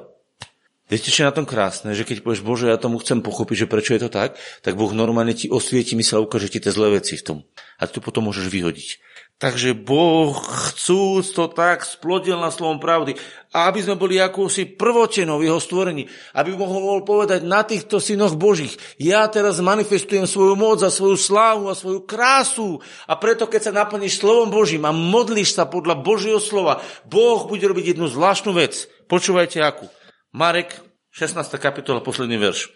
Viete, 0.91 1.15
čo 1.15 1.23
je 1.23 1.31
na 1.31 1.37
tom 1.39 1.47
krásne? 1.47 1.95
Že 1.95 2.03
keď 2.03 2.17
povieš, 2.27 2.43
Bože, 2.43 2.67
ja 2.67 2.83
tomu 2.83 2.99
chcem 2.99 3.23
pochopiť, 3.23 3.63
že 3.63 3.71
prečo 3.71 3.95
je 3.95 4.03
to 4.03 4.11
tak, 4.11 4.35
tak 4.67 4.75
Boh 4.75 4.91
normálne 4.91 5.39
ti 5.39 5.47
osvieti 5.47 5.95
mysle 5.95 6.19
a 6.19 6.25
ukáže 6.27 6.51
ti 6.51 6.59
tie 6.59 6.75
zlé 6.75 6.99
veci 6.99 7.15
v 7.15 7.23
tom. 7.23 7.39
A 7.79 7.87
tu 7.87 8.03
potom 8.03 8.27
môžeš 8.27 8.51
vyhodiť. 8.51 8.99
Takže 9.43 9.75
Boh 9.75 10.39
chcúc 10.39 11.35
to 11.35 11.51
tak 11.51 11.83
splodil 11.83 12.39
na 12.39 12.55
slovom 12.55 12.79
pravdy. 12.79 13.19
A 13.51 13.67
aby 13.67 13.83
sme 13.83 13.99
boli 13.99 14.23
akúsi 14.23 14.71
prvočenou 14.71 15.43
v 15.43 15.51
jeho 15.51 15.59
stvorení. 15.59 16.07
Aby 16.31 16.55
mohol 16.55 17.03
povedať 17.03 17.43
na 17.43 17.67
týchto 17.67 17.99
synoch 17.99 18.39
Božích, 18.39 18.79
ja 19.03 19.27
teraz 19.27 19.59
manifestujem 19.59 20.31
svoju 20.31 20.55
moc 20.55 20.79
a 20.87 20.95
svoju 20.95 21.19
slávu 21.19 21.67
a 21.67 21.75
svoju 21.75 22.07
krásu. 22.07 22.79
A 23.11 23.19
preto, 23.19 23.51
keď 23.51 23.61
sa 23.67 23.73
naplníš 23.75 24.23
slovom 24.23 24.47
Božím 24.47 24.87
a 24.87 24.95
modlíš 24.95 25.59
sa 25.59 25.67
podľa 25.67 25.99
Božieho 26.07 26.39
slova, 26.39 26.79
Boh 27.11 27.43
bude 27.51 27.67
robiť 27.67 27.99
jednu 27.99 28.07
zvláštnu 28.07 28.55
vec. 28.55 28.87
Počúvajte 29.11 29.59
akú. 29.59 29.91
Marek, 30.31 30.79
16. 31.11 31.51
kapitola, 31.59 31.99
posledný 31.99 32.39
verš. 32.39 32.73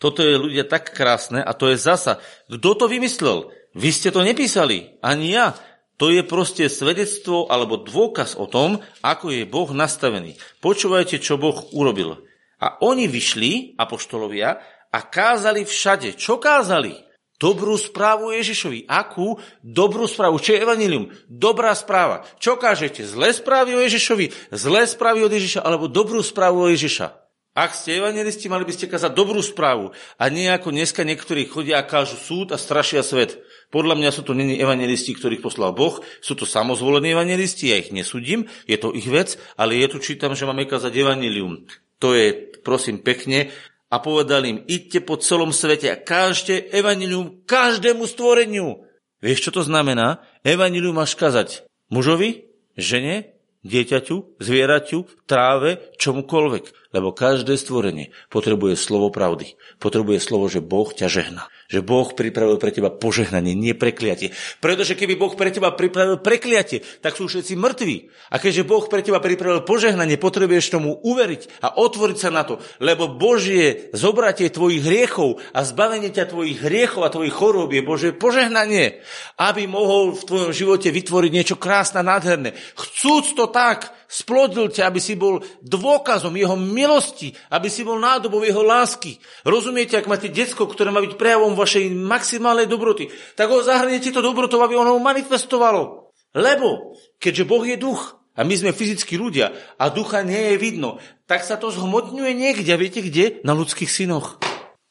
Toto 0.00 0.24
je 0.24 0.40
ľudia 0.40 0.64
tak 0.66 0.96
krásne 0.96 1.44
a 1.44 1.52
to 1.52 1.70
je 1.70 1.78
zasa. 1.78 2.18
Kto 2.48 2.72
to 2.74 2.86
vymyslel? 2.90 3.52
Vy 3.74 3.90
ste 3.90 4.14
to 4.14 4.22
nepísali, 4.22 4.98
ani 5.02 5.34
ja. 5.34 5.58
To 5.98 6.10
je 6.10 6.26
proste 6.26 6.66
svedectvo 6.66 7.46
alebo 7.46 7.78
dôkaz 7.78 8.34
o 8.34 8.50
tom, 8.50 8.82
ako 9.02 9.30
je 9.30 9.46
Boh 9.46 9.70
nastavený. 9.70 10.34
Počúvajte, 10.58 11.22
čo 11.22 11.38
Boh 11.38 11.70
urobil. 11.70 12.26
A 12.58 12.82
oni 12.82 13.06
vyšli, 13.06 13.78
apoštolovia, 13.78 14.58
a 14.94 14.98
kázali 15.02 15.66
všade. 15.66 16.14
Čo 16.14 16.38
kázali? 16.38 16.94
Dobrú 17.34 17.74
správu 17.74 18.30
Ježišovi. 18.30 18.86
Akú? 18.86 19.42
Dobrú 19.58 20.06
správu. 20.06 20.38
Čo 20.38 20.54
je 20.54 20.62
evanilium? 20.62 21.10
Dobrá 21.26 21.74
správa. 21.74 22.22
Čo 22.38 22.54
kážete? 22.54 23.02
Zlé 23.02 23.34
správy 23.34 23.74
o 23.74 23.82
Ježišovi? 23.82 24.54
Zlé 24.54 24.86
správy 24.86 25.26
od 25.26 25.34
Ježiša? 25.34 25.66
Alebo 25.66 25.90
dobrú 25.90 26.22
správu 26.22 26.62
o 26.62 26.70
Ježiša? 26.70 27.10
Ak 27.54 27.74
ste 27.74 28.02
evangelisti, 28.02 28.50
mali 28.50 28.66
by 28.66 28.74
ste 28.74 28.90
kázať 28.90 29.14
dobrú 29.14 29.38
správu. 29.38 29.94
A 30.18 30.26
nie 30.30 30.46
ako 30.50 30.74
dneska 30.74 31.06
niektorí 31.06 31.46
chodia 31.46 31.82
a 31.82 31.86
kážu 31.86 32.18
súd 32.18 32.50
a 32.50 32.58
strašia 32.58 33.02
svet. 33.02 33.38
Podľa 33.72 33.94
mňa 34.00 34.10
sú 34.12 34.22
to 34.26 34.36
není 34.36 34.60
evangelisti, 34.60 35.14
ktorých 35.16 35.44
poslal 35.44 35.76
Boh, 35.76 36.00
sú 36.24 36.34
to 36.34 36.48
samozvolení 36.48 37.14
evangelisti, 37.14 37.70
ja 37.70 37.80
ich 37.80 37.90
nesudím, 37.90 38.46
je 38.68 38.76
to 38.78 38.92
ich 38.92 39.08
vec, 39.08 39.36
ale 39.58 39.78
je 39.80 39.88
tu 39.92 39.98
čítam, 40.00 40.32
že 40.36 40.46
máme 40.46 40.68
kázať 40.68 40.94
evanelium. 40.94 41.64
To 42.02 42.12
je, 42.12 42.54
prosím, 42.60 43.00
pekne. 43.00 43.50
A 43.88 44.02
povedal 44.02 44.42
im, 44.44 44.58
idte 44.66 44.98
po 44.98 45.14
celom 45.16 45.54
svete 45.54 45.86
a 45.86 46.00
kážte 46.00 46.66
evanelium 46.74 47.46
každému 47.46 48.10
stvoreniu. 48.10 48.82
Vieš, 49.22 49.48
čo 49.48 49.50
to 49.54 49.62
znamená? 49.62 50.20
Evanelium 50.42 50.98
máš 50.98 51.14
kázať 51.14 51.64
mužovi, 51.88 52.50
žene, 52.74 53.34
dieťaťu, 53.64 54.38
zvieraťu, 54.38 55.24
tráve, 55.24 55.80
čomukoľvek. 55.96 56.83
Lebo 56.94 57.10
každé 57.10 57.58
stvorenie 57.58 58.14
potrebuje 58.30 58.78
slovo 58.78 59.10
pravdy. 59.10 59.58
Potrebuje 59.82 60.22
slovo, 60.22 60.46
že 60.46 60.62
Boh 60.62 60.86
ťa 60.94 61.10
žehná 61.10 61.50
že 61.74 61.80
Boh 61.80 62.06
pripravil 62.12 62.60
pre 62.60 62.70
teba 62.70 62.92
požehnanie, 62.92 63.56
nie 63.56 63.72
prekliatie. 63.72 64.36
Pretože 64.60 64.94
keby 64.94 65.16
Boh 65.16 65.32
pre 65.32 65.48
teba 65.48 65.72
pripravil 65.72 66.20
prekliatie, 66.20 66.84
tak 67.00 67.16
sú 67.16 67.26
všetci 67.26 67.56
mŕtvi. 67.56 68.12
A 68.30 68.36
keďže 68.38 68.68
Boh 68.68 68.84
pre 68.84 69.00
teba 69.00 69.20
pripravil 69.20 69.64
požehnanie, 69.64 70.20
potrebuješ 70.20 70.76
tomu 70.76 71.00
uveriť 71.00 71.64
a 71.64 71.80
otvoriť 71.80 72.18
sa 72.20 72.30
na 72.30 72.44
to, 72.44 72.60
lebo 72.84 73.08
Božie 73.08 73.88
zobratie 73.96 74.52
tvojich 74.52 74.84
hriechov 74.84 75.40
a 75.56 75.64
zbavenie 75.64 76.12
ťa 76.12 76.30
tvojich 76.30 76.60
hriechov 76.60 77.02
a 77.08 77.12
tvojich 77.12 77.34
chorób 77.34 77.72
je 77.72 77.82
Bože 77.82 78.08
požehnanie, 78.12 79.00
aby 79.40 79.64
mohol 79.64 80.12
v 80.12 80.26
tvojom 80.30 80.52
živote 80.52 80.92
vytvoriť 80.92 81.30
niečo 81.32 81.56
krásne, 81.56 82.04
nádherné. 82.04 82.52
Chcúc 82.76 83.32
to 83.34 83.48
tak, 83.48 83.88
Splodil 84.14 84.70
ťa, 84.70 84.94
aby 84.94 85.02
si 85.02 85.18
bol 85.18 85.42
dôkazom 85.58 86.38
jeho 86.38 86.54
milosti, 86.54 87.34
aby 87.50 87.66
si 87.66 87.82
bol 87.82 87.98
nádobou 87.98 88.46
jeho 88.46 88.62
lásky. 88.62 89.18
Rozumiete, 89.42 89.98
ak 89.98 90.06
máte 90.06 90.30
detsko, 90.30 90.70
ktoré 90.70 90.94
má 90.94 91.02
byť 91.02 91.18
prejavom 91.18 91.58
vašej 91.58 91.90
maximálnej 91.98 92.70
dobroty, 92.70 93.10
tak 93.34 93.50
ho 93.50 93.58
zahrniete 93.66 94.14
to 94.14 94.22
dobrotou, 94.22 94.62
aby 94.62 94.78
ono 94.78 95.02
manifestovalo. 95.02 96.14
Lebo, 96.30 96.94
keďže 97.18 97.42
Boh 97.42 97.66
je 97.66 97.74
duch, 97.74 98.22
a 98.34 98.42
my 98.42 98.54
sme 98.54 98.74
fyzickí 98.74 99.14
ľudia 99.14 99.54
a 99.78 99.90
ducha 99.94 100.26
nie 100.26 100.54
je 100.54 100.56
vidno, 100.58 100.98
tak 101.26 101.46
sa 101.46 101.54
to 101.54 101.70
zhmotňuje 101.70 102.34
niekde. 102.34 102.70
A 102.74 102.78
viete 102.78 103.02
kde? 103.02 103.42
Na 103.46 103.54
ľudských 103.54 103.90
synoch. 103.90 104.42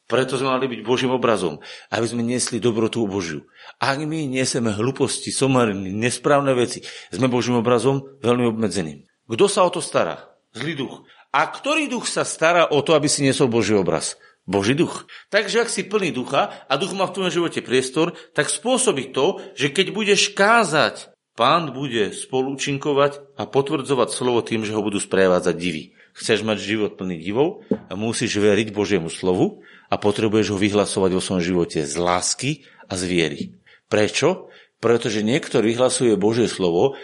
Preto 0.04 0.36
sme 0.36 0.52
mali 0.52 0.68
byť 0.68 0.80
Božím 0.84 1.16
obrazom, 1.16 1.64
aby 1.88 2.04
sme 2.04 2.20
niesli 2.20 2.60
dobrotu 2.60 3.00
Božiu. 3.08 3.48
Ak 3.80 3.96
my 4.04 4.28
niesieme 4.28 4.68
hlúposti, 4.68 5.32
somariny, 5.32 5.96
nesprávne 5.96 6.52
veci, 6.52 6.84
sme 7.08 7.28
Božím 7.32 7.56
obrazom 7.56 8.04
veľmi 8.20 8.52
obmedzeným. 8.52 9.08
Kto 9.24 9.46
sa 9.48 9.64
o 9.64 9.70
to 9.72 9.80
stará? 9.80 10.28
Zlý 10.52 10.76
duch. 10.76 10.94
A 11.34 11.48
ktorý 11.50 11.90
duch 11.90 12.06
sa 12.06 12.22
stará 12.22 12.70
o 12.70 12.78
to, 12.84 12.94
aby 12.94 13.10
si 13.10 13.24
niesol 13.24 13.50
Boží 13.50 13.74
obraz? 13.74 14.20
Boží 14.44 14.76
duch. 14.76 15.08
Takže 15.32 15.64
ak 15.64 15.72
si 15.72 15.88
plný 15.88 16.12
ducha 16.12 16.52
a 16.68 16.72
duch 16.76 16.92
má 16.92 17.08
v 17.08 17.14
tvojom 17.16 17.32
živote 17.32 17.64
priestor, 17.64 18.12
tak 18.36 18.52
spôsobí 18.52 19.10
to, 19.16 19.40
že 19.56 19.72
keď 19.72 19.86
budeš 19.96 20.36
kázať, 20.36 21.10
pán 21.32 21.72
bude 21.72 22.12
spolúčinkovať 22.12 23.40
a 23.40 23.48
potvrdzovať 23.48 24.08
slovo 24.12 24.44
tým, 24.44 24.62
že 24.62 24.76
ho 24.76 24.84
budú 24.84 25.00
sprevádzať 25.00 25.54
divy. 25.56 25.96
Chceš 26.14 26.46
mať 26.46 26.62
život 26.62 26.94
plný 26.94 27.18
divov 27.18 27.66
a 27.72 27.98
musíš 27.98 28.38
veriť 28.38 28.70
Božiemu 28.70 29.10
slovu 29.10 29.64
a 29.90 29.98
potrebuješ 29.98 30.54
ho 30.54 30.58
vyhlasovať 30.60 31.10
vo 31.10 31.24
svojom 31.24 31.42
živote 31.42 31.82
z 31.82 31.94
lásky 31.98 32.50
a 32.86 32.94
z 32.94 33.02
viery. 33.08 33.42
Prečo? 33.90 34.52
Pretože 34.78 35.24
niekto 35.24 35.64
vyhlasuje 35.64 36.14
Božie 36.20 36.46
slovo 36.46 37.00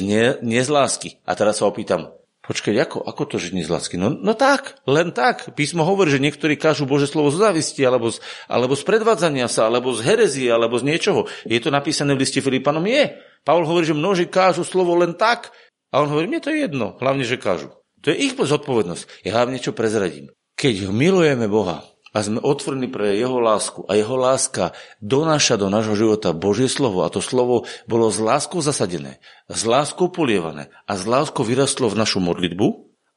nie, 0.00 0.40
nie 0.40 0.64
z 0.64 0.70
lásky. 0.72 1.08
A 1.28 1.36
teraz 1.36 1.60
sa 1.60 1.68
opýtam, 1.68 2.12
Počkaj, 2.44 2.76
ako, 2.76 2.98
ako 3.08 3.22
to 3.24 3.36
z 3.40 3.56
lásky? 3.56 3.96
No, 3.96 4.12
no 4.12 4.36
tak, 4.36 4.76
len 4.84 5.16
tak. 5.16 5.56
Písmo 5.56 5.80
hovorí, 5.80 6.12
že 6.12 6.20
niektorí 6.20 6.60
kážu 6.60 6.84
Bože 6.84 7.08
slovo 7.08 7.32
z 7.32 7.40
závisti, 7.40 7.80
alebo 7.80 8.12
z, 8.12 8.20
alebo 8.52 8.76
z 8.76 8.84
predvádzania 8.84 9.48
sa, 9.48 9.64
alebo 9.64 9.96
z 9.96 10.04
herezie, 10.04 10.52
alebo 10.52 10.76
z 10.76 10.84
niečoho. 10.84 11.24
Je 11.48 11.56
to 11.56 11.72
napísané 11.72 12.12
v 12.12 12.20
liste 12.20 12.44
Filipanom? 12.44 12.84
Je. 12.84 13.16
Pavol 13.48 13.64
hovorí, 13.64 13.88
že 13.88 13.96
množí 13.96 14.28
kážu 14.28 14.60
slovo 14.60 14.92
len 14.92 15.16
tak, 15.16 15.56
a 15.88 16.04
on 16.04 16.12
hovorí, 16.12 16.28
mne 16.28 16.44
to 16.44 16.52
je 16.52 16.68
jedno, 16.68 17.00
hlavne, 17.00 17.24
že 17.24 17.40
kážu. 17.40 17.72
To 18.04 18.12
je 18.12 18.20
ich 18.28 18.36
zodpovednosť. 18.36 19.24
Ja 19.24 19.40
hlavne 19.40 19.56
čo 19.56 19.72
prezradím. 19.72 20.28
Keď 20.60 20.92
milujeme 20.92 21.48
Boha, 21.48 21.80
a 22.14 22.22
sme 22.22 22.38
otvorení 22.38 22.86
pre 22.86 23.18
jeho 23.18 23.42
lásku 23.42 23.82
a 23.90 23.98
jeho 23.98 24.14
láska 24.14 24.70
donáša 25.02 25.58
do 25.58 25.66
nášho 25.66 25.98
života 25.98 26.30
Božie 26.30 26.70
slovo 26.70 27.02
a 27.02 27.10
to 27.10 27.18
slovo 27.18 27.66
bolo 27.90 28.06
s 28.08 28.22
láskou 28.22 28.62
zasadené, 28.62 29.18
s 29.50 29.66
láskou 29.66 30.14
polievané 30.14 30.70
a 30.86 30.94
s 30.94 31.04
láskou 31.10 31.42
vyrastlo 31.42 31.90
v 31.90 31.98
našu 31.98 32.22
modlitbu 32.22 32.66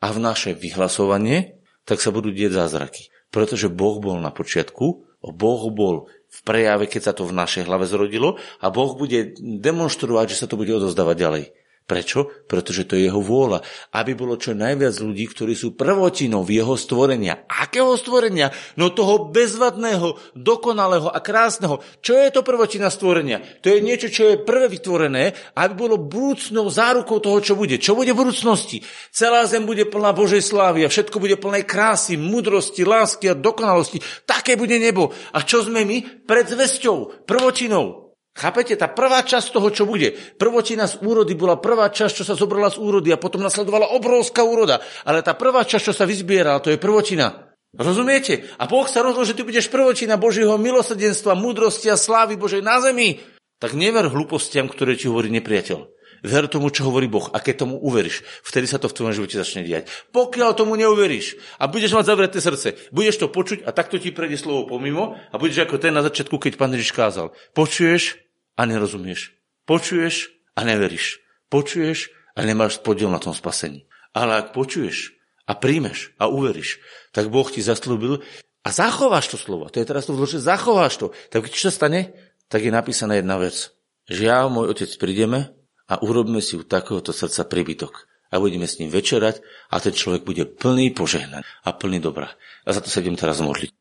a 0.02 0.08
v 0.10 0.18
naše 0.18 0.58
vyhlasovanie, 0.58 1.62
tak 1.86 2.02
sa 2.02 2.10
budú 2.10 2.34
dieť 2.34 2.58
zázraky. 2.58 3.14
Pretože 3.30 3.70
Boh 3.70 4.02
bol 4.02 4.18
na 4.18 4.34
počiatku, 4.34 5.08
Boh 5.22 5.64
bol 5.70 6.10
v 6.28 6.40
prejave, 6.44 6.86
keď 6.90 7.02
sa 7.02 7.14
to 7.14 7.24
v 7.26 7.38
našej 7.38 7.70
hlave 7.70 7.86
zrodilo 7.86 8.42
a 8.60 8.68
Boh 8.74 8.98
bude 8.98 9.38
demonstrovať, 9.40 10.36
že 10.36 10.40
sa 10.44 10.48
to 10.50 10.60
bude 10.60 10.74
odozdávať 10.74 11.16
ďalej. 11.18 11.44
Prečo? 11.88 12.28
Pretože 12.52 12.84
to 12.84 13.00
je 13.00 13.08
jeho 13.08 13.24
vôľa. 13.24 13.64
Aby 13.96 14.12
bolo 14.12 14.36
čo 14.36 14.52
najviac 14.52 15.00
ľudí, 15.00 15.24
ktorí 15.32 15.56
sú 15.56 15.72
prvotinou 15.72 16.44
jeho 16.44 16.76
stvorenia. 16.76 17.48
Akého 17.48 17.96
stvorenia? 17.96 18.52
No 18.76 18.92
toho 18.92 19.32
bezvadného, 19.32 20.20
dokonalého 20.36 21.08
a 21.08 21.24
krásneho. 21.24 21.80
Čo 22.04 22.20
je 22.20 22.28
to 22.36 22.44
prvotina 22.44 22.92
stvorenia? 22.92 23.40
To 23.64 23.72
je 23.72 23.80
niečo, 23.80 24.12
čo 24.12 24.28
je 24.28 24.44
prvé 24.44 24.68
vytvorené, 24.68 25.32
aby 25.56 25.74
bolo 25.80 25.96
budúcnou 25.96 26.68
zárukou 26.68 27.24
toho, 27.24 27.40
čo 27.40 27.56
bude. 27.56 27.80
Čo 27.80 27.96
bude 27.96 28.12
v 28.12 28.20
budúcnosti? 28.20 28.84
Celá 29.16 29.48
zem 29.48 29.64
bude 29.64 29.88
plná 29.88 30.12
Božej 30.12 30.44
slávy 30.44 30.84
a 30.84 30.92
všetko 30.92 31.24
bude 31.24 31.40
plné 31.40 31.64
krásy, 31.64 32.20
mudrosti, 32.20 32.84
lásky 32.84 33.32
a 33.32 33.40
dokonalosti. 33.40 34.04
Také 34.28 34.60
bude 34.60 34.76
nebo. 34.76 35.16
A 35.32 35.40
čo 35.40 35.64
sme 35.64 35.88
my? 35.88 36.28
Pred 36.28 36.52
zvesťou, 36.52 37.24
prvotinou. 37.24 38.07
Chápete? 38.38 38.78
Tá 38.78 38.86
prvá 38.86 39.26
časť 39.26 39.50
toho, 39.50 39.74
čo 39.74 39.90
bude. 39.90 40.14
Prvotina 40.38 40.86
z 40.86 41.02
úrody 41.02 41.34
bola 41.34 41.58
prvá 41.58 41.90
časť, 41.90 42.22
čo 42.22 42.24
sa 42.24 42.38
zobrala 42.38 42.70
z 42.70 42.78
úrody 42.78 43.10
a 43.10 43.18
potom 43.18 43.42
nasledovala 43.42 43.98
obrovská 43.98 44.46
úroda. 44.46 44.78
Ale 45.10 45.26
tá 45.26 45.34
prvá 45.34 45.66
časť, 45.66 45.90
čo 45.90 45.94
sa 45.98 46.06
vyzbierala, 46.06 46.62
to 46.62 46.70
je 46.70 46.78
prvotina. 46.78 47.50
Rozumiete? 47.74 48.46
A 48.62 48.70
Boh 48.70 48.86
sa 48.86 49.02
rozhodol, 49.02 49.26
že 49.26 49.34
ty 49.34 49.42
budeš 49.42 49.74
prvotina 49.74 50.22
Božieho 50.22 50.54
milosrdenstva, 50.62 51.34
múdrosti 51.34 51.90
a 51.90 51.98
slávy 51.98 52.38
Božej 52.38 52.62
na 52.62 52.78
zemi. 52.78 53.18
Tak 53.58 53.74
never 53.74 54.06
hlúpostiam, 54.06 54.70
ktoré 54.70 54.94
ti 54.94 55.10
hovorí 55.10 55.34
nepriateľ. 55.34 55.98
Ver 56.26 56.50
tomu, 56.50 56.74
čo 56.74 56.90
hovorí 56.90 57.06
Boh. 57.06 57.30
A 57.34 57.42
keď 57.42 57.66
tomu 57.66 57.78
uveríš, 57.78 58.26
vtedy 58.42 58.66
sa 58.66 58.82
to 58.82 58.90
v 58.90 58.96
tvojom 58.98 59.14
živote 59.14 59.38
začne 59.38 59.62
diať. 59.62 59.90
Pokiaľ 60.14 60.58
tomu 60.58 60.74
neuveríš 60.78 61.38
a 61.62 61.70
budeš 61.70 61.94
mať 61.94 62.06
zavreté 62.10 62.38
srdce, 62.42 62.78
budeš 62.90 63.22
to 63.22 63.30
počuť 63.30 63.66
a 63.66 63.74
takto 63.74 64.02
ti 64.02 64.10
prejde 64.10 64.42
slovo 64.42 64.66
pomimo 64.66 65.14
a 65.18 65.36
budeš 65.38 65.70
ako 65.70 65.78
ten 65.78 65.94
na 65.94 66.02
začiatku, 66.02 66.42
keď 66.42 66.58
pán 66.58 66.74
Ježiš 66.74 66.94
kázal. 66.98 67.34
Počuješ, 67.54 68.27
a 68.58 68.62
nerozumieš. 68.66 69.38
Počuješ 69.70 70.34
a 70.58 70.66
neveríš. 70.66 71.22
Počuješ 71.54 72.10
a 72.34 72.40
nemáš 72.42 72.82
podiel 72.82 73.14
na 73.14 73.22
tom 73.22 73.38
spasení. 73.38 73.86
Ale 74.12 74.42
ak 74.42 74.58
počuješ 74.58 75.14
a 75.46 75.54
príjmeš 75.54 76.12
a 76.18 76.28
uveríš, 76.28 76.82
tak 77.14 77.30
Boh 77.30 77.46
ti 77.48 77.62
zaslúbil 77.62 78.26
a 78.66 78.70
zachováš 78.74 79.32
to 79.32 79.38
slovo. 79.40 79.70
To 79.70 79.80
je 79.80 79.88
teraz 79.88 80.10
to 80.10 80.18
vložené, 80.18 80.44
zachováš 80.44 81.00
to. 81.00 81.08
Tak 81.32 81.48
čo 81.48 81.70
sa 81.70 81.86
stane? 81.86 82.18
Tak 82.52 82.66
je 82.66 82.74
napísaná 82.74 83.16
jedna 83.16 83.40
vec. 83.40 83.72
Ja, 84.10 84.50
môj 84.52 84.76
otec, 84.76 84.92
prídeme 85.00 85.56
a 85.88 86.00
urobíme 86.04 86.44
si 86.44 86.60
u 86.60 86.68
takéhoto 86.68 87.16
srdca 87.16 87.48
príbytok. 87.48 88.08
A 88.28 88.44
budeme 88.44 88.68
s 88.68 88.76
ním 88.76 88.92
večerať 88.92 89.40
a 89.72 89.80
ten 89.80 89.96
človek 89.96 90.28
bude 90.28 90.44
plný 90.44 90.92
požehnaný 90.92 91.48
a 91.64 91.70
plný 91.72 92.04
dobra. 92.04 92.36
A 92.68 92.76
za 92.76 92.84
to 92.84 92.92
sa 92.92 93.00
idem 93.00 93.16
teraz 93.16 93.40
modliť. 93.40 93.72